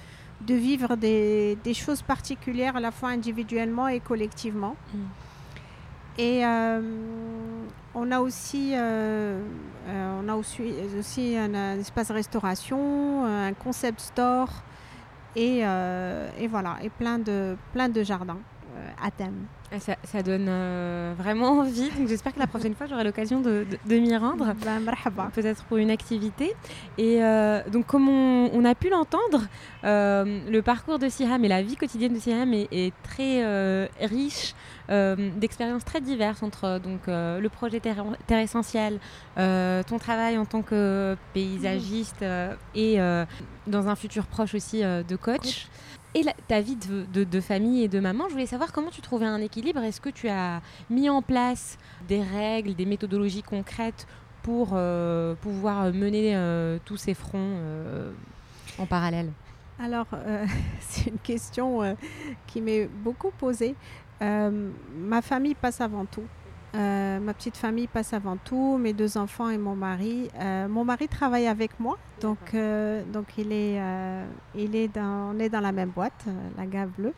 vivre 0.48 0.96
des, 0.96 1.58
des, 1.64 1.74
choses 1.74 2.04
particulières 2.04 2.76
à 2.76 2.80
la 2.80 2.92
fois 2.92 3.10
individuellement 3.10 3.88
et 3.88 4.00
collectivement. 4.00 4.76
Mm. 4.94 4.98
Et 6.18 6.44
on 7.94 8.12
a 8.12 8.20
aussi, 8.20 8.74
euh, 8.74 9.42
euh, 9.88 10.20
aussi, 10.36 10.74
aussi 11.00 11.38
un, 11.38 11.80
espace 11.80 12.12
restauration, 12.12 13.26
un 13.26 13.54
concept 13.54 14.02
store 14.02 14.50
et, 15.36 15.62
euh, 15.64 16.30
voilà, 16.50 16.78
et 16.84 16.90
plein 16.90 17.20
de 17.20 18.04
jardins 18.04 18.40
à 19.02 19.12
thème. 19.12 19.46
Ah, 19.72 19.80
ça, 19.80 19.96
ça 20.04 20.22
donne 20.22 20.50
vraiment 21.18 21.60
envie. 21.60 21.90
j'espère 22.08 22.34
que 22.34 22.40
la 22.40 22.48
prochaine 22.48 22.76
fois 22.76 22.88
j'aurai 22.88 23.04
l'occasion 23.04 23.42
de, 23.42 23.66
de, 23.86 23.96
m'y 23.98 24.16
rendre. 24.16 24.54
Ben, 24.64 24.80
Peut-être 25.34 25.64
pour 25.66 25.78
une 25.78 25.92
activité. 25.92 26.54
Et 26.98 27.20
donc 27.72 27.88
comme 27.88 28.08
on, 28.08 28.50
on 28.54 28.64
a 28.64 28.76
pu 28.76 28.90
l'entendre, 28.90 29.48
le 29.84 30.60
parcours 30.62 31.00
de 31.00 31.10
Siham 31.10 31.44
et 31.44 31.48
la 31.48 31.62
vie 31.62 31.76
quotidienne 31.76 32.14
de 32.14 32.20
Siham 32.20 32.54
est, 32.54 32.68
est 32.72 32.94
très 33.04 33.90
riche 34.02 34.54
euh, 34.90 35.32
d'expériences 35.36 35.84
très 35.84 36.02
diverses 36.02 36.44
entre 36.44 36.80
donc, 36.80 37.08
euh, 37.08 37.40
le 37.40 37.50
projet 37.50 37.80
Terre, 37.80 38.04
Essentielle, 38.30 39.00
euh, 39.38 39.82
ton 39.84 39.98
travail 39.98 40.38
en 40.38 40.46
tant 40.46 40.62
que 40.62 41.18
paysagiste 41.34 42.24
et 42.76 42.98
dans 43.68 43.88
un 43.88 43.96
futur 43.96 44.26
proche 44.28 44.54
aussi 44.54 44.82
de 44.82 45.16
coach. 45.16 45.68
Et 46.16 46.24
ta 46.48 46.62
vie 46.62 46.78
de, 46.78 47.42
famille 47.42 47.84
et 47.84 47.88
de 47.88 48.00
maman, 48.00 48.26
je 48.30 48.34
voulais 48.34 48.46
savoir 48.46 48.72
comment 48.72 48.90
tu 48.90 49.02
trouvais 49.02 49.26
un 49.26 49.42
équilibre. 49.42 49.82
Est-ce 49.82 50.02
que 50.02 50.10
tu 50.10 50.30
as 50.30 50.62
mis 50.90 51.10
en 51.10 51.22
place 51.22 51.78
des 52.08 52.22
règles, 52.22 52.74
des 52.74 52.86
méthodologies 52.86 53.44
concrètes 53.44 54.08
pour 54.42 54.78
pouvoir 55.42 55.92
mener 55.92 56.40
tous 56.86 56.96
ces 56.96 57.14
fronts 57.16 57.58
en 58.80 58.86
parallèle? 58.86 59.30
Alors, 59.78 60.08
c'est 60.80 61.10
une 61.10 61.20
question 61.20 61.98
qui 62.48 62.62
m'est 62.62 62.88
beaucoup 62.88 63.32
posée. 63.32 63.76
Euh, 64.22 64.72
ma 64.96 65.22
famille 65.22 65.56
passe 65.56 65.82
avant 65.82 66.06
tout. 66.06 66.24
Euh, 66.76 67.20
ma 67.20 67.34
petite 67.34 67.56
famille 67.56 67.88
passe 67.88 68.14
avant 68.14 68.36
tout, 68.36 68.78
mes 68.78 68.92
deux 68.92 69.18
enfants 69.18 69.50
et 69.50 69.58
mon 69.58 69.76
mari. 69.76 70.30
Euh, 70.40 70.68
mon 70.68 70.84
mari 70.84 71.08
travaille 71.08 71.48
avec 71.48 71.80
moi, 71.80 71.98
donc, 72.20 72.56
donc 73.14 73.26
il 73.38 73.52
est, 73.54 73.80
il 74.56 74.76
est 74.76 74.88
dans, 74.88 75.34
on 75.34 75.40
est 75.40 75.50
dans 75.50 75.62
la 75.62 75.72
même 75.72 75.90
boîte, 75.90 76.26
la 76.58 76.66
Gave 76.66 76.90
Bleue. 76.98 77.14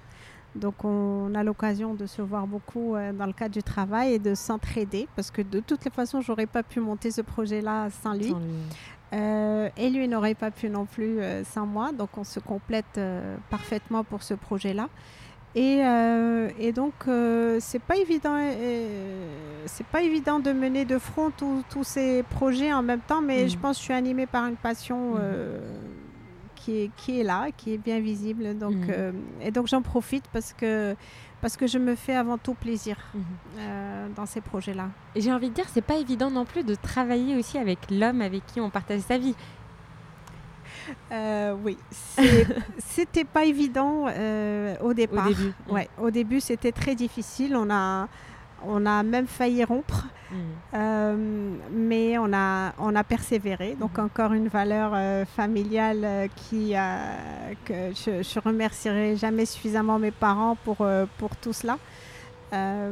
Donc 0.56 0.86
on 0.86 1.34
a 1.36 1.44
l'occasion 1.44 1.94
de 1.94 2.06
se 2.06 2.22
voir 2.22 2.48
beaucoup 2.48 2.96
dans 3.18 3.26
le 3.26 3.34
cadre 3.34 3.54
du 3.54 3.64
travail 3.64 4.14
et 4.14 4.20
de 4.20 4.36
s'entraider, 4.36 5.08
parce 5.16 5.32
que 5.32 5.42
de 5.42 5.60
toutes 5.60 5.86
les 5.86 5.92
façons, 5.92 6.22
j'aurais 6.22 6.48
pas 6.48 6.64
pu 6.64 6.80
monter 6.80 7.12
ce 7.12 7.22
projet-là 7.22 7.90
sans 7.90 8.14
lui. 8.14 8.36
et 9.12 9.90
lui 9.90 10.08
n'aurait 10.08 10.36
pas 10.36 10.52
pu 10.52 10.70
non 10.70 10.86
plus 10.86 11.20
sans 11.46 11.66
moi, 11.66 11.92
donc 11.92 12.10
on 12.18 12.24
se 12.24 12.40
complète 12.40 13.00
parfaitement 13.50 14.04
pour 14.04 14.22
ce 14.22 14.34
projet-là. 14.36 14.90
Et, 15.56 15.82
euh, 15.84 16.50
et, 16.60 16.72
donc, 16.72 16.94
euh, 17.08 17.58
c'est 17.60 17.82
pas 17.82 17.98
évident. 17.98 18.36
Euh, 18.36 19.28
c'est 19.66 19.88
pas 19.88 20.02
évident 20.02 20.40
de 20.40 20.52
mener 20.52 20.86
de 20.86 20.98
front 20.98 21.32
tous 21.32 21.84
ces 21.84 22.24
projets 22.24 22.72
en 22.74 22.84
même 22.84 23.02
temps, 23.02 23.22
mais 23.22 23.50
je 23.50 23.58
mm. 23.58 23.60
pense 23.60 23.78
que 23.78 23.82
je 23.82 23.86
suis 23.86 23.94
animée 23.94 24.28
par 24.28 24.46
une 24.46 24.56
passion 24.56 25.16
mm. 25.16 25.20
qui, 26.56 26.82
est, 26.82 26.92
qui 26.96 27.20
est 27.20 27.24
là, 27.24 27.48
qui 27.56 27.74
est 27.74 27.78
bien 27.78 28.00
visible. 28.00 28.58
Donc, 28.58 28.76
mm. 28.76 29.42
et 29.42 29.52
donc, 29.52 29.68
j'en 29.68 29.82
profite 29.82 30.26
parce 30.32 30.54
que 30.54 30.96
parce 31.40 31.56
que 31.56 31.68
je 31.68 31.78
me 31.78 31.94
fais 31.94 32.16
avant 32.16 32.40
tout 32.40 32.56
plaisir 32.56 32.98
dans 34.16 34.26
ces 34.26 34.42
projets-là. 34.42 34.90
Et 35.14 35.22
j'ai 35.22 35.32
envie 35.32 35.50
de 35.50 35.54
dire, 35.54 35.66
c'est 35.72 35.84
pas 35.84 35.98
évident 35.98 36.32
non 36.32 36.46
plus 36.46 36.64
de 36.64 36.74
travailler 36.74 37.38
aussi 37.38 37.60
avec 37.60 37.92
l'homme 37.92 38.22
avec 38.22 38.44
qui 38.48 38.60
on 38.60 38.72
partage 38.72 39.02
sa 39.02 39.20
vie. 39.20 39.36
Euh, 41.12 41.56
oui, 41.64 41.78
c'était 42.78 43.24
pas 43.24 43.46
évident 43.46 44.06
euh, 44.08 44.76
au 44.82 44.94
départ. 44.94 45.28
Au 45.28 45.30
début, 45.30 45.54
ouais, 45.70 45.90
au 46.02 46.12
début 46.12 46.40
c'était 46.40 46.72
très 46.72 46.96
difficile. 46.96 47.56
On 47.56 47.70
a, 47.70 48.08
on 48.66 48.86
a 48.86 49.04
même 49.04 49.28
failli 49.28 49.64
rompre, 49.64 50.06
mm. 50.32 50.36
euh, 50.74 51.56
mais 51.72 52.18
on 52.18 52.32
a, 52.34 52.74
on 52.80 52.96
a 52.96 53.04
persévéré. 53.04 53.76
Donc 53.80 53.98
mm. 53.98 54.02
encore 54.02 54.34
une 54.34 54.48
valeur 54.48 55.26
familiale 55.28 56.30
qui, 56.36 56.74
que 57.66 57.92
je, 57.94 58.24
je 58.24 58.40
remercierai 58.40 59.16
jamais 59.16 59.46
suffisamment 59.46 60.00
mes 60.00 60.12
parents 60.12 60.56
pour, 60.64 60.88
pour 61.18 61.36
tout 61.38 61.54
cela. 61.54 61.78
Euh, 62.54 62.92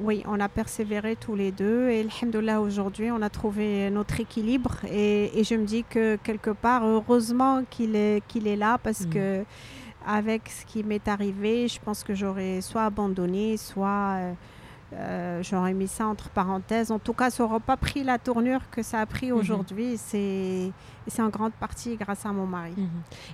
oui, 0.00 0.22
on 0.26 0.40
a 0.40 0.48
persévéré 0.48 1.14
tous 1.14 1.34
les 1.34 1.52
deux 1.52 1.90
et 1.90 2.00
alhamdoulilah 2.00 2.62
aujourd'hui 2.62 3.10
on 3.10 3.20
a 3.20 3.28
trouvé 3.28 3.90
notre 3.90 4.18
équilibre 4.18 4.76
et, 4.90 5.44
je 5.44 5.56
me 5.56 5.66
dis 5.66 5.84
que 5.84 6.16
quelque 6.16 6.48
part 6.48 6.86
heureusement 6.86 7.64
qu'il 7.68 7.96
est, 7.96 8.22
qu'il 8.28 8.46
est 8.46 8.56
là 8.56 8.78
parce 8.78 9.02
mm. 9.02 9.10
que 9.10 9.44
avec 10.06 10.48
ce 10.48 10.64
qui 10.64 10.84
m'est 10.84 11.06
arrivé 11.06 11.68
je 11.68 11.78
pense 11.80 12.02
que 12.02 12.14
j'aurais 12.14 12.62
soit 12.62 12.84
abandonné 12.84 13.58
soit, 13.58 14.14
euh, 14.16 14.32
euh, 14.94 15.42
j'aurais 15.42 15.74
mis 15.74 15.86
ça 15.88 16.06
entre 16.06 16.28
parenthèses. 16.30 16.90
En 16.90 16.98
tout 16.98 17.12
cas, 17.12 17.28
ça 17.30 17.42
n'aurait 17.42 17.60
pas 17.60 17.76
pris 17.76 18.02
la 18.04 18.18
tournure 18.18 18.60
que 18.70 18.82
ça 18.82 19.00
a 19.00 19.06
pris 19.06 19.30
Mhm. 19.30 19.38
aujourd'hui. 19.38 19.96
C'est 19.96 20.72
et 21.06 21.10
c'est 21.10 21.22
en 21.22 21.28
grande 21.30 21.52
partie 21.54 21.96
grâce 21.96 22.26
à 22.26 22.32
mon 22.32 22.44
mari. 22.46 22.74
Mhm. 22.76 22.88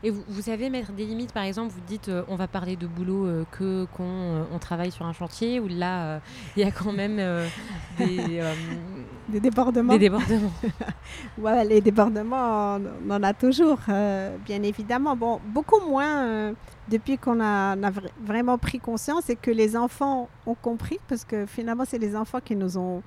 Et 0.04 0.10
vous, 0.10 0.22
vous 0.28 0.42
savez 0.42 0.70
mettre 0.70 0.92
des 0.92 1.04
limites, 1.04 1.32
par 1.32 1.42
exemple, 1.42 1.72
vous 1.72 1.80
dites 1.88 2.08
euh, 2.08 2.22
on 2.28 2.36
va 2.36 2.46
parler 2.46 2.76
de 2.76 2.86
boulot 2.86 3.26
euh, 3.26 3.44
que 3.50 3.86
quand 3.96 4.04
euh, 4.04 4.44
on 4.52 4.58
travaille 4.60 4.92
sur 4.92 5.04
un 5.06 5.12
chantier, 5.12 5.58
ou 5.60 5.66
là 5.68 6.20
il 6.56 6.62
y 6.62 6.66
a 6.66 6.70
quand 6.70 6.92
même 6.92 7.16
des, 7.98 8.40
Des 9.28 9.40
débordements. 9.40 9.92
des 9.94 9.98
débordements. 10.00 10.52
Ouais, 11.38 11.64
les 11.64 11.80
débordements, 11.80 12.76
on, 12.76 12.82
on 13.08 13.10
en 13.10 13.22
a 13.22 13.32
toujours, 13.32 13.78
bien 13.86 14.62
évidemment. 14.62 15.16
Bon, 15.16 15.40
beaucoup 15.46 15.80
moins 15.88 16.52
depuis 16.88 17.16
qu'on 17.18 17.40
a, 17.40 17.76
on 17.76 17.82
a 17.82 17.90
vra- 17.90 18.10
vraiment 18.20 18.58
pris 18.58 18.78
conscience 18.78 19.30
et 19.30 19.36
que 19.36 19.50
les 19.50 19.76
enfants 19.76 20.28
ont 20.46 20.54
compris, 20.54 20.98
parce 21.08 21.24
que 21.24 21.46
finalement, 21.46 21.84
c'est 21.86 21.98
les 21.98 22.14
enfants 22.16 22.40
qui 22.44 22.54
nous 22.56 22.76
ont, 22.78 23.02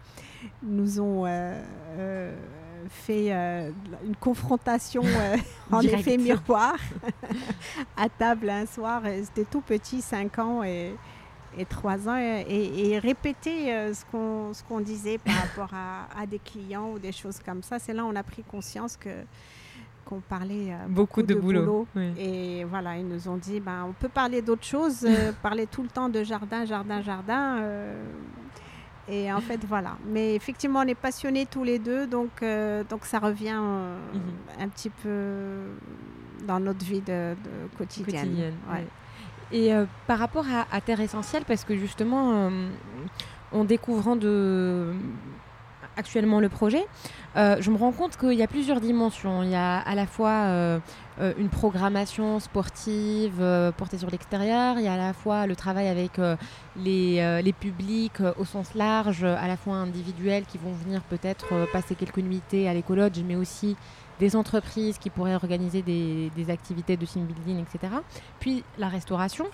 nous 0.63 0.99
ont 0.99 1.25
euh, 1.25 1.61
euh, 1.97 2.36
fait 2.89 3.34
euh, 3.34 3.69
une 4.05 4.15
confrontation 4.15 5.03
euh, 5.05 5.38
en 5.71 5.82
effet 5.82 6.17
miroir 6.17 6.75
à 7.97 8.09
table 8.09 8.49
un 8.49 8.65
soir. 8.65 9.01
C'était 9.23 9.45
tout 9.45 9.61
petit, 9.61 10.01
5 10.01 10.39
ans 10.39 10.63
et, 10.63 10.95
et 11.57 11.65
3 11.65 12.07
ans, 12.09 12.17
et, 12.17 12.45
et 12.91 12.99
répéter 12.99 13.73
euh, 13.73 13.93
ce 13.93 14.05
qu'on 14.05 14.53
ce 14.53 14.63
qu'on 14.63 14.80
disait 14.80 15.17
par 15.17 15.36
rapport 15.36 15.69
à, 15.73 16.07
à 16.19 16.25
des 16.25 16.39
clients 16.39 16.91
ou 16.91 16.99
des 16.99 17.11
choses 17.11 17.39
comme 17.45 17.61
ça. 17.63 17.78
C'est 17.80 17.93
là 17.93 18.03
où 18.05 18.07
on 18.07 18.15
a 18.15 18.23
pris 18.23 18.43
conscience 18.43 18.97
que 18.97 19.09
qu'on 20.08 20.20
parlait 20.22 20.72
euh, 20.72 20.88
Beaucoup 20.88 21.22
de 21.22 21.36
boulot. 21.36 21.86
Oui. 21.95 22.12
Et 22.18 22.64
voilà, 22.64 22.97
ils 22.97 23.08
nous 23.08 23.28
ont 23.28 23.38
dit, 23.38 23.60
ben, 23.60 23.86
on 23.89 23.93
peut 23.93 24.10
parler 24.10 24.41
d'autre 24.41 24.64
chose, 24.64 25.03
euh, 25.05 25.32
parler 25.43 25.68
tout 25.68 25.84
le 25.84 25.89
temps 25.89 26.10
de 26.10 26.24
jardin, 26.24 26.66
jardin, 26.66 27.01
jardin. 27.01 27.58
euh, 27.58 28.03
et 29.10 29.32
en 29.32 29.39
fait, 29.39 29.64
voilà. 29.66 29.97
Mais 30.05 30.36
effectivement, 30.36 30.80
on 30.80 30.88
est 30.88 30.95
passionnés 30.95 31.45
tous 31.45 31.64
les 31.64 31.80
deux, 31.80 32.08
donc, 32.08 32.30
euh, 32.43 32.84
donc 32.89 33.05
ça 33.05 33.20
revient 33.20 33.53
Mhm. 34.14 34.22
un 34.64 34.68
petit 34.70 34.89
peu 34.89 35.70
dans 36.45 36.60
notre 36.60 36.84
vie 36.86 37.01
de, 37.01 37.34
de 37.36 37.78
quotidienne. 37.78 38.22
quotidienne. 38.22 38.53
Ouais. 38.70 38.80
ouais. 38.80 38.88
Et 39.51 39.72
par 40.08 40.20
rapport 40.20 40.45
à, 40.51 40.68
à 40.76 40.82
Terre 40.82 40.99
Essentielle, 40.99 41.43
parce 41.47 41.64
que 41.64 41.76
justement, 41.78 42.49
en 43.53 43.64
découvrant 43.64 44.18
de, 44.18 44.91
actuellement 45.97 46.39
le 46.39 46.49
projet, 46.49 46.85
euh, 47.35 47.57
je 47.59 47.69
me 47.71 47.77
rends 47.77 47.91
compte 47.91 48.17
qu'il 48.17 48.33
y 48.33 48.43
a 48.43 48.47
plusieurs 48.47 48.79
dimensions. 48.79 49.43
Il 49.43 49.49
y 49.49 49.55
a 49.55 49.79
à 49.79 49.95
la 49.95 50.05
fois 50.05 50.29
euh, 50.29 50.79
euh, 51.19 51.33
une 51.37 51.49
programmation 51.49 52.39
sportive 52.39 53.43
portée 53.77 53.97
sur 53.97 54.09
l'extérieur, 54.09 54.77
il 54.77 54.85
y 54.85 54.87
a 54.87 54.93
à 54.93 54.97
la 54.97 55.13
fois 55.13 55.47
le 55.47 55.55
travail 55.55 55.87
avec 55.87 56.19
les, 56.77 57.53
publics 57.59 58.21
au 58.37 58.45
sens 58.45 58.73
large, 58.75 59.23
à 59.23 59.47
la 59.47 59.57
fois 59.57 59.75
individuels 59.75 60.45
qui 60.45 60.57
vont 60.57 60.71
venir 60.71 61.01
peut-être 61.01 61.67
passer 61.71 61.95
quelques 61.95 62.19
nuitées 62.19 62.69
à 62.69 62.73
l'écolodge, 62.73 63.19
mais 63.25 63.35
aussi 63.35 63.75
des 64.20 64.36
entreprises 64.36 64.97
qui 64.97 65.09
pourraient 65.09 65.36
organiser 65.36 65.82
des, 65.82 66.49
activités 66.49 66.97
de 66.97 67.05
team 67.05 67.26
building, 67.26 67.63
etc. 67.63 67.93
Puis 68.39 68.63
la 68.78 68.88
restauration. 68.88 69.45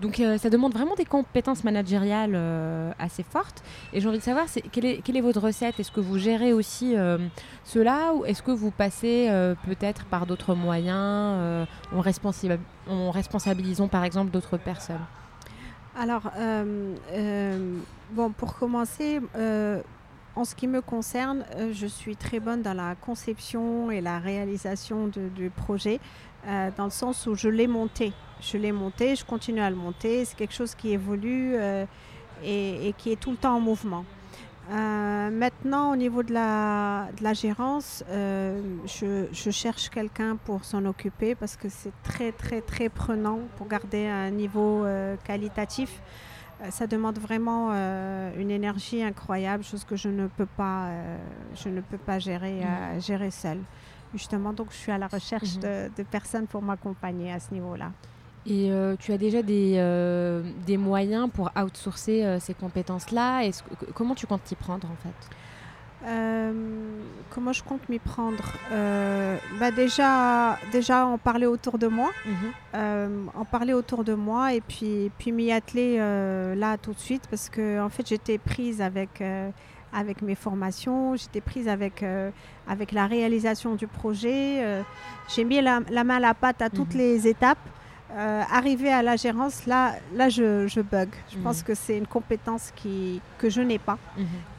Donc 0.00 0.20
euh, 0.20 0.38
ça 0.38 0.50
demande 0.50 0.72
vraiment 0.72 0.94
des 0.94 1.04
compétences 1.04 1.64
managériales 1.64 2.34
euh, 2.34 2.92
assez 2.98 3.22
fortes. 3.22 3.62
Et 3.92 4.00
j'ai 4.00 4.08
envie 4.08 4.18
de 4.18 4.22
savoir, 4.22 4.46
quelle, 4.72 4.86
est, 4.86 5.20
votre 5.20 5.40
recette? 5.40 5.80
Est-ce 5.80 5.90
que 5.90 6.00
vous 6.00 6.18
gérez 6.18 6.52
aussi 6.52 6.96
euh, 6.96 7.18
cela 7.64 8.12
ou 8.14 8.24
est-ce 8.24 8.42
que 8.42 8.50
vous 8.50 8.70
passez 8.70 9.28
peut-être 9.64 10.04
par 10.04 10.26
d'autres 10.26 10.54
moyens 10.54 11.66
en, 11.92 11.98
en 11.98 13.10
responsabilisant 13.10 13.88
par 13.88 14.04
exemple 14.04 14.30
d'autres 14.30 14.56
personnes? 14.56 15.04
Alors, 15.98 16.30
bon, 18.12 18.30
pour 18.30 18.56
commencer, 18.56 19.20
en 20.36 20.44
ce 20.44 20.54
qui 20.54 20.68
me 20.68 20.82
concerne, 20.82 21.44
euh, 21.56 21.72
je 21.72 21.86
suis 21.86 22.14
très 22.14 22.40
bonne 22.40 22.62
dans 22.62 22.74
la 22.74 22.94
conception 22.94 23.90
et 23.90 24.02
la 24.02 24.18
réalisation 24.18 25.08
du 25.08 25.50
projet, 25.50 25.98
euh, 26.46 26.70
dans 26.76 26.84
le 26.84 26.90
sens 26.90 27.26
où 27.26 27.34
je 27.34 27.48
l'ai 27.48 27.66
monté. 27.66 28.12
Je 28.40 28.58
l'ai 28.58 28.70
monté, 28.70 29.16
je 29.16 29.24
continue 29.24 29.60
à 29.60 29.70
le 29.70 29.76
monter. 29.76 30.26
C'est 30.26 30.36
quelque 30.36 30.52
chose 30.52 30.74
qui 30.74 30.90
évolue 30.90 31.54
euh, 31.56 31.86
et, 32.44 32.94
qui 32.98 33.10
est 33.12 33.18
tout 33.18 33.30
le 33.30 33.38
temps 33.38 33.56
en 33.56 33.60
mouvement. 33.60 34.04
Maintenant, 34.68 35.92
au 35.92 35.96
niveau 35.96 36.24
de 36.24 36.34
la, 36.34 37.08
gérance, 37.34 38.02
je, 38.10 39.26
je 39.32 39.50
cherche 39.50 39.88
quelqu'un 39.90 40.36
pour 40.44 40.64
s'en 40.64 40.84
occuper 40.86 41.36
parce 41.36 41.56
que 41.56 41.68
c'est 41.68 41.92
très, 42.02 42.32
très, 42.32 42.60
très 42.62 42.88
prenant 42.88 43.38
pour 43.56 43.68
garder 43.68 44.08
un 44.08 44.30
niveau 44.30 44.84
qualitatif. 45.24 46.00
Euh, 46.62 46.70
ça 46.70 46.86
demande 46.86 47.18
vraiment 47.18 47.68
euh, 47.72 48.30
une 48.40 48.50
énergie 48.50 49.02
incroyable, 49.02 49.62
chose 49.62 49.84
que 49.84 49.96
je 49.96 50.08
ne 50.08 50.26
peux 50.26 50.46
pas, 50.46 50.86
euh, 50.86 51.16
je 51.54 51.68
ne 51.68 51.80
peux 51.82 51.98
pas 51.98 52.18
gérer, 52.18 52.62
euh, 52.64 53.00
gérer 53.00 53.30
seule. 53.30 53.60
Justement, 54.14 54.52
donc 54.52 54.68
je 54.70 54.76
suis 54.76 54.92
à 54.92 54.98
la 54.98 55.08
recherche 55.08 55.56
Mhm. 55.56 55.62
de, 55.62 55.90
de 55.98 56.02
personnes 56.02 56.46
pour 56.46 56.62
m'accompagner 56.62 57.30
à 57.32 57.40
ce 57.40 57.52
niveau-là. 57.52 57.90
Et 58.48 58.70
tu 59.00 59.12
as 59.12 59.18
déjà 59.18 59.42
des, 59.42 59.72
des 60.64 60.76
moyens 60.76 61.28
pour 61.34 61.50
outsourcer 61.60 62.38
ces 62.38 62.54
compétences-là? 62.54 63.42
Comment 63.92 64.14
tu 64.14 64.28
comptes 64.28 64.44
t'y 64.44 64.54
prendre 64.54 64.86
en 64.88 64.94
fait? 65.02 65.36
Euh, 66.04 66.52
comment 67.30 67.52
je 67.52 67.62
compte 67.62 67.88
m'y 67.88 67.98
prendre 67.98 68.44
Euh, 68.70 69.36
bah 69.58 69.70
déjà, 69.70 70.58
déjà 70.70 71.06
en 71.06 71.18
parler 71.18 71.46
autour 71.46 71.78
de 71.78 71.86
moi, 71.86 72.10
euh, 72.74 73.08
en 73.34 73.44
parler 73.44 73.72
autour 73.72 74.04
de 74.04 74.14
moi 74.14 74.52
et 74.52 74.60
puis, 74.60 75.10
puis 75.18 75.32
m'y 75.32 75.50
atteler 75.52 75.96
là 76.54 76.76
tout 76.76 76.92
de 76.92 76.98
suite 76.98 77.24
parce 77.30 77.48
que 77.48 77.80
en 77.80 77.88
fait 77.88 78.06
j'étais 78.06 78.38
prise 78.38 78.80
avec, 78.82 79.22
avec 79.92 80.22
mes 80.22 80.34
formations, 80.34 81.16
j'étais 81.16 81.40
prise 81.40 81.66
avec, 81.68 82.04
avec 82.68 82.92
la 82.92 83.06
réalisation 83.06 83.74
du 83.74 83.86
projet, 83.86 84.82
j'ai 85.34 85.44
mis 85.44 85.60
la, 85.60 85.80
la 85.90 86.04
main 86.04 86.16
à 86.16 86.20
la 86.20 86.34
pâte 86.34 86.60
à 86.62 86.70
toutes 86.70 86.92
Mhm. 86.94 86.98
les 87.00 87.26
étapes. 87.28 87.58
Euh, 88.12 88.42
arrivé 88.50 88.90
à 88.92 89.02
la 89.02 89.16
gérance, 89.16 89.66
là, 89.66 89.94
là 90.14 90.28
je, 90.28 90.66
je 90.68 90.80
bug. 90.80 91.08
Je 91.30 91.36
Mhm. 91.38 91.42
pense 91.42 91.62
que 91.62 91.74
c'est 91.74 91.98
une 91.98 92.06
compétence 92.06 92.72
qui, 92.76 93.20
que 93.38 93.50
je 93.50 93.60
n'ai 93.60 93.78
pas. 93.80 93.98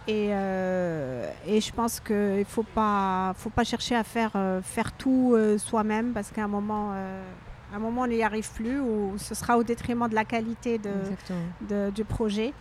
Et, 0.08 0.30
euh, 0.32 1.30
et 1.46 1.60
je 1.60 1.72
pense 1.74 2.00
qu'il 2.00 2.16
ne 2.16 2.44
faut 2.46 2.64
pas, 2.64 3.34
faut 3.38 3.50
pas 3.50 3.66
chercher 3.66 3.96
à 3.96 4.04
faire, 4.06 4.32
euh, 4.36 4.62
faire 4.62 4.94
tout 4.94 5.34
euh, 5.36 5.58
soi-même 5.58 6.14
parce 6.14 6.32
qu'à 6.32 6.46
un 6.46 6.48
moment, 6.48 6.92
à 6.94 7.76
un 7.76 7.80
moment, 7.80 8.04
on 8.04 8.08
n'y 8.08 8.24
arrive 8.24 8.50
plus 8.54 8.80
ou 8.80 9.16
ce 9.18 9.36
sera 9.36 9.58
au 9.58 9.64
détriment 9.64 10.08
de 10.08 10.16
la 10.16 10.24
qualité 10.24 10.78
de, 10.78 10.90
Exactement. 10.90 11.40
de- 11.70 11.90
du 11.92 12.06
projet. 12.06 12.54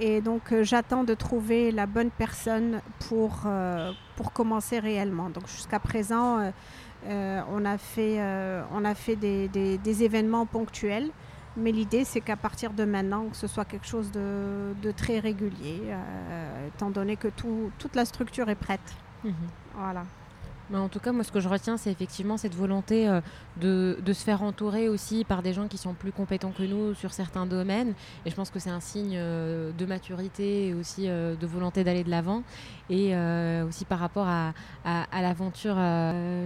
Et 0.00 0.20
donc, 0.20 0.52
j'attends 0.62 1.04
de 1.04 1.14
trouver 1.14 1.70
la 1.70 1.86
bonne 1.86 2.10
personne 2.10 2.80
pour, 3.08 3.42
pour 4.16 4.32
commencer 4.32 4.78
réellement. 4.80 5.28
Donc, 5.30 5.46
jusqu'à 5.46 5.78
présent, 5.78 6.38
on 7.08 7.64
a 7.64 7.78
fait, 7.78 8.18
on 8.74 8.84
a 8.84 8.94
fait 8.94 9.16
des, 9.16 9.48
des- 9.48 9.76
des 9.78 10.02
événements 10.02 10.46
ponctuels. 10.46 11.10
Mais 11.56 11.70
l'idée, 11.72 12.04
c'est 12.04 12.20
qu'à 12.22 12.36
partir 12.36 12.72
de 12.72 12.84
maintenant, 12.84 13.26
que 13.28 13.36
ce 13.36 13.46
soit 13.46 13.64
quelque 13.66 13.86
chose 13.86 14.10
de, 14.10 14.72
de 14.80 14.90
très 14.90 15.18
régulier, 15.18 15.82
euh, 15.86 16.68
étant 16.68 16.90
donné 16.90 17.16
que 17.16 17.28
tout- 17.28 17.70
toute 17.78 17.94
la 17.94 18.04
structure 18.06 18.48
est 18.48 18.54
prête. 18.54 18.80
Mhm. 19.24 19.34
Voilà. 19.76 20.04
En 20.74 20.88
tout 20.88 21.00
cas, 21.00 21.12
moi, 21.12 21.24
ce 21.24 21.32
que 21.32 21.40
je 21.40 21.48
retiens, 21.48 21.76
c'est 21.76 21.90
effectivement 21.90 22.36
cette 22.36 22.54
volonté 22.54 23.08
euh, 23.08 23.20
de, 23.60 24.12
se 24.12 24.24
faire 24.24 24.42
entourer 24.42 24.88
aussi 24.88 25.24
par 25.24 25.42
des 25.42 25.52
gens 25.52 25.68
qui 25.68 25.78
sont 25.78 25.94
plus 25.94 26.12
compétents 26.12 26.52
que 26.56 26.62
nous 26.62 26.94
sur 26.94 27.12
certains 27.12 27.46
domaines. 27.46 27.94
Et 28.24 28.30
je 28.30 28.34
pense 28.34 28.50
que 28.50 28.58
c'est 28.58 28.70
un 28.70 28.80
signe 28.80 29.16
euh, 29.16 29.72
de 29.72 29.86
maturité 29.86 30.68
et 30.68 30.74
aussi 30.74 31.08
euh, 31.08 31.34
de 31.36 31.46
volonté 31.46 31.84
d'aller 31.84 32.04
de 32.04 32.10
l'avant. 32.10 32.42
Et 32.90 33.14
aussi 33.66 33.86
par 33.86 33.98
rapport 34.00 34.26
à, 34.26 34.52
l'aventure 35.22 35.76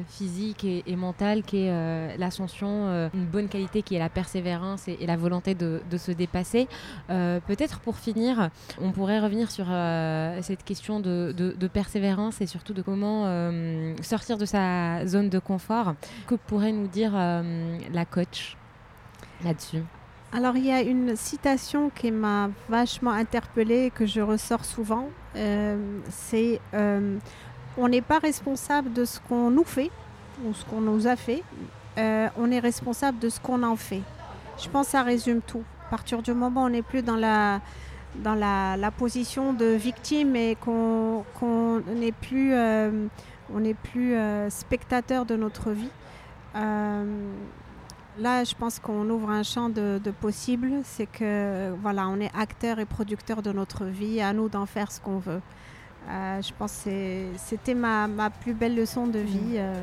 physique 0.08 0.64
et, 0.64 0.94
mentale 0.94 1.42
qui 1.42 1.64
est 1.64 2.16
l'ascension, 2.18 3.10
une 3.12 3.24
bonne 3.24 3.48
qualité 3.48 3.82
qui 3.82 3.96
est 3.96 3.98
la 3.98 4.08
persévérance 4.08 4.86
et, 4.86 5.06
la 5.06 5.16
volonté 5.16 5.56
de, 5.56 5.80
se 5.96 6.12
dépasser. 6.12 6.68
Peut-être 7.08 7.80
pour 7.80 7.96
finir, 7.96 8.50
on 8.80 8.92
pourrait 8.92 9.18
revenir 9.18 9.50
sur 9.50 9.66
cette 10.42 10.62
question 10.62 11.00
de, 11.00 11.34
de- 11.36 11.66
persévérance 11.66 12.40
et 12.40 12.46
surtout 12.46 12.74
de 12.74 12.82
comment 12.82 13.26
euh, 13.26 13.94
de 14.38 14.46
sa 14.46 15.06
zone 15.06 15.28
de 15.28 15.38
confort. 15.38 15.94
Que 16.26 16.34
pourrait 16.34 16.72
nous 16.72 16.86
dire 16.86 17.12
euh, 17.14 17.78
la 17.92 18.04
coach 18.04 18.56
là-dessus? 19.44 19.82
Alors, 20.32 20.56
il 20.56 20.66
y 20.66 20.72
a 20.72 20.80
une 20.80 21.16
citation 21.16 21.90
qui 21.90 22.10
m'a 22.10 22.50
vachement 22.68 23.12
interpellée, 23.12 23.92
que 23.94 24.06
je 24.06 24.20
ressors 24.20 24.64
souvent. 24.64 25.08
Euh, 25.36 26.00
c'est 26.10 26.60
euh, 26.74 27.18
On 27.76 27.88
n'est 27.88 28.02
pas 28.02 28.18
responsable 28.18 28.92
de 28.92 29.04
ce 29.04 29.20
qu'on 29.20 29.50
nous 29.50 29.64
fait 29.64 29.90
ou 30.44 30.52
ce 30.52 30.64
qu'on 30.64 30.80
nous 30.80 31.06
a 31.06 31.16
fait. 31.16 31.42
On 31.96 32.50
est 32.50 32.58
responsable 32.58 33.18
de 33.18 33.28
ce 33.30 33.40
qu'on 33.40 33.62
en 33.62 33.76
fait. 33.76 34.02
Je 34.58 34.68
pense 34.68 34.86
que 34.86 34.92
ça 34.92 35.02
résume 35.02 35.40
tout. 35.40 35.62
À 35.86 35.90
partir 35.90 36.20
du 36.20 36.34
moment 36.34 36.64
où 36.64 36.66
on 36.66 36.70
n'est 36.70 36.82
plus 36.82 37.02
dans 37.02 37.16
la, 37.16 37.60
dans 38.22 38.34
la, 38.34 38.90
position 38.90 39.54
de 39.54 39.66
victime 39.66 40.36
et 40.36 40.56
qu'on 40.60 41.24
n'est 41.94 42.12
plus, 42.12 42.52
on 43.53 43.59
n'est 43.59 43.73
plus 43.73 44.13
euh, 44.15 44.49
spectateur 44.49 45.25
de 45.25 45.35
notre 45.35 45.71
vie. 45.71 45.89
euh, 46.55 47.05
Là, 48.19 48.43
je 48.43 48.53
pense 48.55 48.77
qu'on 48.77 49.09
ouvre 49.09 49.29
un 49.29 49.41
champ 49.43 49.69
de, 49.69 49.99
de 50.03 50.11
possibles. 50.11 50.71
C'est 50.83 51.05
que 51.05 51.71
voilà, 51.81 52.09
on 52.09 52.19
est 52.19 52.31
acteur 52.37 52.79
et 52.79 52.85
producteur 52.85 53.41
de 53.41 53.51
notre 53.53 53.85
vie. 53.85 54.19
À 54.21 54.33
nous 54.33 54.49
d'en 54.49 54.65
faire 54.65 54.91
ce 54.91 54.99
qu'on 54.99 55.17
veut. 55.17 55.41
Euh, 56.09 56.41
je 56.41 56.51
pense 56.59 56.81
que 56.83 56.91
c'était 57.37 57.73
ma, 57.73 58.07
ma, 58.07 58.29
plus 58.29 58.53
belle 58.53 58.75
leçon 58.75 59.07
de 59.07 59.19
vie 59.19 59.55
euh, 59.55 59.73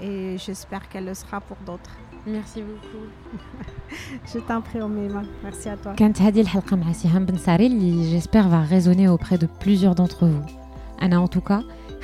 et 0.00 0.38
j'espère 0.38 0.88
qu'elle 0.88 1.04
le 1.04 1.14
sera 1.14 1.40
pour 1.40 1.58
d'autres. 1.66 1.90
Merci 2.26 2.62
beaucoup. 2.62 3.04
je 4.32 4.38
t'en 4.38 4.60
prie, 4.62 4.80
Omeima. 4.80 5.22
Merci 5.42 5.68
à 5.68 5.76
toi. 5.76 5.92
كانت 5.96 6.22
هذه 6.22 6.40
الحلقة 6.40 6.76
مع 6.76 6.92
سهام 6.92 7.26
بن 7.26 7.36
ساري 7.38 7.66
اللي 7.66 8.20
j'espère 8.20 8.48
va 8.48 8.60
résonner 8.60 9.08
auprès 9.08 9.36
de 9.38 9.46
plusieurs 9.46 9.94
d'entre 9.94 10.26
vous. 10.26 10.46
أنا 11.02 11.26
en 11.26 11.28
tout 11.28 11.40
cas 11.40 11.62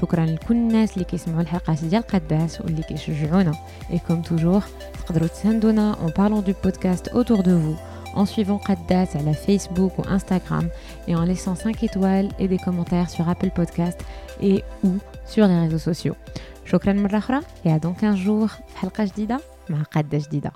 شكرا 0.00 0.26
لكل 0.26 0.54
الناس 0.54 0.92
اللي 0.92 1.04
كيسمعوا 1.04 1.40
الحلقات 1.40 1.84
ديال 1.84 2.02
قداس 2.02 2.60
واللي 2.60 2.82
كيشجعونا 2.82 3.52
اي 3.90 3.98
كوم 3.98 4.22
توجور 4.22 4.62
تقدروا 5.06 5.28
تساندونا 5.28 5.96
en 6.06 6.10
parlant 6.10 6.42
du 6.48 6.54
podcast 6.54 7.10
autour 7.14 7.42
de 7.42 7.52
vous 7.52 7.76
en 8.14 8.26
suivant 8.26 8.58
Qaddat 8.58 9.08
à 9.18 9.22
la 9.22 9.34
Facebook 9.34 9.92
ou 9.98 10.02
Instagram 10.08 10.68
et 11.08 11.16
en 11.16 11.24
laissant 11.24 11.54
5 11.54 11.82
étoiles 11.82 12.28
et 12.38 12.48
des 12.48 12.58
commentaires 12.58 13.10
sur 13.10 13.28
Apple 13.28 13.50
Podcast 13.50 13.98
et 14.40 14.64
ou 14.84 14.92
sur 15.26 15.46
les 15.46 15.58
réseaux 15.58 15.78
sociaux. 15.92 16.16
شكرا 16.64 16.92
مرة 16.92 17.18
أخرى 17.18 17.40
et 17.66 17.72
à 17.72 17.78
dans 17.78 17.92
15 17.92 18.16
jours 18.16 18.48
في 18.68 18.78
حلقة 18.78 19.04
جديدة 19.04 19.40
مع 19.70 19.82
قادة 19.82 20.18
جديدة 20.18 20.52